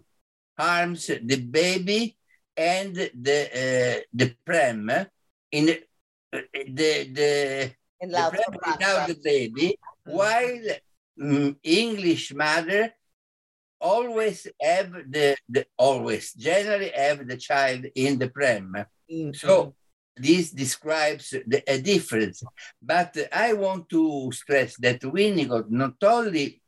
arms 0.57 1.07
the 1.07 1.37
baby 1.37 2.17
and 2.55 2.95
the 2.95 3.39
uh, 3.63 3.99
the 4.13 4.35
pram 4.45 4.89
in 5.51 5.65
the 5.65 5.83
the, 6.31 6.91
the, 7.17 7.71
the 8.01 8.31
pram 8.31 8.57
without 8.65 9.07
the 9.07 9.19
baby, 9.23 9.77
mm. 10.07 10.13
while 10.13 10.61
mm, 11.19 11.55
English 11.63 12.33
mother 12.33 12.93
always 13.79 14.47
have 14.61 14.91
the, 15.09 15.35
the 15.49 15.65
always 15.77 16.33
generally 16.33 16.91
have 16.95 17.27
the 17.27 17.37
child 17.37 17.85
in 17.95 18.19
the 18.19 18.29
prem. 18.29 18.73
Mm-hmm. 19.11 19.33
So 19.33 19.73
this 20.15 20.51
describes 20.51 21.31
the, 21.31 21.63
a 21.67 21.81
difference. 21.81 22.43
But 22.81 23.17
I 23.33 23.53
want 23.53 23.89
to 23.89 24.31
stress 24.31 24.77
that 24.77 25.01
Winnicott 25.01 25.69
not 25.69 25.95
only 26.03 26.61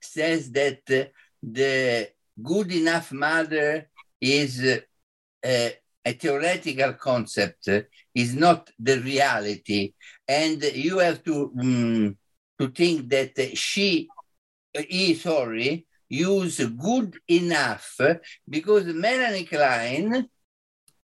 says 0.00 0.50
that 0.52 0.80
uh, 0.90 1.04
the 1.52 2.10
good 2.42 2.72
enough 2.72 3.12
mother 3.12 3.88
is 4.20 4.64
a, 4.64 5.74
a 6.04 6.12
theoretical 6.12 6.94
concept, 6.94 7.68
is 8.14 8.34
not 8.34 8.70
the 8.78 9.00
reality. 9.00 9.92
And 10.26 10.62
you 10.62 10.98
have 10.98 11.22
to, 11.24 11.52
um, 11.58 12.16
to 12.58 12.68
think 12.68 13.08
that 13.10 13.56
she 13.56 14.08
is 14.74 15.22
sorry, 15.22 15.86
use 16.08 16.58
good 16.58 17.18
enough 17.28 17.98
because 18.48 18.84
Melanie 18.86 19.44
Klein 19.44 20.28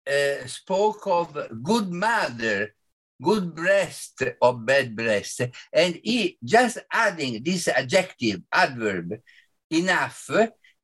uh, 0.07 0.45
spoke 0.45 1.07
of 1.07 1.63
good 1.63 1.91
mother, 1.91 2.73
good 3.21 3.55
breast 3.55 4.23
or 4.41 4.53
bad 4.53 4.95
breast, 4.95 5.41
and 5.73 5.99
he 6.03 6.37
just 6.43 6.79
adding 6.91 7.41
this 7.43 7.67
adjective, 7.67 8.41
adverb, 8.51 9.13
enough, 9.69 10.29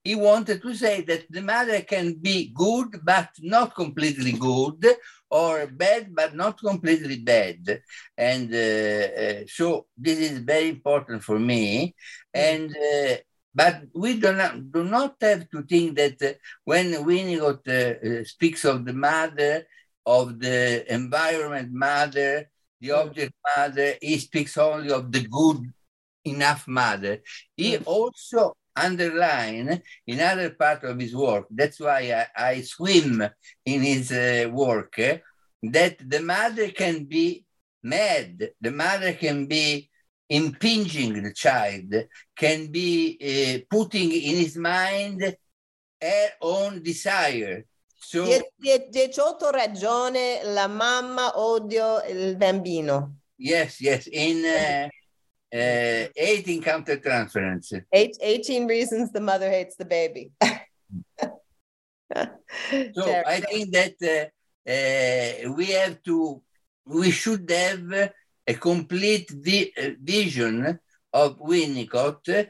he 0.04 0.16
wanted 0.16 0.62
to 0.62 0.74
say 0.74 1.02
that 1.02 1.26
the 1.30 1.42
mother 1.42 1.82
can 1.82 2.16
be 2.16 2.52
good, 2.56 3.00
but 3.04 3.30
not 3.40 3.76
completely 3.76 4.32
good, 4.32 4.84
or 5.30 5.68
bad, 5.68 6.14
but 6.14 6.36
not 6.36 6.60
completely 6.60 7.20
bad. 7.20 7.82
And 8.18 8.54
uh, 8.54 9.22
uh, 9.24 9.44
so 9.48 9.86
this 9.96 10.20
is 10.20 10.40
very 10.40 10.70
important 10.70 11.24
for 11.24 11.40
me. 11.40 11.96
And 12.34 12.76
uh, 12.76 13.16
but 13.54 13.84
we 13.94 14.20
do 14.20 14.34
not, 14.34 14.72
do 14.72 14.84
not 14.84 15.16
have 15.22 15.50
to 15.50 15.64
think 15.64 15.98
that 15.98 16.22
uh, 16.22 16.34
when 16.64 16.94
Winnicott 17.06 17.68
uh, 17.68 18.24
speaks 18.24 18.64
of 18.66 18.86
the 18.86 18.94
mother, 18.94 19.66
of 20.06 20.40
the 20.40 20.92
environment 20.92 21.70
mother, 21.72 22.50
the 22.80 22.90
mm. 22.90 22.98
object 22.98 23.34
mother, 23.56 23.96
he 24.02 24.18
speaks 24.18 24.58
only 24.58 24.92
of 24.92 25.12
the 25.12 25.28
good 25.28 25.72
enough 26.26 26.68
mother. 26.68 27.20
He 27.56 27.78
mm. 27.78 27.84
also 27.86 28.56
underline 28.76 29.82
in 30.08 30.20
other 30.20 30.52
part 30.52 30.84
of 30.84 31.00
his 31.00 31.16
work. 31.16 31.48
That's 31.50 31.80
why 31.80 32.28
I, 32.36 32.50
I 32.50 32.62
swim 32.62 33.28
in 33.66 33.82
his 33.82 34.12
uh, 34.12 34.50
work 34.52 34.96
that 35.64 35.98
the 36.00 36.22
mother 36.22 36.72
can 36.72 37.06
be 37.06 37.46
mad, 37.84 38.52
the 38.60 38.72
mother 38.72 39.14
can 39.14 39.46
be 39.46 39.90
impinging 40.30 41.22
the 41.22 41.34
child, 41.34 41.94
can 42.36 42.68
be 42.72 43.18
uh, 43.22 43.66
putting 43.70 44.12
in 44.12 44.38
his 44.38 44.58
mind 44.58 45.22
her 46.02 46.30
own 46.42 46.82
desire. 46.82 47.66
So, 47.96 48.26
18 48.26 49.52
ragione, 49.52 50.42
la 50.44 50.68
mamma 50.68 51.34
odio 51.36 52.02
il 52.08 52.36
bambino. 52.36 53.18
Yes, 53.38 53.80
yes. 53.80 54.08
In 54.08 54.44
uh, 55.54 55.58
uh, 55.58 56.08
18 56.16 56.62
countertransference. 56.62 57.74
Eight, 57.92 58.16
18 58.22 58.68
reasons 58.68 59.12
the 59.12 59.20
mother 59.20 59.50
hates 59.50 59.76
the 59.76 59.84
baby. 59.86 60.32
so 60.42 60.50
I 63.28 63.42
think 63.42 63.72
that 63.72 63.96
uh, 64.02 64.28
uh, 64.70 65.52
we 65.54 65.72
have 65.72 66.02
to, 66.04 66.42
we 66.86 67.12
should 67.12 67.50
have 67.50 68.12
a 68.48 68.54
complete 68.54 69.30
vi 69.30 69.74
uh, 69.78 69.90
vision 70.02 70.80
of 71.14 71.38
Winnicott. 71.40 72.48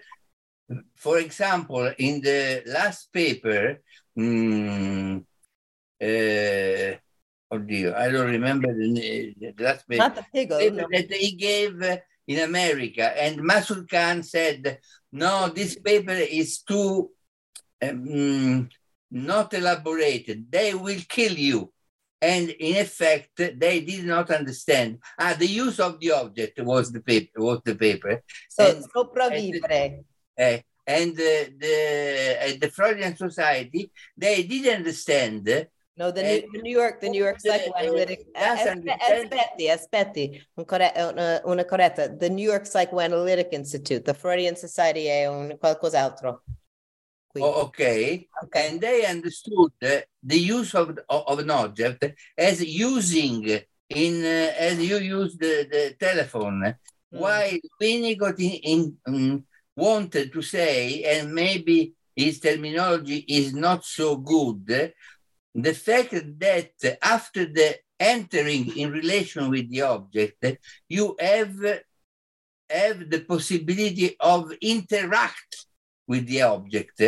For 0.96 1.18
example, 1.18 1.92
in 1.98 2.22
the 2.22 2.62
last 2.68 3.12
paper, 3.12 3.82
um, 4.18 5.26
uh, 6.02 6.96
oh 7.52 7.60
dear, 7.66 7.96
I 7.96 8.10
don't 8.10 8.30
remember 8.30 8.74
the, 8.74 9.34
the 9.40 9.54
last 9.64 9.88
paper, 9.88 10.04
Not 10.04 10.16
the 10.16 10.26
paper 10.32 10.72
no. 10.72 10.88
that 10.92 11.12
he 11.12 11.32
gave 11.32 11.82
in 12.32 12.40
America. 12.40 13.06
And 13.24 13.40
Masud 13.50 13.90
Khan 13.90 14.24
said, 14.24 14.80
no, 15.12 15.50
this 15.50 15.74
paper 15.90 16.20
is 16.42 16.62
too 16.62 17.12
um, 17.82 18.70
not 19.10 19.54
elaborated. 19.54 20.46
They 20.50 20.74
will 20.74 21.02
kill 21.08 21.34
you. 21.34 21.60
And 22.22 22.50
in 22.50 22.76
effect, 22.78 23.36
they 23.36 23.82
did 23.82 24.06
not 24.06 24.30
understand. 24.30 25.00
Ah, 25.20 25.36
the 25.38 25.48
use 25.48 25.80
of 25.80 26.00
the 26.00 26.12
object 26.12 26.62
was 26.62 26.92
the 26.92 27.02
paper. 27.02 27.42
Was 27.42 27.62
the 27.66 27.76
paper. 27.76 28.22
So 28.48 28.64
and, 28.70 28.86
sopravvivere. 28.94 30.04
And, 30.38 30.60
uh, 30.60 30.62
and 30.86 31.12
uh, 31.14 31.46
the 31.64 32.38
uh, 32.44 32.54
the 32.62 32.72
Freudian 32.76 33.16
Society, 33.16 33.92
they 34.16 34.44
didn't 34.44 34.78
understand 34.82 35.68
No, 35.98 36.10
the, 36.10 36.24
New, 36.24 36.30
eh, 36.30 36.42
the 36.54 36.62
New 36.62 36.72
York, 36.72 37.02
the 37.02 37.10
New 37.10 37.22
York 37.22 37.38
eh, 37.44 37.50
Psychoanalytic. 37.50 38.20
Institute. 38.34 38.90
Eh, 38.90 39.22
aspetti, 39.22 39.70
aspetti, 39.70 40.48
un 40.56 40.66
corre, 40.66 40.92
uh, 40.96 41.50
una, 41.50 41.66
corretta. 41.66 42.08
The 42.08 42.30
New 42.30 42.50
York 42.50 42.66
Psychoanalytic 42.66 43.52
Institute, 43.52 44.04
the 44.04 44.14
Freudian 44.14 44.56
Society 44.56 45.06
è 45.06 45.28
un 45.28 45.58
qualcos'altro. 45.60 46.44
Oh, 47.36 47.62
okay. 47.62 48.28
okay. 48.44 48.70
And 48.70 48.82
they 48.82 49.06
understood 49.06 49.72
the, 49.80 50.06
the 50.22 50.38
use 50.38 50.74
of, 50.76 50.98
of 51.08 51.40
an 51.40 51.50
object 51.50 52.14
as 52.38 52.62
using 52.62 53.62
in 53.90 54.26
uh, 54.26 54.54
as 54.58 54.80
you 54.80 54.98
use 54.98 55.38
the, 55.38 55.68
the 55.70 55.96
telephone. 56.00 56.62
Mm. 56.62 56.76
While 57.10 57.58
Winnicott 57.82 58.40
in, 58.40 58.52
in, 58.64 58.98
um, 59.08 59.44
wanted 59.76 60.32
to 60.34 60.42
say, 60.42 61.04
and 61.04 61.34
maybe 61.34 61.94
his 62.16 62.40
terminology 62.40 63.24
is 63.28 63.54
not 63.54 63.86
so 63.86 64.18
good, 64.18 64.94
the 65.54 65.74
fact 65.74 66.12
that 66.12 66.98
after 67.02 67.46
the 67.46 67.76
entering 68.00 68.76
in 68.78 68.92
relation 68.92 69.50
with 69.50 69.70
the 69.70 69.82
object, 69.82 70.44
you 70.90 71.16
have, 71.20 71.56
have 72.70 73.10
the 73.10 73.22
possibility 73.28 74.16
of 74.20 74.52
interact 74.62 75.66
with 76.08 76.26
the 76.28 76.42
object. 76.42 77.02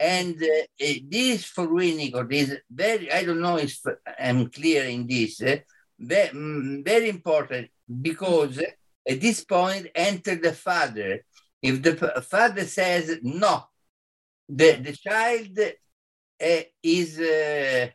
And 0.00 0.40
uh, 0.40 0.86
this 1.10 1.44
for 1.44 1.66
Winnicott 1.66 2.32
is 2.32 2.56
very, 2.70 3.12
I 3.12 3.24
don't 3.24 3.40
know 3.40 3.56
if 3.56 3.78
I'm 4.18 4.48
clear 4.48 4.84
in 4.84 5.06
this, 5.06 5.42
uh, 5.42 5.56
very, 5.98 6.28
mm, 6.28 6.84
very 6.84 7.08
important 7.08 7.68
because 8.00 8.58
at 8.58 9.20
this 9.20 9.44
point 9.44 9.88
enter 9.94 10.36
the 10.36 10.52
father. 10.52 11.24
If 11.60 11.82
the 11.82 12.22
father 12.22 12.64
says 12.64 13.18
no, 13.22 13.64
the, 14.48 14.72
the 14.76 14.92
child 14.92 15.58
is 16.40 17.18
uh, 17.18 17.88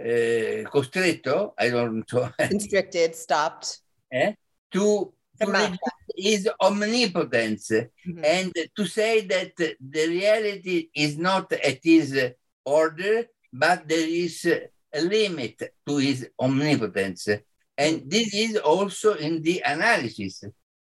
uh, 0.00 0.70
costretto, 0.70 1.54
I 1.58 1.70
don't 1.70 2.10
know. 2.12 2.30
Constricted, 2.38 3.14
stopped. 3.14 3.80
Eh, 4.12 4.32
to, 4.72 5.12
to 5.40 5.78
his 6.16 6.48
omnipotence 6.60 7.70
mm-hmm. 7.70 8.24
and 8.24 8.52
to 8.76 8.86
say 8.86 9.20
that 9.22 9.56
the 9.56 10.08
reality 10.08 10.88
is 10.94 11.16
not 11.16 11.52
at 11.52 11.78
his 11.82 12.32
order, 12.64 13.24
but 13.52 13.88
there 13.88 14.08
is 14.08 14.44
a 14.46 15.00
limit 15.00 15.62
to 15.86 15.96
his 15.96 16.28
omnipotence. 16.38 17.28
And 17.76 18.10
this 18.10 18.34
is 18.34 18.56
also 18.56 19.14
in 19.14 19.42
the 19.42 19.62
analysis 19.64 20.44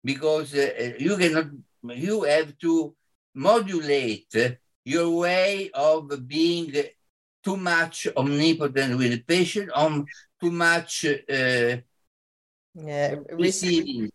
because 0.04 0.56
uh, 0.56 0.94
you 0.98 1.18
cannot, 1.18 1.48
you 1.84 2.24
have 2.24 2.58
to 2.60 2.96
modulate 3.36 4.34
your 4.90 5.10
way 5.16 5.70
of 5.74 6.10
being 6.28 6.74
too 7.44 7.58
much 7.58 8.08
omnipotent 8.18 8.98
with 8.98 9.12
the 9.12 9.22
patient, 9.22 9.70
on 9.72 10.06
too 10.42 10.50
much 10.50 11.06
uh, 11.06 11.78
yeah, 12.74 13.16
receiving 13.32 14.10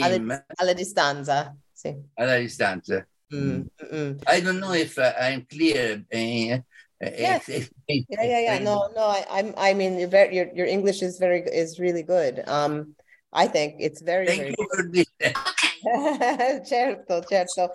alla, 0.00 0.44
alla 0.54 0.72
distanza. 0.72 1.56
Sì. 1.72 1.94
Alla 2.14 2.38
distanza. 2.38 3.06
Mm, 3.32 3.66
mm. 3.92 4.22
I 4.26 4.40
don't 4.40 4.58
know 4.58 4.72
if 4.72 4.98
uh, 4.98 5.12
I'm 5.18 5.46
clear. 5.46 6.04
Uh, 6.12 6.60
yeah. 7.00 7.40
yeah, 7.48 7.64
yeah, 7.88 8.40
yeah. 8.40 8.58
No, 8.58 8.90
no. 8.94 9.02
I, 9.02 9.24
I'm. 9.30 9.54
I 9.56 9.74
mean, 9.74 9.98
your 9.98 10.52
your 10.52 10.66
English 10.66 11.02
is 11.02 11.18
very 11.18 11.40
is 11.40 11.78
really 11.78 12.02
good. 12.02 12.42
Um, 12.46 12.94
I 13.32 13.46
think 13.46 13.76
it's 13.78 14.02
very. 14.02 14.26
Thank 14.26 14.40
very 14.40 14.54
you 14.58 14.68
for 14.74 14.82
this. 14.90 15.06
Okay. 15.22 15.32
certo, 16.64 17.22
certo. 17.22 17.70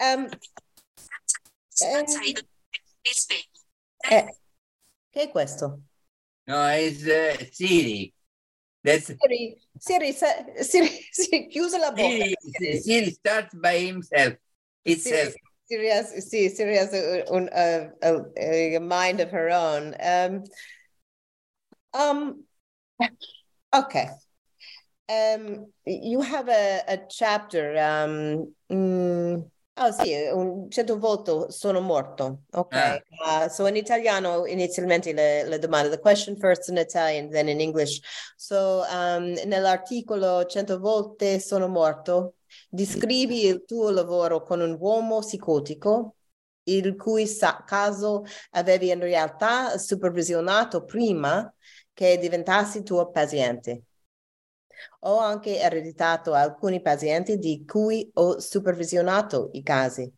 Um, 0.00 0.28
eh, 1.80 2.04
eh, 4.10 4.36
che 5.10 5.22
è 5.22 5.30
questo? 5.30 5.82
No, 6.46 6.68
it's 6.70 7.04
uh, 7.04 7.44
Siri. 7.50 8.12
That's 8.82 9.06
Siri, 9.06 9.56
Siri, 9.78 10.12
Siri, 10.12 11.06
Siri, 11.10 11.48
chiusa 11.48 11.78
la 11.78 11.90
bocca. 11.90 12.24
Siri, 12.58 12.80
Siri 12.80 13.10
starts 13.10 13.54
by 13.54 13.78
himself. 13.78 14.34
Itself. 14.84 15.34
Siri, 15.34 15.42
Siri 15.64 15.88
has, 15.90 16.28
sì, 16.28 16.48
Siri 16.48 16.76
has 16.76 16.94
a, 16.94 17.24
a, 17.28 17.90
a, 18.02 18.76
a, 18.76 18.80
mind 18.80 19.20
of 19.20 19.32
her 19.32 19.50
own. 19.50 19.94
Um, 20.00 20.44
um, 21.92 22.44
okay. 23.74 24.08
Um, 25.08 25.72
you 25.84 26.20
have 26.20 26.48
a, 26.48 26.82
a 26.86 26.98
chapter. 27.10 27.76
Um, 27.76 28.54
mm, 28.70 29.50
Oh 29.78 29.90
sì, 29.90 30.14
un 30.32 30.70
certo 30.70 30.98
voto 30.98 31.50
sono 31.50 31.80
morto. 31.80 32.44
Ok. 32.52 32.74
Ah. 32.74 33.44
Uh, 33.44 33.48
so 33.50 33.66
in 33.66 33.76
italiano 33.76 34.46
inizialmente 34.46 35.12
le, 35.12 35.44
le 35.44 35.58
domande, 35.58 35.90
the 35.90 35.98
question 35.98 36.34
first 36.36 36.68
in 36.70 36.78
Italian, 36.78 37.28
then 37.28 37.48
in 37.48 37.60
English. 37.60 38.00
So 38.36 38.84
um, 38.90 39.34
nell'articolo 39.44 40.46
100 40.46 40.78
volte 40.78 41.40
sono 41.40 41.68
morto, 41.68 42.36
descrivi 42.70 43.44
il 43.44 43.64
tuo 43.66 43.90
lavoro 43.90 44.42
con 44.42 44.60
un 44.60 44.76
uomo 44.80 45.18
psicotico 45.18 46.16
il 46.68 46.96
cui 46.96 47.26
caso 47.66 48.24
avevi 48.52 48.90
in 48.90 49.00
realtà 49.00 49.76
supervisionato 49.78 50.84
prima 50.84 51.52
che 51.92 52.18
diventassi 52.18 52.82
tuo 52.82 53.10
paziente. 53.10 53.82
Ho 55.00 55.18
anche 55.18 55.58
ereditato 55.60 56.32
alcuni 56.32 56.80
pazienti 56.80 57.38
di 57.38 57.64
cui 57.64 58.08
ho 58.14 58.38
supervisionato 58.38 59.50
i 59.52 59.62
casi. 59.62 60.10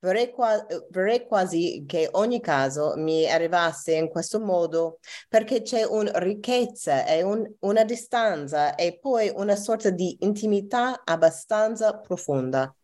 Vorrei, 0.00 0.30
qua- 0.30 0.64
vorrei, 0.90 1.26
quasi 1.26 1.84
che 1.86 2.08
ogni 2.12 2.40
caso 2.40 2.94
mi 2.96 3.28
arrivasse 3.30 3.94
in 3.94 4.08
questo 4.08 4.40
modo 4.40 4.98
perché 5.28 5.62
c'è 5.62 5.84
una 5.84 6.18
ricchezza 6.18 7.06
e 7.06 7.22
un, 7.22 7.48
una 7.60 7.84
distanza 7.84 8.74
e 8.74 8.98
poi 8.98 9.30
una 9.34 9.54
sorta 9.56 9.90
di 9.90 10.16
intimità 10.20 11.02
abbastanza 11.04 11.96
profonda. 11.98 12.74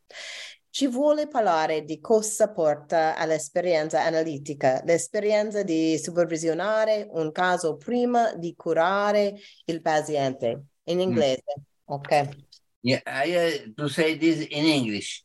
ci 0.70 0.86
vuole 0.88 1.26
parlare 1.26 1.84
di 1.84 2.00
cosa 2.00 2.50
porta 2.52 3.16
all'esperienza 3.16 4.02
analitica, 4.04 4.82
l'esperienza 4.84 5.62
di 5.62 5.98
supervisionare 5.98 7.08
un 7.12 7.32
caso 7.32 7.76
prima 7.76 8.34
di 8.34 8.54
curare 8.54 9.34
il 9.66 9.80
paziente. 9.80 10.64
In 10.86 11.00
inglese, 11.00 11.42
mm. 11.58 11.94
ok? 11.94 12.28
Yeah, 12.82 13.00
I 13.06 13.34
uh, 13.34 13.82
to 13.82 13.88
say 13.88 14.16
this 14.16 14.46
in 14.46 14.64
English. 14.64 15.24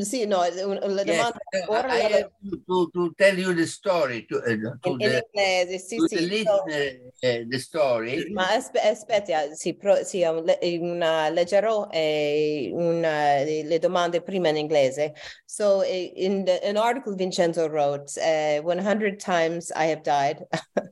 sì, 0.00 0.26
no, 0.26 0.38
la 0.38 1.02
domanda 1.02 1.38
yes, 1.50 1.66
ora 1.66 1.92
I 1.92 2.00
have 2.00 2.30
to, 2.66 2.90
to, 2.92 3.12
tell 3.16 3.38
you 3.38 3.54
the 3.54 3.66
story 3.66 4.26
to, 4.26 4.36
uh, 4.38 4.42
to 4.42 4.90
in, 4.90 4.98
the, 4.98 5.06
in 5.06 5.22
inglese, 5.34 5.78
sì, 5.78 5.96
to 5.96 6.08
sì. 6.08 6.16
The, 6.16 6.26
listener, 6.26 7.12
uh, 7.22 7.48
the 7.48 7.58
story. 7.58 8.30
Ma 8.32 8.52
aspe- 8.52 8.80
aspetti, 8.80 9.32
sì, 9.54 9.74
pro, 9.74 10.02
sì 10.04 10.22
una, 10.22 11.28
leggerò 11.30 11.88
eh, 11.90 12.70
una, 12.72 13.42
le 13.42 13.78
domande 13.78 14.20
prima 14.20 14.48
in 14.48 14.56
inglese. 14.56 15.14
So 15.46 15.82
in 15.82 16.44
the, 16.44 16.60
an 16.62 16.76
article 16.76 17.14
Vincenzo 17.14 17.66
wrote, 17.68 18.16
uh, 18.18 18.62
100 18.62 19.18
times 19.18 19.72
I 19.74 19.86
have 19.86 20.02
died. 20.02 20.44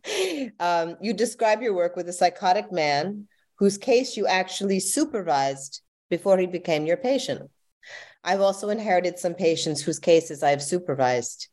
um, 0.59 0.97
you 1.01 1.13
describe 1.13 1.63
your 1.63 1.75
work 1.75 1.97
with 1.97 2.09
a 2.09 2.13
psychotic 2.13 2.73
man 2.73 3.29
whose 3.57 3.79
case 3.79 4.17
you 4.17 4.27
actually 4.27 4.81
supervised 4.81 5.81
before 6.11 6.39
he 6.39 6.47
became 6.47 6.87
your 6.87 6.97
patient. 6.97 7.51
I've 8.23 8.41
also 8.41 8.71
inherited 8.71 9.19
some 9.19 9.35
patients 9.35 9.83
whose 9.83 9.99
cases 9.99 10.43
I've 10.43 10.63
supervised. 10.63 11.49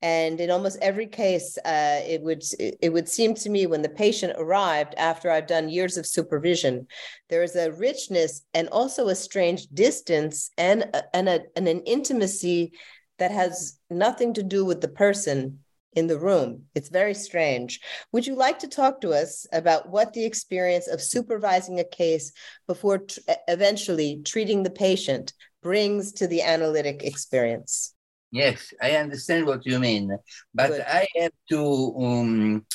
And 0.00 0.38
in 0.38 0.50
almost 0.50 0.78
every 0.82 1.06
case, 1.06 1.56
uh, 1.64 2.00
it 2.06 2.20
would 2.20 2.42
it 2.58 2.92
would 2.92 3.08
seem 3.08 3.34
to 3.36 3.48
me 3.48 3.66
when 3.66 3.80
the 3.80 3.88
patient 3.88 4.34
arrived 4.36 4.94
after 4.98 5.30
I've 5.30 5.46
done 5.46 5.70
years 5.70 5.96
of 5.96 6.06
supervision, 6.06 6.86
there 7.30 7.42
is 7.42 7.56
a 7.56 7.72
richness 7.72 8.42
and 8.52 8.68
also 8.68 9.08
a 9.08 9.14
strange 9.14 9.66
distance 9.68 10.50
and 10.58 10.84
and, 11.14 11.28
a, 11.28 11.40
and 11.56 11.66
an 11.66 11.80
intimacy 11.86 12.72
that 13.18 13.30
has 13.30 13.78
nothing 13.88 14.34
to 14.34 14.42
do 14.42 14.64
with 14.64 14.82
the 14.82 14.88
person 14.88 15.63
in 15.94 16.06
the 16.06 16.18
room. 16.18 16.64
It's 16.74 16.88
very 16.88 17.14
strange. 17.14 17.80
Would 18.12 18.26
you 18.26 18.34
like 18.34 18.58
to 18.60 18.68
talk 18.68 19.00
to 19.00 19.10
us 19.10 19.46
about 19.52 19.88
what 19.88 20.12
the 20.12 20.24
experience 20.24 20.88
of 20.88 21.00
supervising 21.00 21.80
a 21.80 21.84
case 21.84 22.32
before 22.66 22.98
t- 22.98 23.22
eventually 23.48 24.22
treating 24.24 24.62
the 24.62 24.70
patient 24.70 25.32
brings 25.64 26.12
to 26.12 26.28
the 26.28 26.42
analytic 26.42 27.02
experience. 27.02 27.94
Yes, 28.30 28.72
I 28.80 28.92
understand 28.96 29.46
what 29.46 29.64
you 29.64 29.80
mean, 29.80 30.16
but 30.54 30.70
Good. 30.70 30.84
I 30.86 31.06
have 31.16 31.32
to 31.50 31.94
um, 31.98 32.66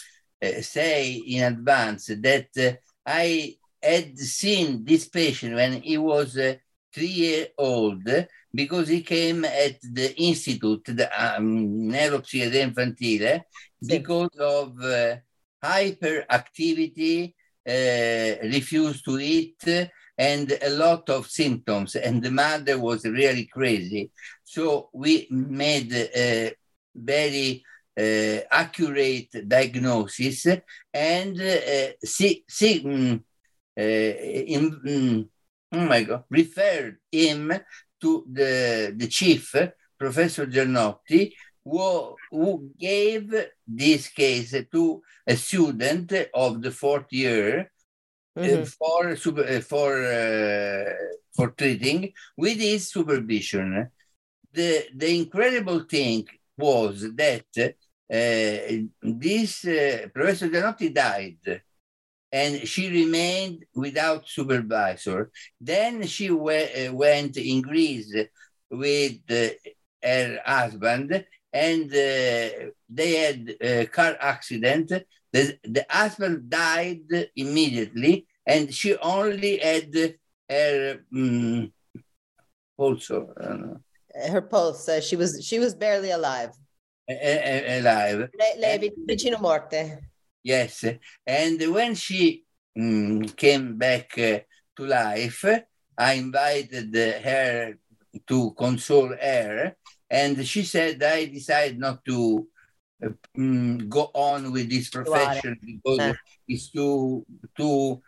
uh, 0.44 0.62
say 0.62 1.14
in 1.14 1.44
advance 1.44 2.08
that 2.08 2.48
uh, 2.58 2.72
I 3.06 3.56
had 3.82 4.18
seen 4.18 4.84
this 4.84 5.08
patient 5.08 5.56
when 5.56 5.82
he 5.82 5.98
was 5.98 6.38
uh, 6.38 6.56
three 6.94 7.06
years 7.08 7.48
old 7.58 8.04
because 8.54 8.88
he 8.88 9.02
came 9.02 9.46
at 9.46 9.80
the 9.82 10.16
institute, 10.18 10.84
the 10.86 11.10
um, 11.18 11.68
neuropsichiatria 11.90 12.56
infantile, 12.56 13.42
because 13.86 14.36
of 14.40 14.80
uh, 14.82 15.16
hyperactivity, 15.64 17.34
uh, 17.68 18.48
refused 18.48 19.06
to 19.06 19.20
eat, 19.20 19.64
and 20.18 20.58
a 20.62 20.70
lot 20.72 21.10
of 21.10 21.30
symptoms. 21.30 21.96
And 21.96 22.22
the 22.22 22.32
mother 22.32 22.80
was 22.80 23.06
really 23.06 23.46
crazy. 23.46 24.12
So 24.44 24.90
we 24.94 25.28
made 25.30 25.94
a 25.94 26.54
very 26.96 27.64
uh, 27.98 28.40
accurate 28.52 29.48
diagnosis 29.48 30.48
and 30.94 31.40
uh, 31.40 31.92
see, 32.04 32.44
see, 32.48 32.84
um, 32.86 33.24
uh, 33.78 33.82
in, 33.82 34.82
um, 34.88 35.30
oh 35.72 35.86
my 35.86 36.04
God, 36.04 36.24
referred 36.30 36.98
him 37.12 37.54
to 38.02 38.26
the, 38.32 38.94
the 38.96 39.08
chief, 39.08 39.56
Professor 39.98 40.46
Giannotti, 40.46 41.34
who, 41.64 42.16
who 42.32 42.72
gave 42.80 43.34
this 43.68 44.08
case 44.08 44.56
to 44.72 45.02
a 45.28 45.36
student 45.36 46.14
of 46.34 46.62
the 46.62 46.72
fourth 46.72 47.12
year 47.12 47.72
mm-hmm. 48.38 48.64
for 48.64 49.16
super, 49.16 49.62
for 49.62 50.04
uh, 50.04 50.94
for 51.36 51.52
treating 51.52 52.12
with 52.38 52.60
his 52.60 52.90
supervision. 52.90 53.90
The 54.52 54.88
the 54.96 55.20
incredible 55.20 55.82
thing 55.82 56.28
was 56.58 57.06
that 57.16 57.46
uh, 57.58 57.72
this 59.02 59.66
uh, 59.66 60.08
Professor 60.14 60.50
Giannotti 60.50 60.94
died 60.94 61.62
and 62.32 62.68
she 62.68 62.90
remained 62.90 63.66
without 63.76 64.28
supervisor. 64.28 65.32
Then 65.60 66.06
she 66.06 66.30
we- 66.30 66.88
uh, 66.88 66.94
went 66.94 67.38
in 67.38 67.62
Greece 67.62 68.14
with 68.70 69.18
uh, 69.30 69.48
her 70.04 70.40
husband 70.46 71.26
and 71.52 71.86
uh, 71.92 72.70
they 72.90 73.12
had 73.16 73.56
a 73.62 73.86
car 73.88 74.16
accident. 74.20 74.92
The, 75.32 75.58
the 75.64 75.86
husband 75.90 76.50
died 76.50 77.30
immediately 77.36 78.28
and 78.46 78.74
she 78.74 78.96
only 78.98 79.58
had 79.58 80.16
her 80.50 81.06
um, 81.14 81.72
also 82.78 83.34
uh, 83.40 84.30
her 84.32 84.42
pulse. 84.42 84.90
Uh, 84.90 85.02
she 85.02 85.16
was 85.16 85.44
she 85.46 85.60
was 85.60 85.76
barely 85.76 86.12
alive. 86.12 86.52
alive. 87.08 88.30
Lei, 88.40 88.54
lei 88.58 88.92
vicino 89.08 89.38
morte. 89.40 90.00
Yes, 90.44 90.86
and 91.26 91.74
when 91.74 91.96
she 91.96 92.44
um, 92.78 93.24
came 93.24 93.78
back 93.78 94.18
uh, 94.18 94.40
to 94.78 94.86
life, 94.86 95.46
I 95.98 96.14
invited 96.14 96.96
her 96.96 97.78
to 98.28 98.52
console 98.58 99.10
her, 99.10 99.76
and 100.10 100.48
she 100.48 100.64
said, 100.64 101.02
"I 101.04 101.26
decided 101.26 101.80
not 101.80 102.06
to." 102.06 102.48
Uh, 103.02 103.16
um, 103.38 103.88
go 103.88 104.12
on 104.14 104.52
with 104.52 104.70
this 104.70 104.90
profession 104.90 105.58
because 105.66 106.00
uh. 106.00 106.14
it's 106.50 106.70
too 106.70 107.26
too 107.56 108.02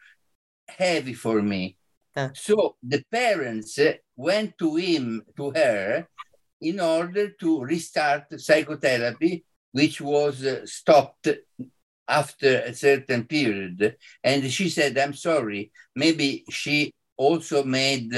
heavy 0.68 1.14
for 1.14 1.42
me. 1.42 1.78
Uh. 2.14 2.28
So 2.34 2.76
the 2.84 3.02
parents 3.10 3.80
went 4.18 4.58
to 4.60 4.76
him, 4.76 5.24
to 5.38 5.52
her, 5.52 6.08
in 6.60 6.80
order 6.80 7.30
to 7.30 7.64
restart 7.64 8.40
psychotherapy, 8.40 9.46
which 9.72 10.02
was 10.02 10.46
uh, 10.46 10.66
stopped 10.66 11.28
after 12.12 12.62
a 12.62 12.74
certain 12.74 13.26
period. 13.26 13.96
And 14.24 14.52
she 14.52 14.70
said, 14.70 14.98
I'm 14.98 15.14
sorry, 15.14 15.72
maybe 15.96 16.46
she 16.50 16.94
also 17.18 17.64
made 17.64 18.14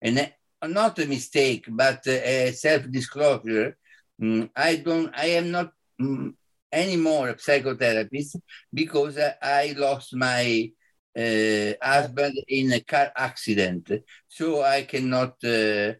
an, 0.00 0.28
not 0.64 0.98
a 0.98 1.06
mistake, 1.06 1.66
but 1.68 2.06
a 2.06 2.52
self 2.52 2.90
disclosure. 2.90 3.76
Mm, 4.20 4.50
I 4.56 4.76
don't, 4.76 5.10
I 5.14 5.26
am 5.40 5.50
not 5.50 5.72
mm, 6.00 6.34
anymore 6.72 7.30
a 7.30 7.34
psychotherapist 7.34 8.36
because 8.72 9.18
I, 9.18 9.34
I 9.42 9.74
lost 9.76 10.14
my 10.14 10.70
uh, 11.16 11.72
husband 11.82 12.38
in 12.48 12.72
a 12.72 12.80
car 12.80 13.12
accident. 13.16 13.90
So 14.28 14.62
I 14.62 14.82
cannot, 14.82 15.34
uh, 15.44 15.94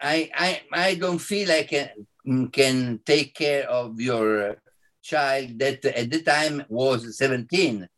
I, 0.00 0.30
I, 0.34 0.62
I 0.72 0.94
don't 0.94 1.18
feel 1.18 1.50
I 1.50 1.64
can, 1.64 1.90
mm, 2.26 2.52
can 2.52 3.00
take 3.04 3.34
care 3.34 3.68
of 3.68 4.00
your 4.00 4.56
child 5.14 5.58
that 5.58 5.84
at 5.84 6.10
the 6.10 6.22
time 6.22 6.56
was 6.68 7.16
17 7.16 7.88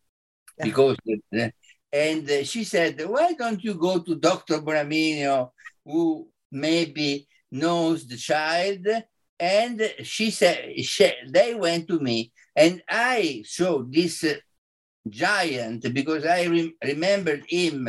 because, 0.62 0.96
uh, 1.08 1.48
and 1.92 2.28
she 2.46 2.62
said, 2.64 3.02
why 3.06 3.32
don't 3.32 3.62
you 3.64 3.74
go 3.74 3.98
to 3.98 4.14
Dr. 4.14 4.58
Bonaminio 4.60 5.50
who 5.84 6.28
maybe 6.52 7.26
knows 7.50 8.06
the 8.06 8.16
child 8.16 8.86
and 9.38 9.76
she 10.02 10.30
said 10.30 10.58
she, 10.84 11.10
they 11.28 11.54
went 11.54 11.88
to 11.88 11.98
me 11.98 12.30
and 12.54 12.82
i 12.88 13.42
saw 13.46 13.82
this 13.82 14.22
uh, 14.24 14.34
giant 15.08 15.92
because 15.92 16.24
I 16.24 16.44
re- 16.44 16.74
remembered 16.82 17.44
him 17.48 17.88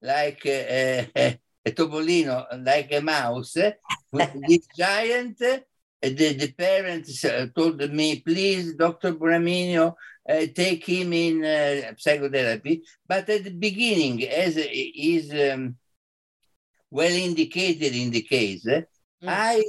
like 0.00 0.46
uh, 0.46 1.04
a 1.14 1.70
topolino, 1.70 2.46
like 2.64 2.92
a 2.92 3.00
mouse. 3.00 3.56
with 4.10 4.32
this 4.48 4.66
giant, 4.76 5.40
the, 6.02 6.34
the 6.34 6.52
parents 6.52 7.24
uh, 7.24 7.46
told 7.54 7.80
me, 7.92 8.20
please, 8.20 8.74
Dr. 8.74 9.12
Bonaminio, 9.12 9.94
uh, 10.28 10.46
take 10.54 10.84
him 10.86 11.12
in 11.12 11.44
uh, 11.44 11.92
psychotherapy. 11.96 12.82
But 13.06 13.28
at 13.28 13.44
the 13.44 13.50
beginning, 13.50 14.22
as 14.24 14.56
is 14.56 15.32
um, 15.52 15.76
well 16.90 17.12
indicated 17.12 17.94
in 17.94 18.10
the 18.10 18.22
case, 18.22 18.64
mm. 18.64 18.84
I 19.26 19.62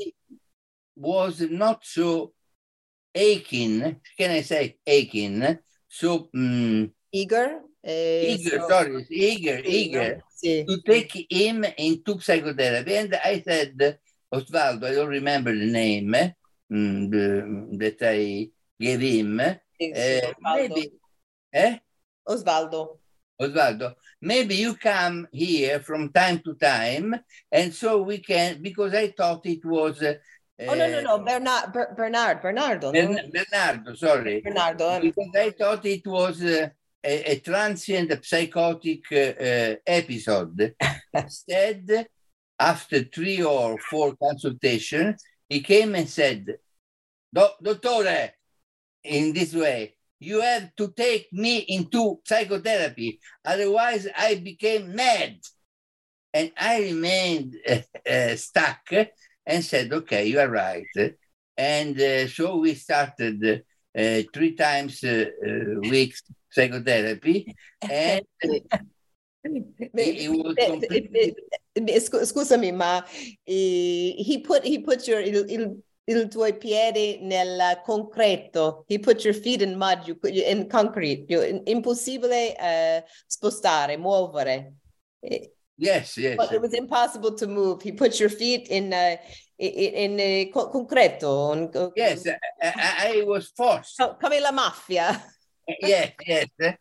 was 0.96 1.42
not 1.42 1.86
so 1.86 2.34
aching, 3.14 4.02
can 4.18 4.32
I 4.32 4.42
say 4.42 4.78
aching, 4.86 5.58
so 5.88 6.30
um, 6.36 6.92
eager. 7.12 7.60
Uh, 7.86 7.92
eager, 7.92 8.60
so, 8.60 8.70
sorry, 8.70 9.06
eager, 9.10 9.62
eager 9.66 10.24
sì. 10.44 10.66
to 10.66 10.82
take 10.82 11.28
him 11.30 11.66
into 11.78 12.20
psychotherapy. 12.20 12.96
And 12.96 13.14
I 13.16 13.42
said, 13.42 14.00
Osvaldo, 14.34 14.86
I 14.86 14.96
don't 14.96 15.10
remember 15.10 15.56
the 15.56 15.72
name 15.72 16.16
um, 16.16 17.10
the, 17.10 17.68
that 17.78 17.98
I 18.02 18.50
gave 18.80 19.00
him. 19.00 19.40
Uh, 19.40 19.54
maybe, 20.42 20.92
eh? 21.54 21.78
Osvaldo. 22.28 22.98
Osvaldo, 23.40 23.94
maybe 24.22 24.56
you 24.56 24.76
come 24.76 25.28
here 25.32 25.80
from 25.82 26.12
time 26.12 26.40
to 26.40 26.56
time, 26.56 27.16
and 27.52 27.74
so 27.74 28.02
we 28.02 28.20
can 28.20 28.62
because 28.62 28.94
I 28.94 29.10
thought 29.10 29.46
it 29.46 29.64
was. 29.66 30.02
Uh, 30.02 30.16
oh 30.62 30.76
no 30.76 30.90
no 30.90 31.02
no 31.02 31.20
Bernard 31.20 31.74
Ber- 31.74 31.94
Bernard 31.98 32.42
Bernardo 32.42 32.92
no? 32.92 33.18
Bernardo 33.34 33.96
sorry 33.96 34.40
Bernardo 34.40 34.88
um, 34.88 35.02
because 35.02 35.32
I 35.36 35.50
thought 35.50 35.84
it 35.86 36.06
was 36.06 36.44
uh, 36.44 36.70
a, 37.04 37.32
a, 37.32 37.40
transient 37.40 38.24
psychotic 38.24 39.12
uh, 39.12 39.76
episode. 39.86 40.76
Instead, 41.14 42.08
after 42.60 43.04
three 43.04 43.42
or 43.42 43.78
four 43.78 44.16
consultations, 44.16 45.24
he 45.50 45.62
came 45.62 45.96
and 45.96 46.08
said, 46.10 46.46
Dottore, 47.34 48.32
in 49.04 49.34
this 49.34 49.54
way, 49.54 49.96
you 50.20 50.42
have 50.42 50.76
to 50.76 50.94
take 50.96 51.32
me 51.34 51.58
into 51.60 52.20
psychotherapy. 52.26 53.20
Otherwise, 53.44 54.08
I 54.16 54.36
became 54.36 54.96
mad. 54.96 55.40
And 56.34 56.52
I 56.58 56.82
remained 56.82 57.58
uh, 57.68 57.80
uh, 58.10 58.36
stuck 58.36 58.90
and 59.46 59.64
said, 59.64 59.92
okay, 59.92 60.26
you 60.26 60.40
are 60.40 60.50
right. 60.50 60.86
And 61.58 62.00
uh, 62.00 62.28
so 62.28 62.58
we 62.58 62.74
started 62.76 63.64
uh, 63.96 64.22
three 64.34 64.56
times 64.56 65.04
a 65.04 65.30
week 65.82 66.16
psychotherapy. 66.50 67.54
And 67.82 68.26
Scusami, 72.24 72.72
ma 72.72 73.04
he 73.46 74.42
put 74.44 74.64
he 74.64 74.80
put 74.80 75.06
your 75.08 75.20
il, 75.20 75.46
il, 75.50 75.84
il 76.06 76.28
tuoi 76.28 76.58
piedi 76.58 77.20
nel 77.22 77.82
concreto. 77.84 78.86
He 78.88 79.00
put 79.00 79.24
your 79.26 79.34
feet 79.34 79.62
in 79.62 79.78
mud, 79.78 80.08
you 80.08 80.18
in 80.24 80.70
concrete. 80.70 81.26
You, 81.30 81.62
impossibile 81.66 82.56
uh, 82.58 83.02
spostare, 83.28 83.98
muovere. 83.98 84.74
Yes, 85.78 86.18
yes. 86.18 86.38
But 86.38 86.54
it 86.54 86.62
was 86.62 86.74
impossible 86.74 87.34
to 87.36 87.48
move. 87.48 87.82
He 87.82 87.92
put 87.92 88.20
your 88.20 88.30
feet 88.30 88.68
in 88.70 88.94
uh, 88.94 89.18
in, 89.58 90.18
in 90.18 90.48
uh, 90.48 90.70
concreto. 90.70 91.92
Yes, 91.96 92.26
I, 92.62 93.18
I 93.20 93.24
was 93.26 93.52
forced. 93.56 93.98
Come 93.98 94.40
la 94.40 94.52
mafia. 94.52 95.22
yes, 95.82 96.14
yes. 96.26 96.48
Uh, 96.60 96.76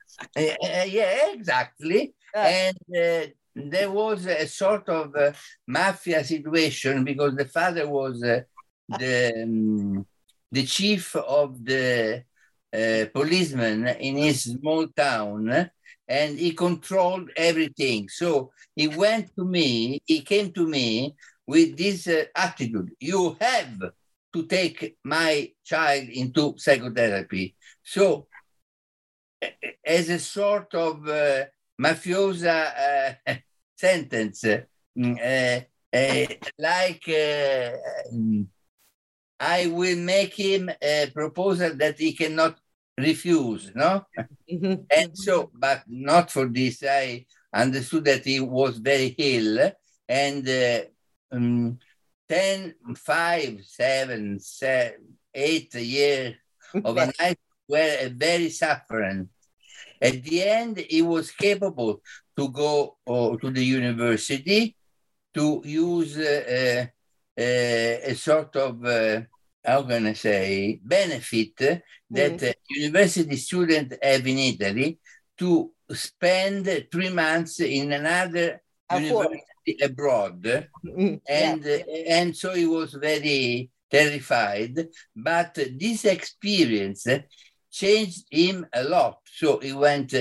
yeah, 0.86 1.32
exactly. 1.32 2.14
And 2.34 2.76
uh, 2.96 3.26
there 3.54 3.90
was 3.90 4.26
a 4.26 4.46
sort 4.46 4.88
of 4.88 5.14
uh, 5.14 5.32
mafia 5.66 6.24
situation 6.24 7.04
because 7.04 7.34
the 7.34 7.44
father 7.44 7.88
was 7.88 8.22
uh, 8.22 8.40
the 8.88 9.42
um, 9.42 10.06
the 10.50 10.64
chief 10.64 11.16
of 11.16 11.64
the 11.64 12.24
uh, 12.72 13.04
policeman 13.12 13.86
in 13.88 14.16
his 14.16 14.44
small 14.44 14.86
town 14.88 15.70
and 16.08 16.38
he 16.38 16.52
controlled 16.52 17.30
everything. 17.36 18.08
So 18.08 18.52
he 18.74 18.88
went 18.88 19.34
to 19.36 19.44
me 19.44 20.02
he 20.06 20.20
came 20.22 20.52
to 20.52 20.66
me 20.66 21.14
with 21.46 21.76
this 21.76 22.06
uh, 22.06 22.24
attitude. 22.34 22.90
You 23.00 23.36
have 23.40 23.78
to 24.32 24.46
take 24.46 24.96
my 25.04 25.52
child 25.64 26.08
into 26.08 26.54
psychotherapy. 26.56 27.54
So 27.82 28.26
as 29.84 30.08
a 30.08 30.18
sort 30.18 30.74
of 30.74 31.06
uh, 31.06 31.44
mafiosa 31.82 32.56
uh, 33.26 33.34
sentence 33.76 34.44
mm, 34.96 35.64
like 36.58 37.04
mm, 38.12 38.46
I 39.42 39.66
will 39.66 39.98
make 39.98 40.34
him 40.34 40.70
a 40.80 41.10
proposal 41.12 41.74
that 41.74 41.98
he 41.98 42.12
cannot 42.12 42.56
refuse, 42.96 43.72
no? 43.74 44.06
Mm-hmm. 44.48 44.82
And 44.88 45.18
so, 45.18 45.50
but 45.52 45.82
not 45.88 46.30
for 46.30 46.46
this. 46.46 46.84
I 46.88 47.26
understood 47.52 48.04
that 48.04 48.24
he 48.24 48.38
was 48.38 48.78
very 48.78 49.14
ill, 49.18 49.72
and 50.08 50.48
uh, 50.48 50.80
um, 51.32 51.78
10, 52.28 52.74
5, 52.96 53.60
7, 53.64 54.38
7 54.38 54.92
8 55.34 55.74
years 55.74 56.34
of 56.84 56.96
a 56.96 57.12
life 57.20 57.36
were 57.66 58.10
very 58.14 58.50
suffering. 58.50 59.28
At 60.02 60.22
the 60.22 60.42
end, 60.42 60.84
he 60.90 61.02
was 61.02 61.30
capable 61.30 62.02
to 62.36 62.48
go 62.48 62.96
uh, 63.06 63.36
to 63.36 63.50
the 63.50 63.64
university 63.64 64.76
to 65.34 65.62
use 65.64 66.18
uh, 66.18 66.86
uh, 67.38 67.42
a 68.10 68.14
sort 68.14 68.54
of 68.56 68.84
uh, 68.84 69.22
how 69.64 69.82
can 69.82 70.06
I 70.06 70.12
say, 70.14 70.80
benefit 70.82 71.56
that 71.56 72.38
mm. 72.38 72.54
university 72.70 73.36
students 73.36 73.96
have 74.02 74.26
in 74.26 74.38
Italy 74.38 74.98
to 75.38 75.70
spend 75.90 76.86
three 76.90 77.10
months 77.10 77.60
in 77.60 77.92
another 77.92 78.60
university 78.92 79.78
abroad. 79.82 80.68
Mm. 80.84 81.20
And, 81.28 81.64
yeah. 81.64 81.78
and 82.08 82.36
so 82.36 82.54
he 82.54 82.66
was 82.66 82.94
very 82.94 83.70
terrified. 83.90 84.88
But 85.14 85.54
this 85.54 86.04
experience 86.04 87.06
changed 87.72 88.26
him 88.30 88.66
a 88.72 88.84
lot. 88.84 89.18
So 89.24 89.58
he 89.58 89.72
went 89.72 90.14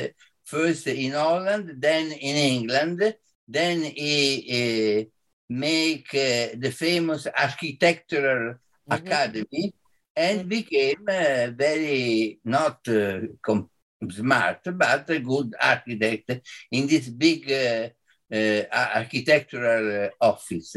first 0.45 0.87
in 0.87 1.11
Holland, 1.11 1.75
then 1.77 2.11
in 2.11 2.35
England, 2.35 3.15
then 3.47 3.83
he 3.83 4.17
uh, 4.59 5.05
make 5.49 6.07
uh, 6.15 6.55
the 6.57 6.71
famous 6.71 7.27
architectural 7.27 8.53
mm-hmm. 8.53 8.93
academy 8.93 9.73
and 10.15 10.39
mm-hmm. 10.39 10.49
became 10.49 11.05
a 11.09 11.53
very 11.55 12.39
not 12.45 12.79
uh, 12.87 13.19
com- 13.41 13.69
smart 14.09 14.61
but 14.73 15.09
a 15.09 15.19
good 15.19 15.53
architect 15.61 16.41
in 16.71 16.87
this 16.87 17.07
big 17.09 17.51
uh, 17.51 17.89
uh, 18.33 18.63
architectural 18.95 20.05
uh, 20.05 20.09
office. 20.21 20.75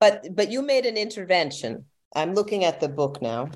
But 0.00 0.34
but 0.34 0.50
you 0.50 0.62
made 0.62 0.86
an 0.86 0.96
intervention. 0.96 1.84
I'm 2.14 2.32
looking 2.34 2.64
at 2.64 2.80
the 2.80 2.88
book 2.88 3.20
now, 3.20 3.50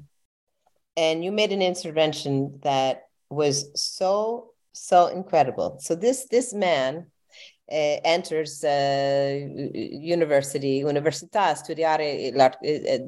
and 1.01 1.25
you 1.25 1.33
made 1.33 1.51
an 1.51 1.63
intervention 1.63 2.61
that 2.63 3.05
was 3.31 3.71
so 3.75 4.51
so 4.73 5.07
incredible. 5.07 5.79
So 5.81 5.95
this 5.95 6.27
this 6.31 6.53
man 6.53 7.07
eh, 7.69 8.01
enters 8.05 8.63
uh, 8.63 9.33
university, 9.75 10.83
università, 10.83 11.55
studiare, 11.57 12.31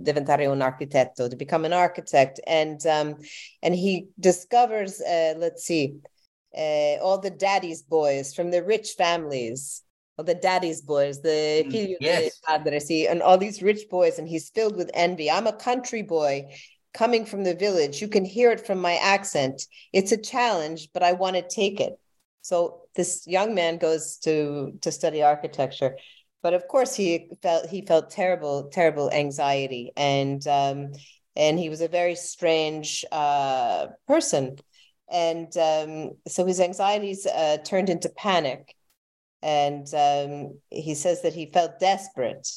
diventare 0.03 0.47
un 0.47 0.63
architetto, 0.63 1.29
to 1.29 1.37
become 1.37 1.65
an 1.67 1.73
architect, 1.73 2.41
and 2.47 2.81
um, 2.87 3.17
and 3.63 3.75
he 3.75 4.09
discovers, 4.19 5.01
uh, 5.01 5.35
let's 5.37 5.65
see, 5.65 5.97
uh, 6.57 6.97
all 7.05 7.19
the 7.19 7.37
daddy's 7.47 7.83
boys 7.83 8.35
from 8.35 8.51
the 8.51 8.63
rich 8.63 8.95
families. 8.97 9.83
All 10.19 10.27
the 10.27 10.35
daddy's 10.35 10.83
boys, 10.83 11.23
the 11.23 11.65
mm, 11.67 11.97
yes. 11.99 12.39
padre, 12.47 12.79
see, 12.81 13.07
and 13.07 13.23
all 13.23 13.39
these 13.39 13.63
rich 13.63 13.89
boys, 13.89 14.19
and 14.19 14.29
he's 14.29 14.51
filled 14.51 14.77
with 14.77 14.91
envy. 14.93 15.31
I'm 15.31 15.47
a 15.47 15.55
country 15.55 16.03
boy 16.03 16.53
coming 16.95 17.25
from 17.25 17.45
the 17.45 17.55
village. 17.55 18.01
You 18.01 18.09
can 18.09 18.25
hear 18.25 18.51
it 18.51 18.67
from 18.67 18.81
my 18.81 18.95
accent. 18.97 19.67
It's 19.93 20.13
a 20.13 20.17
challenge, 20.17 20.89
but 20.93 21.03
I 21.03 21.13
want 21.13 21.37
to 21.37 21.43
take 21.43 21.81
it. 21.81 21.99
So 22.43 22.83
this 22.95 23.27
young 23.27 23.55
man 23.55 23.79
goes 23.79 24.19
to 24.19 24.73
to 24.83 24.93
study 24.93 25.23
architecture, 25.23 25.97
but 26.43 26.55
of 26.55 26.67
course 26.69 26.95
he 26.95 27.29
felt 27.41 27.69
he 27.69 27.87
felt 27.87 28.11
terrible 28.11 28.69
terrible 28.71 29.11
anxiety 29.11 29.93
and 29.97 30.47
um, 30.47 30.93
and 31.37 31.59
he 31.59 31.69
was 31.69 31.81
a 31.81 31.89
very 31.89 32.15
strange 32.15 33.05
uh, 33.11 33.87
person, 34.07 34.59
and 35.11 35.57
um, 35.57 36.13
so 36.29 36.45
his 36.45 36.61
anxieties 36.61 37.27
uh, 37.27 37.59
turned 37.65 37.89
into 37.89 38.09
panic, 38.11 38.75
and 39.41 39.87
um, 39.95 40.59
he 40.71 40.95
says 40.95 41.23
that 41.23 41.35
he 41.35 41.51
felt 41.53 41.79
desperate. 41.81 42.49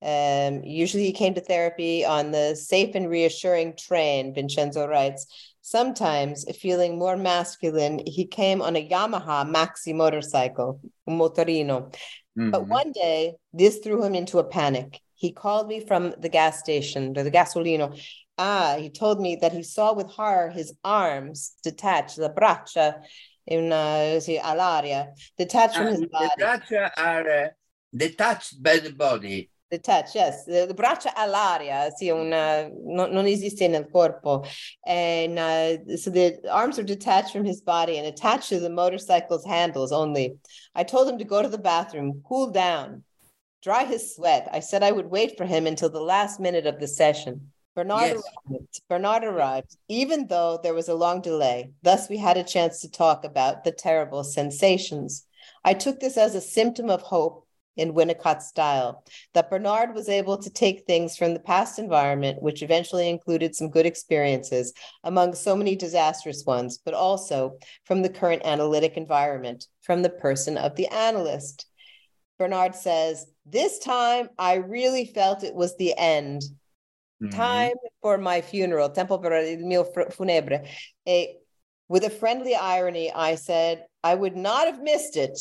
Um, 0.00 0.62
usually 0.62 1.04
he 1.04 1.12
came 1.12 1.34
to 1.34 1.40
therapy 1.40 2.04
on 2.04 2.30
the 2.30 2.54
safe 2.54 2.94
and 2.94 3.10
reassuring 3.10 3.74
train, 3.76 4.34
Vincenzo 4.34 4.86
writes, 4.86 5.26
Sometimes, 5.60 6.44
feeling 6.56 6.98
more 6.98 7.16
masculine, 7.16 8.00
he 8.06 8.26
came 8.26 8.62
on 8.62 8.74
a 8.76 8.88
Yamaha 8.88 9.46
maxi 9.46 9.94
motorcycle, 9.94 10.80
un 11.06 11.18
motorino. 11.18 11.92
Mm-hmm. 12.38 12.50
But 12.50 12.68
one 12.68 12.92
day, 12.92 13.34
this 13.52 13.78
threw 13.78 14.02
him 14.02 14.14
into 14.14 14.38
a 14.38 14.44
panic. 14.44 15.00
He 15.14 15.32
called 15.32 15.68
me 15.68 15.80
from 15.80 16.14
the 16.18 16.28
gas 16.28 16.60
station, 16.60 17.12
the 17.12 17.30
gasolino. 17.30 18.00
Ah, 18.38 18.76
he 18.78 18.88
told 18.88 19.20
me 19.20 19.36
that 19.40 19.52
he 19.52 19.64
saw 19.64 19.92
with 19.92 20.06
horror 20.06 20.48
his 20.50 20.72
arms 20.84 21.54
detached, 21.64 22.16
the 22.16 22.30
braccia 22.30 23.02
in 23.46 23.72
uh, 23.72 24.20
sì, 24.20 24.40
all'aria, 24.40 25.08
detached 25.36 25.76
from 25.76 25.88
his 25.88 26.06
body. 26.06 26.28
The 26.38 26.44
braccia 26.44 26.90
are 26.96 27.30
uh, 27.30 27.48
detached 27.94 28.62
by 28.62 28.78
the 28.78 28.92
body. 28.92 29.50
The 29.70 29.78
touch, 29.78 30.14
yes. 30.14 30.44
The, 30.46 30.72
braccia 30.74 31.12
all'aria, 31.14 31.90
sì, 31.90 32.10
una, 32.10 32.70
no, 32.72 33.06
non 33.06 33.26
esiste 33.26 33.68
nel 33.68 33.86
corpo. 33.90 34.44
And 34.86 35.38
uh, 35.38 35.96
so 35.96 36.10
the 36.10 36.40
arms 36.50 36.78
are 36.78 36.84
detached 36.84 37.32
from 37.32 37.44
his 37.44 37.60
body 37.60 37.98
and 37.98 38.06
attached 38.06 38.48
to 38.48 38.60
the 38.60 38.70
motorcycle's 38.70 39.44
handles 39.44 39.92
only. 39.92 40.38
I 40.74 40.84
told 40.84 41.08
him 41.08 41.18
to 41.18 41.24
go 41.24 41.42
to 41.42 41.48
the 41.48 41.58
bathroom, 41.58 42.22
cool 42.26 42.50
down, 42.50 43.04
dry 43.62 43.84
his 43.84 44.14
sweat. 44.14 44.48
I 44.52 44.60
said 44.60 44.82
I 44.82 44.92
would 44.92 45.10
wait 45.10 45.36
for 45.36 45.44
him 45.44 45.66
until 45.66 45.90
the 45.90 46.00
last 46.00 46.40
minute 46.40 46.66
of 46.66 46.80
the 46.80 46.88
session. 46.88 47.52
Bernard 47.74 48.14
Yes. 48.14 48.22
arrived. 48.50 48.80
Bernard 48.88 49.24
arrived, 49.24 49.76
even 49.88 50.28
though 50.28 50.58
there 50.62 50.74
was 50.74 50.88
a 50.88 50.94
long 50.94 51.20
delay. 51.20 51.72
Thus, 51.82 52.08
we 52.08 52.16
had 52.16 52.36
a 52.36 52.42
chance 52.42 52.80
to 52.80 52.90
talk 52.90 53.24
about 53.24 53.64
the 53.64 53.72
terrible 53.72 54.24
sensations. 54.24 55.26
I 55.62 55.74
took 55.74 56.00
this 56.00 56.16
as 56.16 56.34
a 56.34 56.40
symptom 56.40 56.88
of 56.88 57.02
hope 57.02 57.46
in 57.78 57.94
Winnicott 57.94 58.42
style, 58.42 59.04
that 59.34 59.48
Bernard 59.48 59.94
was 59.94 60.08
able 60.08 60.36
to 60.36 60.50
take 60.50 60.84
things 60.84 61.16
from 61.16 61.32
the 61.32 61.40
past 61.40 61.78
environment, 61.78 62.42
which 62.42 62.62
eventually 62.62 63.08
included 63.08 63.54
some 63.54 63.70
good 63.70 63.86
experiences 63.86 64.74
among 65.04 65.34
so 65.34 65.56
many 65.56 65.76
disastrous 65.76 66.44
ones, 66.44 66.78
but 66.84 66.92
also 66.92 67.56
from 67.84 68.02
the 68.02 68.08
current 68.08 68.42
analytic 68.44 68.96
environment, 68.96 69.66
from 69.82 70.02
the 70.02 70.10
person 70.10 70.58
of 70.58 70.74
the 70.76 70.88
analyst. 70.88 71.66
Bernard 72.38 72.74
says, 72.74 73.26
This 73.46 73.78
time 73.78 74.28
I 74.38 74.54
really 74.54 75.06
felt 75.06 75.44
it 75.44 75.54
was 75.54 75.76
the 75.76 75.96
end. 75.96 76.42
Mhm. 77.22 77.34
Time 77.34 77.76
for 78.02 78.18
my 78.18 78.40
funeral, 78.40 78.90
tempo 78.90 79.18
per 79.18 79.32
il 79.32 79.58
mio 79.58 79.84
funebre. 79.84 80.68
Eh, 81.06 81.26
with 81.88 82.04
a 82.04 82.10
friendly 82.10 82.54
irony, 82.54 83.10
I 83.12 83.36
said, 83.36 83.86
I 84.04 84.14
would 84.14 84.36
not 84.36 84.66
have 84.66 84.82
missed 84.82 85.16
it 85.16 85.38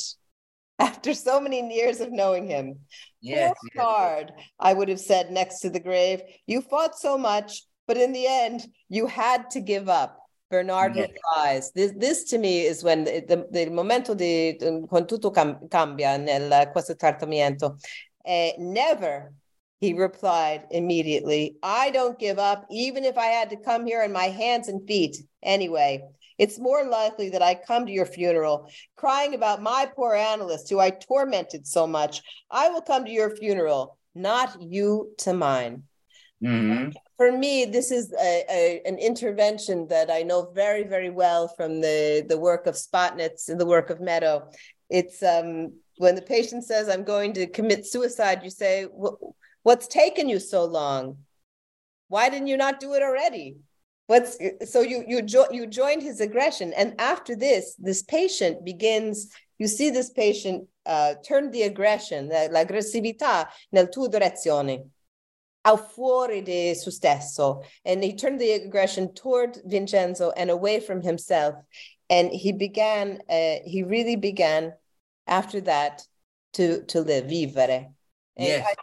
after 0.80 1.14
so 1.14 1.40
many 1.40 1.74
years 1.74 2.00
of 2.00 2.12
knowing 2.12 2.48
him. 2.48 2.80
Yes, 3.22 3.54
yes. 3.64 3.74
Bernard, 3.76 4.32
I 4.60 4.74
would 4.74 4.90
have 4.90 5.00
said 5.00 5.32
next 5.32 5.60
to 5.62 5.70
the 5.70 5.80
grave, 5.80 6.22
you 6.46 6.62
fought 6.62 6.98
so 6.98 7.18
much, 7.18 7.64
but 7.88 7.98
in 7.98 8.14
the 8.14 8.28
end, 8.28 8.68
you 8.90 9.08
had 9.08 9.50
to 9.52 9.60
give 9.60 9.90
up. 9.90 10.20
Bernard 10.50 10.96
Yes. 10.96 11.10
replies. 11.10 11.72
This, 11.74 11.92
this 11.98 12.24
to 12.26 12.38
me 12.38 12.62
is 12.62 12.84
when 12.84 13.04
the, 13.04 13.46
the, 13.52 13.70
momento 13.70 14.16
di 14.16 14.58
con 14.90 15.06
tutto 15.06 15.32
cam- 15.32 15.68
cambia 15.68 16.18
nel 16.18 16.70
questo 16.72 16.96
trattamento. 16.96 17.78
Eh, 18.24 18.54
never, 18.58 19.34
he 19.80 19.94
replied 19.94 20.66
immediately. 20.72 21.58
I 21.62 21.90
don't 21.90 22.18
give 22.18 22.40
up, 22.40 22.66
even 22.70 23.04
if 23.04 23.18
I 23.18 23.26
had 23.26 23.50
to 23.50 23.58
come 23.58 23.86
here 23.86 24.04
on 24.04 24.14
my 24.14 24.30
hands 24.30 24.70
and 24.70 24.88
feet. 24.88 25.18
Anyway, 25.44 26.02
it's 26.38 26.60
more 26.60 26.84
likely 26.86 27.30
that 27.30 27.42
I 27.42 27.56
come 27.56 27.86
to 27.86 27.92
your 27.92 28.06
funeral 28.06 28.70
crying 28.96 29.34
about 29.34 29.62
my 29.62 29.90
poor 29.96 30.14
analyst 30.14 30.70
who 30.70 30.80
I 30.80 30.92
tormented 30.92 31.66
so 31.68 31.88
much. 31.88 32.22
I 32.52 32.70
will 32.70 32.82
come 32.82 33.06
to 33.06 33.12
your 33.12 33.36
funeral, 33.36 33.98
not 34.16 34.62
you 34.62 35.14
to 35.20 35.34
mine. 35.34 35.84
Mhm. 36.42 36.94
For 37.18 37.32
me, 37.32 37.66
this 37.66 37.90
is 37.90 38.14
a, 38.14 38.46
a- 38.50 38.82
an 38.86 39.00
intervention 39.00 39.88
that 39.88 40.12
I 40.12 40.22
know 40.22 40.52
very, 40.54 40.84
very 40.84 41.10
well 41.10 41.48
from 41.48 41.82
the, 41.82 42.24
the 42.30 42.38
work 42.38 42.68
of 42.68 42.76
Spotnitz 42.76 43.50
and 43.50 43.60
the 43.60 43.66
work 43.66 43.90
of 43.90 44.00
Meadow. 44.00 44.50
It's 44.90 45.24
um, 45.24 45.74
when 45.98 46.14
the 46.14 46.22
patient 46.22 46.64
says, 46.64 46.88
I'm 46.90 47.04
going 47.04 47.34
to 47.34 47.48
commit 47.48 47.88
suicide, 47.88 48.44
you 48.44 48.52
say, 48.52 48.86
What's 49.64 49.88
taken 49.88 50.30
you 50.30 50.40
so 50.40 50.64
long? 50.66 51.18
Why 52.08 52.30
didn't 52.30 52.48
you 52.48 52.56
not 52.56 52.80
do 52.80 52.94
it 52.94 53.02
already? 53.02 53.58
What's 54.08 54.38
so 54.72 54.82
you 54.82 55.04
you 55.08 55.22
jo- 55.22 55.52
you 55.52 55.68
joined 55.68 56.02
his 56.02 56.20
aggression, 56.22 56.74
and 56.74 56.96
after 57.00 57.36
this, 57.36 57.76
this 57.78 58.02
patient 58.04 58.64
begins. 58.66 59.28
You 59.60 59.68
see 59.68 59.90
this 59.90 60.10
patient 60.12 60.68
uh, 60.86 61.16
turn 61.28 61.52
the 61.52 61.64
aggression, 61.64 62.30
la- 62.30 62.48
l'aggressività 62.50 63.48
nel 63.72 63.90
tuo 63.90 64.08
direzione, 64.08 64.86
al 65.66 65.78
fuori 65.78 66.42
di 66.44 66.74
se 66.74 66.90
stesso, 66.92 67.64
and 67.84 68.02
he 68.04 68.14
turned 68.16 68.40
the 68.40 68.52
aggression 68.54 69.14
toward 69.14 69.60
Vincenzo 69.66 70.32
and 70.38 70.50
away 70.50 70.80
from 70.80 71.02
himself, 71.02 71.56
and 72.10 72.32
he 72.32 72.54
began. 72.54 73.20
Uh, 73.30 73.58
he 73.66 73.84
really 73.84 74.16
began 74.16 74.72
after 75.26 75.60
that 75.62 76.08
to 76.54 76.84
to 76.86 77.02
live, 77.02 77.26
vivere. 77.26 77.90
And 78.38 78.48
Yes. 78.48 78.66
I- 78.66 78.76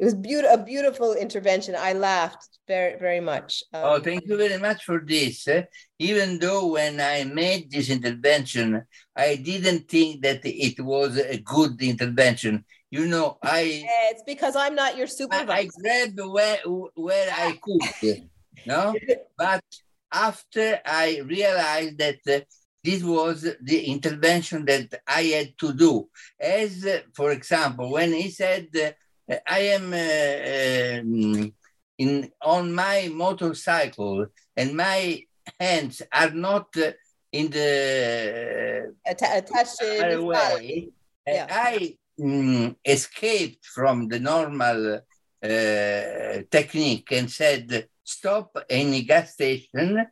it 0.00 0.04
was 0.04 0.14
beautiful, 0.14 0.54
a 0.58 0.64
beautiful 0.64 1.12
intervention. 1.14 1.74
I 1.78 1.92
laughed 1.92 2.48
very, 2.66 2.98
very 2.98 3.20
much. 3.20 3.62
Um, 3.74 3.82
Oh, 3.84 3.98
thank 4.00 4.24
you 4.26 4.36
very 4.44 4.56
much 4.58 4.80
for 4.88 4.98
this. 5.06 5.46
eh. 5.46 5.64
Even 5.98 6.38
though 6.38 6.68
when 6.76 7.00
I 7.00 7.24
made 7.24 7.70
this 7.70 7.90
intervention, 7.90 8.82
I 9.14 9.36
didn't 9.36 9.82
think 9.94 10.22
that 10.22 10.40
it 10.44 10.80
was 10.80 11.18
a 11.18 11.38
good 11.54 11.74
intervention. 11.82 12.64
You 12.90 13.06
know, 13.06 13.38
I 13.42 13.60
yeah, 13.84 14.10
it's 14.12 14.24
because 14.26 14.56
I'm 14.56 14.74
not 14.74 14.96
your 14.96 15.06
I, 15.06 15.10
I 15.10 15.14
supervisor. 15.20 15.70
grabbed 15.82 16.18
where 16.36 16.58
where 17.06 17.28
I 17.46 17.50
could, 17.64 18.22
no. 18.66 18.94
But 19.36 19.62
after 20.10 20.80
I 20.84 21.20
realized 21.36 21.98
that 21.98 22.18
uh, 22.26 22.40
this 22.82 23.02
was 23.04 23.46
the 23.70 23.78
intervention 23.94 24.64
that 24.64 24.88
I 25.06 25.22
had 25.36 25.50
to 25.58 25.72
do, 25.72 26.08
as 26.40 26.84
uh, 26.84 27.00
for 27.14 27.30
example, 27.30 27.86
when 27.92 28.12
he 28.12 28.28
said, 28.30 28.68
uh, 28.74 28.90
"I 29.46 29.60
am 29.76 29.92
uh, 29.92 31.00
um, 31.00 31.52
in 31.98 32.30
on 32.42 32.72
my 32.72 33.08
motorcycle 33.12 34.26
and 34.56 34.76
my 34.76 35.22
hands 35.58 36.02
are 36.12 36.30
not 36.30 36.68
uh, 36.76 36.92
in 37.32 37.50
the 37.50 38.94
Atta- 39.06 39.38
attached 39.38 39.78
to 39.78 39.98
far 39.98 40.08
his 40.10 40.24
body. 40.24 40.24
away, 40.24 40.88
uh, 41.28 41.32
Yeah. 41.32 41.46
I 41.50 41.96
mm, 42.18 42.76
escaped 42.84 43.66
from 43.66 44.08
the 44.08 44.20
normal 44.20 44.80
uh, 44.96 46.42
technique 46.50 47.10
and 47.12 47.30
said, 47.30 47.86
stop 48.04 48.56
any 48.68 49.02
gas 49.02 49.32
station, 49.34 50.06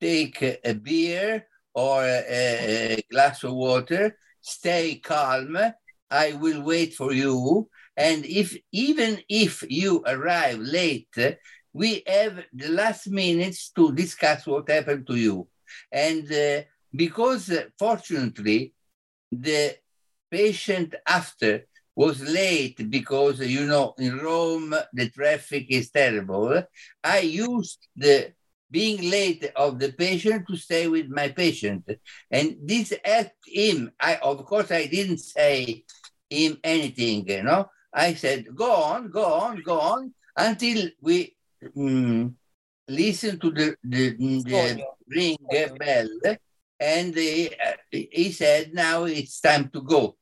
take 0.00 0.60
a 0.64 0.74
beer 0.74 1.46
or 1.74 2.02
a, 2.02 2.96
a 2.98 3.02
glass 3.10 3.44
of 3.44 3.52
water, 3.54 4.18
stay 4.40 4.96
calm. 4.96 5.56
I 6.10 6.32
will 6.32 6.62
wait 6.62 6.94
for 6.94 7.12
you. 7.12 7.68
And 7.96 8.24
if 8.26 8.56
even 8.72 9.22
if 9.28 9.64
you 9.68 10.02
arrive 10.06 10.58
late, 10.58 11.16
we 11.72 12.02
have 12.06 12.44
the 12.52 12.68
last 12.68 13.08
minutes 13.08 13.70
to 13.70 13.92
discuss 13.92 14.46
what 14.46 14.70
happened 14.70 15.06
to 15.06 15.16
you. 15.16 15.48
And 15.90 16.30
uh, 16.32 16.62
because 16.94 17.50
uh, 17.50 17.64
fortunately, 17.78 18.74
the 19.30 19.76
patient 20.30 20.94
after 21.06 21.66
was 21.94 22.20
late 22.20 22.90
because 22.90 23.40
you 23.40 23.66
know 23.66 23.94
in 23.98 24.18
Rome 24.18 24.74
the 24.92 25.08
traffic 25.10 25.66
is 25.70 25.90
terrible. 25.90 26.62
I 27.02 27.20
used 27.20 27.88
the 27.96 28.32
being 28.70 29.10
late 29.10 29.50
of 29.56 29.78
the 29.78 29.92
patient 29.92 30.46
to 30.48 30.56
stay 30.56 30.88
with 30.88 31.08
my 31.08 31.28
patient, 31.28 31.88
and 32.30 32.56
this 32.62 32.92
helped 33.04 33.46
him. 33.46 33.90
I 34.00 34.16
of 34.16 34.44
course 34.44 34.70
I 34.70 34.86
didn't 34.86 35.18
say 35.18 35.84
him 36.28 36.58
anything, 36.62 37.28
you 37.28 37.42
know. 37.42 37.70
I 37.96 38.14
said, 38.14 38.54
"Go 38.54 38.70
on, 38.72 39.10
go 39.10 39.24
on, 39.24 39.62
go 39.62 39.80
on," 39.80 40.14
until 40.36 40.90
we 41.00 41.34
mm, 41.76 42.34
listen 42.88 43.40
to 43.40 43.50
the 43.50 43.76
the, 43.82 44.16
the 44.44 44.84
ring 45.08 45.38
bell, 45.78 46.08
and 46.78 47.14
he, 47.16 47.48
uh, 47.48 47.72
he 47.90 48.30
said, 48.32 48.74
"Now 48.74 49.04
it's 49.04 49.40
time 49.40 49.70
to 49.70 49.80
go." 49.80 50.16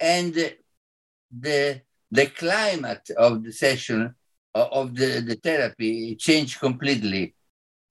And 0.00 0.34
the 1.30 1.82
the 2.10 2.26
climate 2.26 3.08
of 3.16 3.44
the 3.44 3.52
session 3.52 4.14
of 4.54 4.96
the, 4.96 5.20
the 5.20 5.36
therapy 5.36 6.16
changed 6.16 6.58
completely. 6.58 7.34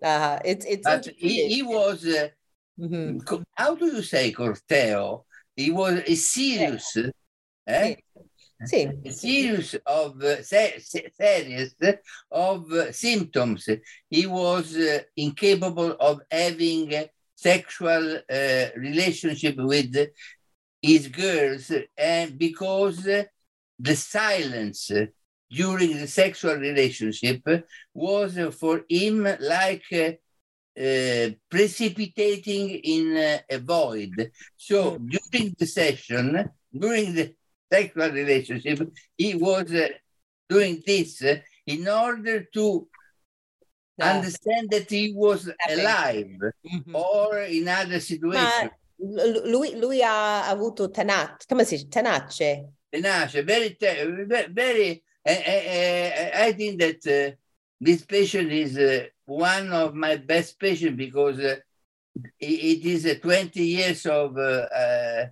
Uh, 0.04 0.40
it's 0.44 0.66
it's 0.66 0.86
But 0.86 1.08
he, 1.18 1.48
he 1.48 1.64
was 1.64 2.06
uh, 2.06 2.30
Mhm. 2.80 3.46
how 3.56 3.76
do 3.76 3.86
you 3.86 4.02
say 4.04 4.32
corteo? 4.34 5.26
He 5.56 5.72
was 5.72 6.02
a 6.06 6.16
serious, 6.16 6.98
eh? 7.68 7.96
A 8.62 9.12
series 9.12 9.76
of 9.86 10.22
se- 10.44 10.80
se- 10.80 11.12
series 11.18 11.76
of 12.30 12.94
symptoms. 12.94 13.70
He 14.10 14.26
was 14.26 14.76
uh, 14.76 15.00
incapable 15.16 15.92
of 16.00 16.22
having 16.30 16.94
sexual 17.36 18.18
uh, 18.18 18.66
relationship 18.76 19.56
with 19.58 19.96
his 20.82 21.08
girls, 21.08 21.72
and 21.98 22.38
because 22.38 23.08
uh, 23.08 23.24
the 23.80 23.96
silence 23.96 24.92
during 25.50 25.98
the 25.98 26.08
sexual 26.08 26.56
relationship 26.56 27.42
was 27.94 28.38
for 28.60 28.84
him 28.90 29.28
like 29.40 29.86
uh, 29.94 31.30
precipitating 31.50 32.70
in 32.72 33.42
a 33.50 33.58
void. 33.58 34.32
So 34.58 34.98
during 34.98 35.56
the 35.58 35.66
session, 35.66 36.50
during 36.78 37.14
the 37.14 37.34
sexual 37.72 38.10
relationship, 38.12 38.80
he 39.18 39.36
was 39.36 39.72
uh, 39.74 39.88
doing 40.48 40.82
this 40.86 41.22
uh, 41.24 41.38
in 41.66 41.88
order 41.88 42.44
to 42.54 42.88
Ah. 44.02 44.16
understand 44.16 44.70
that 44.72 44.90
he 44.90 45.12
was 45.14 45.52
alive 45.68 46.32
Mhm. 46.64 46.96
or 46.96 47.40
in 47.42 47.68
other 47.68 48.00
situations. 48.00 48.72
Lui, 48.98 49.76
lui 49.76 50.02
ha 50.02 50.46
avuto 50.50 50.90
tenace, 50.90 51.46
come 51.48 51.66
si 51.66 51.76
dice? 51.78 51.90
Tenace. 51.90 52.70
tenace, 52.92 53.42
very, 53.44 53.78
very. 54.52 55.04
eh, 55.26 56.32
I 56.48 56.54
think 56.54 56.80
that 56.80 57.06
uh, 57.08 57.36
this 57.80 58.06
patient 58.06 58.52
is 58.52 58.78
uh, 58.78 59.06
one 59.26 59.72
of 59.74 59.94
my 59.94 60.16
best 60.16 60.58
patients 60.58 60.96
because 60.98 61.38
uh, 61.40 61.58
it, 62.40 62.86
is 62.86 63.06
uh, 63.06 63.16
20 63.22 63.62
years 63.62 64.06
of 64.06 64.38
uh, 64.38 64.66
uh, 64.74 65.26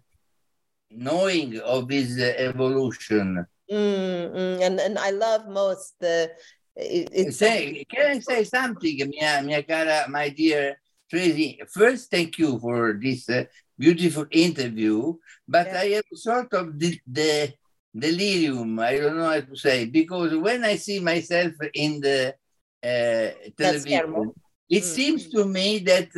knowing 0.92 1.60
of 1.60 1.90
his 1.90 2.20
uh, 2.20 2.34
evolution. 2.38 3.46
Mm, 3.72 4.32
mm, 4.32 4.62
and 4.62 4.80
and 4.80 4.98
I 4.98 5.12
love 5.12 5.48
most 5.50 6.00
the 6.00 6.32
it, 6.78 7.34
Say, 7.34 7.84
can 7.90 8.18
I 8.18 8.20
say 8.20 8.44
something, 8.44 9.10
mia, 9.10 9.42
mia 9.44 9.64
cara, 9.64 10.08
my 10.10 10.30
dear 10.30 10.80
Tracy? 11.10 11.60
First, 11.74 12.12
thank 12.12 12.38
you 12.38 12.60
for 12.60 12.94
this 13.02 13.28
uh, 13.30 13.46
beautiful 13.78 14.26
interview, 14.32 15.16
but 15.48 15.68
Yeah. 15.68 15.80
I 15.80 15.86
have 15.98 16.06
sort 16.14 16.54
of 16.54 16.78
the, 16.78 17.00
the 17.08 17.54
delirium, 17.98 18.80
I 18.80 18.98
don't 18.98 19.18
know 19.18 19.30
how 19.30 19.42
to 19.42 19.56
say, 19.56 19.86
because 19.86 20.36
when 20.38 20.64
I 20.64 20.76
see 20.76 21.00
myself 21.00 21.54
in 21.74 22.00
the 22.00 22.36
uh, 22.84 23.50
television, 23.58 24.32
it 24.70 24.84
Mm. 24.84 24.96
seems 24.96 25.30
to 25.30 25.46
me 25.46 25.80
that 25.80 26.10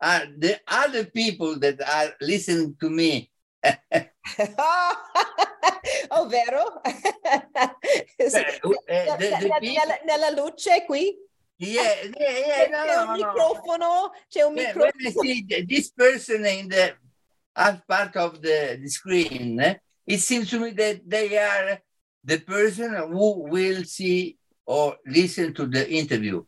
uh, 0.00 0.20
the 0.38 0.58
other 0.66 1.04
people 1.04 1.58
that 1.58 1.80
are 1.82 2.14
listening 2.20 2.74
to 2.80 2.88
me 2.88 3.30
vero? 6.28 6.80
Sì. 8.16 8.44
The- 8.60 9.40
the 9.40 9.48
Nella- 10.04 10.30
luce 10.30 10.84
qui 10.86 11.16
yeah, 11.58 11.82
yeah, 12.18 12.18
yeah, 12.18 12.68
no, 12.68 12.84
c'è 12.84 12.96
un 12.96 13.06
no, 13.06 13.14
no. 13.14 13.16
microfono, 13.16 14.10
c'è 14.28 14.42
un 14.42 14.56
Yeah, 14.56 14.72
when 14.74 14.88
I 14.88 14.90
microfono. 15.04 15.22
see 15.22 15.44
th- 15.46 15.66
this 15.66 15.90
person 15.90 16.44
in 16.44 16.68
the 16.68 16.94
as 17.54 17.80
part 17.86 18.14
of 18.16 18.40
the, 18.42 18.76
the 18.78 18.88
screen, 18.90 19.58
eh, 19.60 19.78
it 20.06 20.20
seems 20.20 20.50
to 20.50 20.58
me 20.60 20.72
that 20.72 21.00
they 21.08 21.38
are 21.38 21.80
the 22.22 22.38
person 22.40 22.94
who 23.10 23.44
will 23.48 23.84
see 23.84 24.36
or 24.66 24.98
listen 25.06 25.54
to 25.54 25.66
the 25.66 25.88
interview. 25.90 26.44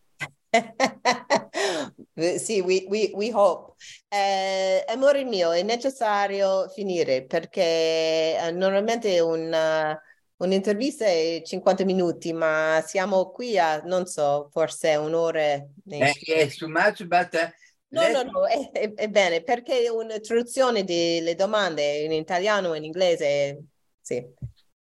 Sì, 2.39 2.61
we, 2.61 2.87
we, 2.89 3.11
we 3.15 3.31
hope. 3.33 3.75
Eh, 4.09 4.85
amore 4.89 5.25
mio, 5.25 5.53
è 5.53 5.63
necessario 5.63 6.69
finire 6.71 7.25
perché 7.25 8.39
eh, 8.39 8.51
normalmente 8.53 9.21
una, 9.21 10.01
un'intervista 10.37 11.05
è 11.05 11.43
50 11.45 11.85
minuti, 11.85 12.33
ma 12.33 12.83
siamo 12.87 13.31
qui 13.31 13.59
a, 13.59 13.81
non 13.83 14.07
so, 14.07 14.49
forse 14.53 14.97
un'ora. 14.97 15.41
Eh, 15.41 16.13
yes, 16.27 16.57
too 16.57 16.69
much, 16.69 17.05
but 17.05 17.35
uh, 17.35 17.51
No, 17.91 18.07
no, 18.11 18.23
no, 18.23 18.47
è, 18.47 18.71
è- 18.71 18.93
è 18.95 19.09
bene, 19.09 19.43
perché 19.43 19.89
una 19.89 20.19
traduzione 20.21 20.85
delle 20.85 21.35
domande 21.35 22.01
in 22.01 22.13
italiano 22.13 22.75
e 22.75 22.79
in 22.79 22.85
inglese, 22.85 23.65
sì, 24.01 24.23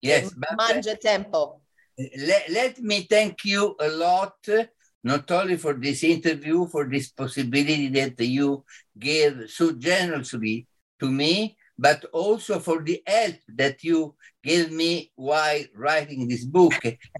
yes, 0.01 0.33
mangia 0.55 0.95
tempo. 0.97 1.61
let, 1.95 2.47
let 2.49 2.79
me 2.79 3.05
thank 3.05 3.45
you 3.45 3.75
a 3.79 3.87
lot, 3.87 4.73
not 5.07 5.29
only 5.31 5.57
for 5.57 5.73
this 5.73 6.03
interview, 6.03 6.67
for 6.67 6.83
this 6.93 7.07
possibility 7.21 7.87
that 7.99 8.19
you 8.19 8.63
gave 8.97 9.33
so 9.49 9.71
generously 9.71 10.67
to 10.99 11.07
me, 11.09 11.55
but 11.79 11.99
also 12.11 12.59
for 12.59 12.81
the 12.83 13.01
help 13.05 13.35
that 13.61 13.83
you 13.83 14.15
gave 14.43 14.71
me 14.71 15.11
while 15.15 15.63
writing 15.75 16.27
this 16.27 16.43
book. 16.43 16.73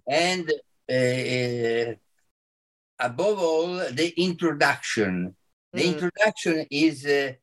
and 0.07 0.45
uh, 0.89 1.93
above 2.99 3.37
all, 3.39 3.73
the 3.99 4.13
introduction. 4.17 5.35
The 5.73 5.83
Mm. 5.83 5.93
introduction 5.93 6.65
is 6.71 7.05
uh, 7.05 7.33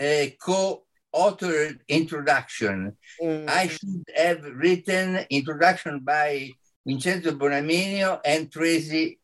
a 0.00 0.36
co-authored 0.42 1.78
introduction. 1.88 2.96
Mm. 3.22 3.48
I 3.48 3.68
should 3.68 4.04
have 4.16 4.42
written 4.42 5.24
introduction 5.30 6.00
by 6.00 6.50
Vincenzo 6.86 7.32
Bonaminio 7.32 8.18
and 8.24 8.50
Tracy 8.50 9.19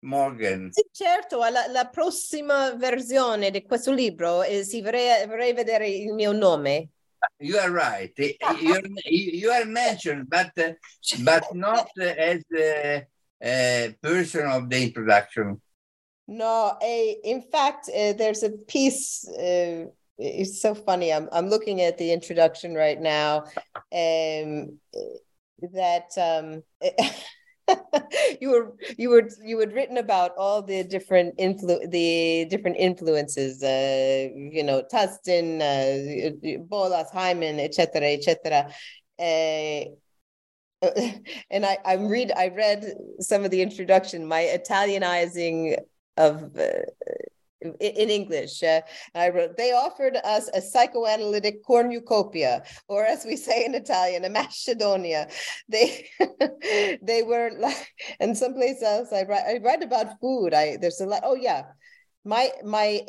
Morgan. 0.00 0.70
Sì, 0.72 0.86
certo, 0.92 1.42
alla 1.42 1.66
la 1.68 1.88
prossima 1.88 2.74
versione 2.74 3.50
di 3.50 3.62
questo 3.62 3.92
libro 3.92 4.42
eh, 4.42 4.62
sì, 4.64 4.80
vorrei, 4.80 5.26
vorrei 5.26 5.52
vedere 5.52 5.88
il 5.88 6.12
mio 6.12 6.32
nome. 6.32 6.88
You 7.38 7.58
are 7.58 7.70
right. 7.70 8.16
You, 8.60 8.80
you 9.04 9.50
are 9.50 9.64
mentioned, 9.64 10.28
but 10.28 10.52
but 11.22 11.42
not 11.52 11.88
as 11.98 12.44
a, 12.56 13.06
a 13.42 13.96
person 14.00 14.46
of 14.46 14.68
the 14.68 14.82
introduction. 14.82 15.60
No, 16.28 16.76
a, 16.82 17.18
in 17.24 17.42
fact, 17.42 17.88
uh, 17.88 18.12
there's 18.12 18.42
a 18.42 18.50
piece. 18.50 19.26
Uh, 19.26 19.86
it's 20.18 20.60
so 20.60 20.74
funny. 20.74 21.12
I'm 21.12 21.28
I'm 21.32 21.48
looking 21.48 21.80
at 21.80 21.96
the 21.98 22.12
introduction 22.12 22.74
right 22.74 23.00
now, 23.00 23.44
um, 23.92 24.78
that 25.72 26.12
um, 26.16 26.62
you 28.40 28.50
were 28.50 28.74
you 28.96 29.10
were 29.10 29.28
you 29.44 29.58
had 29.58 29.72
written 29.72 29.98
about 29.98 30.32
all 30.36 30.62
the 30.62 30.84
different 30.84 31.36
influ 31.38 31.90
the 31.90 32.46
different 32.50 32.76
influences. 32.78 33.62
Uh, 33.62 34.28
you 34.34 34.62
know, 34.62 34.82
Tustin, 34.92 35.60
uh, 35.60 36.64
Bollas, 36.68 37.10
Heimann, 37.12 37.58
etc., 37.58 38.12
etc. 38.12 38.72
Uh, 39.18 39.90
and 41.50 41.66
I 41.66 41.78
I'm 41.84 42.08
read 42.08 42.32
I 42.32 42.48
read 42.48 42.94
some 43.20 43.44
of 43.44 43.50
the 43.50 43.62
introduction. 43.62 44.26
My 44.26 44.42
Italianizing 44.42 45.76
of 46.16 46.56
uh, 46.56 46.62
in 47.60 48.10
English. 48.10 48.62
Uh, 48.62 48.80
I 49.14 49.30
wrote, 49.30 49.56
they 49.56 49.72
offered 49.72 50.16
us 50.24 50.48
a 50.54 50.60
psychoanalytic 50.60 51.64
cornucopia, 51.64 52.62
or 52.88 53.04
as 53.04 53.24
we 53.24 53.36
say 53.36 53.64
in 53.64 53.74
Italian, 53.74 54.24
a 54.24 54.30
Macedonia. 54.30 55.28
They 55.68 56.08
they 57.02 57.22
were 57.22 57.50
like, 57.58 57.92
and 58.20 58.36
someplace 58.36 58.82
else 58.82 59.12
I 59.12 59.24
write, 59.24 59.44
I 59.46 59.58
write 59.62 59.82
about 59.82 60.20
food. 60.20 60.54
I 60.54 60.76
there's 60.80 61.00
a 61.00 61.06
lot. 61.06 61.22
Oh 61.24 61.34
yeah, 61.34 61.64
my 62.24 62.50
my 62.64 63.00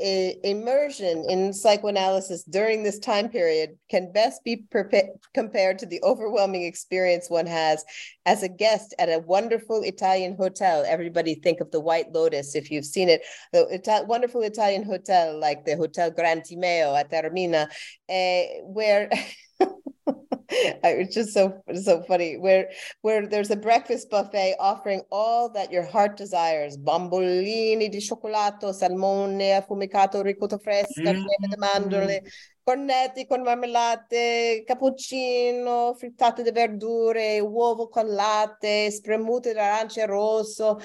immersion 0.43 1.25
in 1.27 1.51
psychoanalysis 1.51 2.43
during 2.43 2.83
this 2.83 2.99
time 2.99 3.27
period 3.27 3.71
can 3.89 4.11
best 4.11 4.43
be 4.43 4.63
perpe- 4.73 5.09
compared 5.33 5.79
to 5.79 5.85
the 5.85 6.01
overwhelming 6.03 6.63
experience 6.63 7.29
one 7.29 7.45
has 7.47 7.83
as 8.25 8.43
a 8.43 8.49
guest 8.49 8.93
at 8.99 9.09
a 9.09 9.19
wonderful 9.19 9.81
Italian 9.83 10.35
hotel. 10.35 10.85
Everybody 10.87 11.35
think 11.35 11.59
of 11.59 11.71
the 11.71 11.79
White 11.79 12.13
Lotus 12.13 12.55
if 12.55 12.71
you've 12.71 12.85
seen 12.85 13.09
it 13.09 13.21
the 13.51 13.67
Ita- 13.73 14.05
wonderful 14.07 14.41
Italian 14.41 14.83
hotel 14.83 15.39
like 15.39 15.65
the 15.65 15.75
Hotel 15.75 16.11
Gran 16.11 16.41
Timeo 16.41 16.95
at 16.95 17.11
Taormina, 17.11 17.67
uh, 18.09 18.63
where 18.63 19.09
I- 19.11 19.33
it's 20.83 21.13
just 21.13 21.31
so 21.31 21.61
so 21.73 22.01
funny 22.03 22.37
where 22.37 22.69
where 23.01 23.27
there's 23.27 23.51
a 23.51 23.55
breakfast 23.55 24.09
buffet 24.09 24.55
offering 24.59 25.01
all 25.11 25.49
that 25.51 25.71
your 25.71 25.83
heart 25.85 26.17
desires 26.17 26.77
bombolini 26.77 27.89
di 27.89 27.99
cioccolato 27.99 28.71
salmone 28.73 29.53
affumicato 29.55 30.21
ricotta 30.21 30.57
fresca 30.57 31.11
Mm. 31.11 31.25
di 31.37 31.55
mandorle 31.57 32.23
cornetti 32.63 33.25
con 33.25 33.41
marmellate 33.41 34.63
cappuccino 34.65 35.93
frittate 35.95 36.43
di 36.43 36.51
verdure 36.51 37.39
uovo 37.39 37.87
con 37.87 38.07
latte 38.07 38.91
spremute 38.91 39.53
d'arancia 39.53 40.05
rosso 40.05 40.77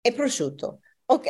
e 0.00 0.12
prosciutto 0.12 0.80
ok 1.06 1.28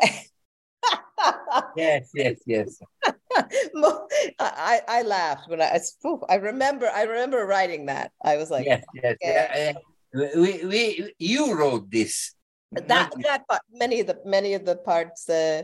Yes, 1.76 2.10
yes, 2.14 2.42
yes. 2.46 2.78
I, 4.38 4.80
I 4.88 5.02
laughed 5.02 5.48
when 5.48 5.60
I, 5.60 5.78
I 5.78 5.80
I 6.28 6.34
remember 6.36 6.88
I 6.88 7.02
remember 7.02 7.44
writing 7.46 7.86
that. 7.86 8.12
I 8.24 8.36
was 8.36 8.50
like 8.50 8.66
yes, 8.66 8.84
yes. 8.94 9.16
okay. 9.24 9.74
We, 10.14 10.64
we, 10.66 11.14
you 11.18 11.54
wrote 11.56 11.90
this. 11.90 12.34
that 12.72 13.10
that 13.22 13.48
part, 13.48 13.62
many 13.72 14.00
of 14.00 14.06
the 14.06 14.18
many 14.24 14.54
of 14.54 14.64
the 14.64 14.76
parts. 14.76 15.28
Uh, 15.28 15.62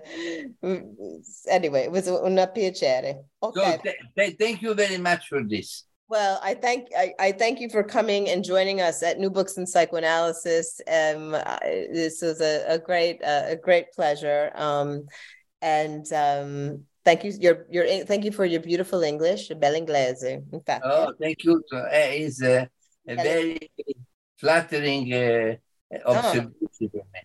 anyway, 1.48 1.82
it 1.84 1.90
was 1.92 2.08
una 2.08 2.46
piacere. 2.46 3.14
So 3.42 3.48
Okay. 3.50 3.78
th- 3.82 3.96
th- 4.16 4.36
thank 4.38 4.62
you 4.62 4.74
very 4.74 4.98
much 4.98 5.28
for 5.28 5.42
this. 5.42 5.84
Well, 6.08 6.40
I 6.42 6.54
thank 6.54 6.88
I, 6.96 7.12
I 7.18 7.32
thank 7.32 7.60
you 7.60 7.68
for 7.68 7.82
coming 7.82 8.28
and 8.30 8.42
joining 8.42 8.80
us 8.80 9.02
at 9.02 9.18
New 9.18 9.30
Books 9.30 9.58
in 9.58 9.66
Psychoanalysis. 9.66 10.80
Um, 10.88 11.34
I- 11.34 11.88
this 11.92 12.22
was 12.22 12.40
a, 12.40 12.64
a 12.68 12.78
great 12.78 13.22
uh, 13.22 13.44
a 13.48 13.56
great 13.56 13.92
pleasure. 13.92 14.50
Um, 14.54 15.06
and 15.60 16.10
um, 16.12 16.84
thank 17.08 17.24
you 17.24 17.32
your 17.40 17.56
your 17.70 17.84
thank 18.04 18.22
you 18.26 18.32
for 18.38 18.44
your 18.44 18.60
beautiful 18.60 19.00
English, 19.02 19.48
bel 19.56 19.74
inglese. 19.74 20.30
In 20.52 20.60
fact, 20.60 20.82
Oh, 20.84 21.08
thank 21.22 21.38
you. 21.44 21.54
Uh, 21.72 21.88
it's 22.22 22.42
uh, 22.42 22.66
a 23.08 23.14
very 23.16 23.56
flattering 24.36 25.04
uh, 25.12 25.56
observation 26.04 26.88
for 26.92 27.04
me. 27.12 27.20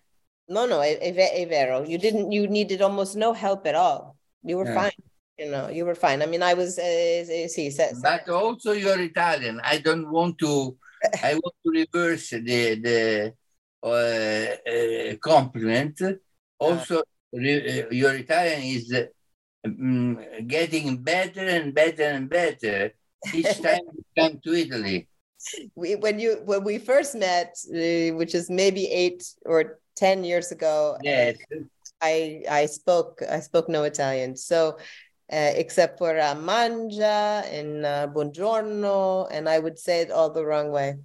no, 0.48 0.66
no, 0.66 0.80
è, 0.82 0.98
è 0.98 1.12
ve- 1.12 1.32
è 1.32 1.46
vero. 1.46 1.84
You 1.84 1.98
didn't. 1.98 2.32
You 2.32 2.48
needed 2.48 2.80
almost 2.80 3.14
no 3.16 3.32
help 3.34 3.66
at 3.66 3.74
all. 3.74 4.16
You 4.42 4.56
were 4.58 4.68
Yeah. 4.72 4.80
fine. 4.82 5.02
You 5.38 5.50
know, 5.50 5.68
you 5.68 5.84
were 5.84 5.96
fine. 5.96 6.22
I 6.22 6.26
mean, 6.26 6.42
I 6.42 6.54
was. 6.54 6.78
Uh, 6.78 6.82
uh, 6.82 7.48
sì, 7.48 7.70
se- 7.70 7.92
se- 7.94 8.00
But 8.02 8.28
also 8.28 8.72
you're 8.72 9.00
Italian. 9.00 9.60
I 9.64 9.78
don't 9.78 10.08
want 10.10 10.38
to. 10.38 10.76
I 11.22 11.34
want 11.42 11.54
to 11.64 11.70
reverse 11.70 12.30
the 12.30 12.80
the 12.86 13.00
uh, 13.82 13.88
uh, 13.90 15.16
compliment. 15.20 16.00
Also, 16.58 17.02
re- 17.32 17.82
uh, 17.82 17.90
your 17.90 18.14
Italian 18.14 18.62
is 18.62 18.86
uh, 19.64 19.68
mm, 19.68 20.46
getting 20.46 20.98
better 21.02 21.40
and 21.40 21.74
better 21.74 22.04
and 22.04 22.28
better 22.28 22.92
each 23.34 23.58
time 23.62 23.80
you 23.92 24.04
come 24.16 24.40
to 24.44 24.52
Italy. 24.54 25.08
we 25.74 25.96
when 25.96 26.18
you 26.18 26.40
when 26.44 26.64
we 26.64 26.78
first 26.78 27.14
met, 27.14 27.56
uh, 27.70 28.14
which 28.16 28.34
is 28.34 28.50
maybe 28.50 28.86
eight 28.86 29.24
or 29.44 29.78
ten 29.96 30.24
years 30.24 30.52
ago. 30.52 30.96
uh, 30.96 31.02
Yes. 31.02 31.36
I 32.00 32.42
I 32.50 32.66
spoke 32.66 33.22
I 33.28 33.40
spoke 33.40 33.68
no 33.68 33.84
Italian, 33.84 34.36
so 34.36 34.76
uh, 35.32 35.52
except 35.56 35.98
for 35.98 36.18
uh, 36.18 36.34
mangia 36.34 37.44
and 37.48 37.86
uh, 37.86 38.06
buongiorno, 38.12 39.28
and 39.30 39.48
I 39.48 39.58
would 39.58 39.78
say 39.78 40.00
it 40.00 40.10
all 40.10 40.30
the 40.30 40.44
wrong 40.44 40.70
way. 40.70 40.96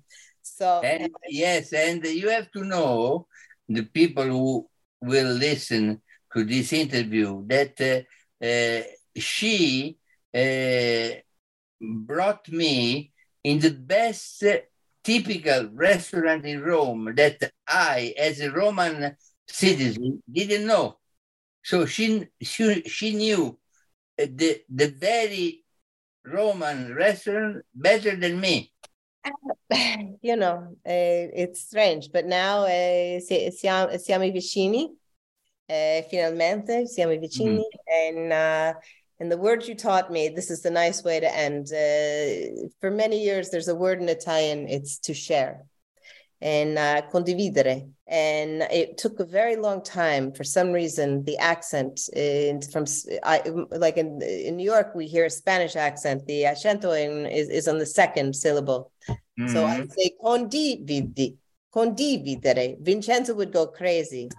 So 0.42 0.82
And 0.84 1.12
yes, 1.28 1.72
and 1.74 2.04
you 2.06 2.30
have 2.30 2.52
to 2.52 2.64
know 2.64 3.28
the 3.68 3.84
people 3.84 4.26
who 4.26 4.68
will 5.02 5.32
listen 5.32 6.02
to 6.34 6.44
this 6.44 6.74
interview 6.74 7.46
that 7.48 7.80
uh, 7.80 7.86
uh, 7.94 8.04
she 8.42 9.98
uh, 10.34 11.10
brought 11.82 12.50
me 12.50 13.12
in 13.44 13.60
the 13.60 13.72
best 13.72 14.44
typical 15.04 15.70
restaurant 15.74 16.46
in 16.46 16.62
Rome 16.62 17.14
that 17.16 17.52
I, 17.68 18.14
as 18.18 18.40
a 18.42 18.52
Roman 18.52 19.16
citizen, 19.48 20.22
didn't 20.32 20.68
know. 20.68 20.98
So 21.64 21.86
she 21.86 22.28
she, 22.42 22.84
she 22.84 23.16
knew 23.16 23.58
the 24.18 24.62
the 24.70 24.88
very 24.90 25.64
Roman 26.26 26.94
restaurant 26.94 27.66
better 27.74 28.16
than 28.16 28.40
me. 28.40 28.72
You 30.22 30.36
know, 30.36 30.76
uh, 30.86 31.26
it's 31.34 31.62
strange, 31.62 32.10
but 32.12 32.26
now 32.26 32.64
uh, 32.64 33.20
siamo, 33.20 33.98
siamo 33.98 34.32
vicini. 34.32 34.90
Uh, 35.70 36.02
finalmente 36.10 36.88
siamo 36.88 37.16
vicini, 37.20 37.60
mm-hmm. 37.60 38.18
and 38.18 38.34
uh, 38.34 38.74
and 39.20 39.32
the 39.32 39.38
word 39.38 39.68
you 39.68 39.76
taught 39.76 40.12
me. 40.12 40.30
This 40.30 40.50
is 40.50 40.62
the 40.62 40.72
nice 40.72 41.04
way 41.04 41.20
to 41.20 41.38
end. 41.38 41.68
Uh, 41.72 42.70
for 42.82 42.90
many 42.90 43.22
years, 43.24 43.50
there's 43.50 43.68
a 43.68 43.76
word 43.76 44.02
in 44.02 44.10
Italian. 44.10 44.68
It's 44.68 44.98
to 45.00 45.14
share 45.14 45.66
and 46.42 46.78
uh, 46.78 47.02
condividere. 47.12 47.90
And 48.08 48.64
it 48.64 48.98
took 48.98 49.20
a 49.20 49.26
very 49.26 49.56
long 49.56 49.84
time. 49.84 50.34
For 50.34 50.44
some 50.44 50.72
reason, 50.72 51.24
the 51.26 51.38
accent 51.38 52.10
in, 52.14 52.62
from 52.62 52.86
I, 53.24 53.44
like 53.72 53.98
in, 53.98 54.22
in 54.22 54.56
New 54.56 54.64
York, 54.64 54.96
we 54.96 55.06
hear 55.08 55.26
a 55.26 55.30
Spanish 55.30 55.76
accent. 55.76 56.26
The 56.26 56.44
accento 56.44 56.98
in, 57.00 57.26
is, 57.26 57.50
is 57.50 57.68
on 57.68 57.78
the 57.78 57.86
second 57.86 58.36
syllable. 58.36 58.92
Mm-hmm. 59.08 59.48
So 59.50 59.66
I 59.66 59.86
say 59.88 60.12
condividi, 60.24 61.36
condividere. 61.74 62.82
Vincenzo 62.82 63.36
would 63.36 63.52
go 63.52 63.68
crazy. 63.68 64.30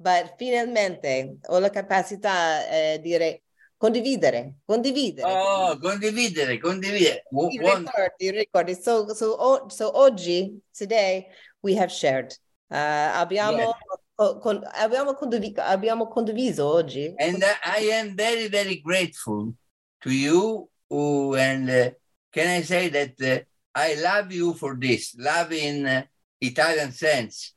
But 0.00 0.36
finalmente 0.36 1.38
ho 1.48 1.58
la 1.58 1.70
capacità 1.70 2.68
eh, 2.68 3.00
dire 3.00 3.42
condividere, 3.76 4.58
condividere. 4.64 5.28
Oh, 5.28 5.76
condividere, 5.78 6.58
condividere. 6.60 7.24
I 7.32 7.58
ricordi, 7.58 8.30
ricordi. 8.30 8.74
So, 8.74 9.12
so, 9.12 9.66
so 9.68 9.96
oggi, 9.96 10.60
today, 10.72 11.26
we 11.62 11.74
have 11.74 11.90
shared. 11.90 12.32
Uh, 12.70 13.10
abbiamo, 13.12 13.74
yeah. 14.16 14.38
con, 14.40 14.62
abbiamo, 14.72 15.14
condiviso, 15.14 15.60
abbiamo 15.62 16.06
condiviso 16.06 16.66
oggi. 16.66 17.12
And 17.18 17.42
I 17.64 17.90
am 17.90 18.14
very, 18.14 18.48
very 18.48 18.80
grateful 18.80 19.54
to 20.02 20.10
you. 20.10 20.68
Who, 20.90 21.34
and 21.34 21.68
uh, 21.68 21.90
can 22.32 22.46
I 22.48 22.62
say 22.62 22.88
that 22.88 23.20
uh, 23.20 23.40
I 23.74 23.94
love 23.94 24.32
you 24.32 24.54
for 24.54 24.76
this, 24.78 25.14
love 25.18 25.52
in 25.52 26.06
Italian 26.40 26.92
sense. 26.92 27.52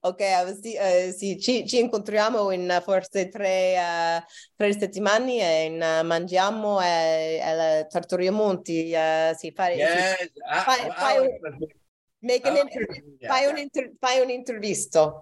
Ok, 0.00 0.58
sì, 0.60 0.74
eh, 0.74 1.12
sì 1.16 1.38
ci, 1.40 1.66
ci, 1.66 1.80
incontriamo 1.80 2.50
in 2.50 2.80
forse 2.82 3.28
tre, 3.28 3.74
uh, 3.76 4.22
tre 4.56 4.72
settimane 4.78 5.40
e 5.40 5.64
in, 5.64 5.80
uh, 5.80 6.04
mangiamo 6.06 6.78
alla 6.78 7.84
Tartoria 7.86 8.32
Monti. 8.32 8.92
Uh, 8.94 9.34
sì, 9.34 9.52
fare, 9.52 9.74
yes, 9.74 10.16
sì. 10.18 10.30
Fai, 10.64 10.90
fai, 10.90 11.28
Make 12.22 12.46
an 12.46 12.56
interview. 12.56 13.16
Fai, 13.26 13.46
un 13.46 13.58
inter- 13.58 13.92
fai 13.98 14.20
un'intervista, 14.20 15.20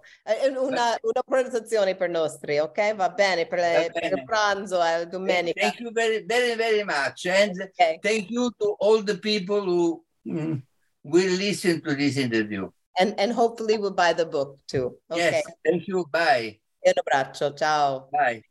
una, 0.58 0.98
una 1.00 1.22
presentazione 1.26 1.96
per 1.96 2.10
nostri, 2.10 2.58
ok? 2.58 2.94
Va 2.94 3.08
bene, 3.08 3.46
per, 3.46 3.58
le, 3.58 3.90
per 3.90 4.12
il 4.12 4.24
pranzo, 4.24 4.84
eh, 4.84 5.06
domenica. 5.06 5.60
Thank 5.62 5.80
you 5.80 5.92
very, 5.92 6.22
very, 6.26 6.54
very 6.56 6.84
much. 6.84 7.24
And 7.24 7.58
okay. 7.58 7.98
thank 8.02 8.28
you 8.28 8.50
to 8.58 8.76
all 8.80 9.02
the 9.02 9.16
people 9.18 9.62
who 9.62 10.04
mm, 10.26 10.58
will 11.02 11.32
listen 11.36 11.80
to 11.82 11.94
this 11.94 12.16
interview. 12.16 12.70
And, 12.98 13.18
and 13.18 13.32
hopefully 13.32 13.78
we'll 13.78 13.92
buy 13.92 14.12
the 14.12 14.26
book 14.26 14.58
too. 14.66 14.96
Okay. 15.10 15.42
Yes, 15.44 15.44
thank 15.64 15.88
you. 15.88 16.04
Bye. 16.10 16.60
Un 16.86 16.94
abbraccio, 16.96 17.56
ciao. 17.56 18.08
Bye. 18.12 18.42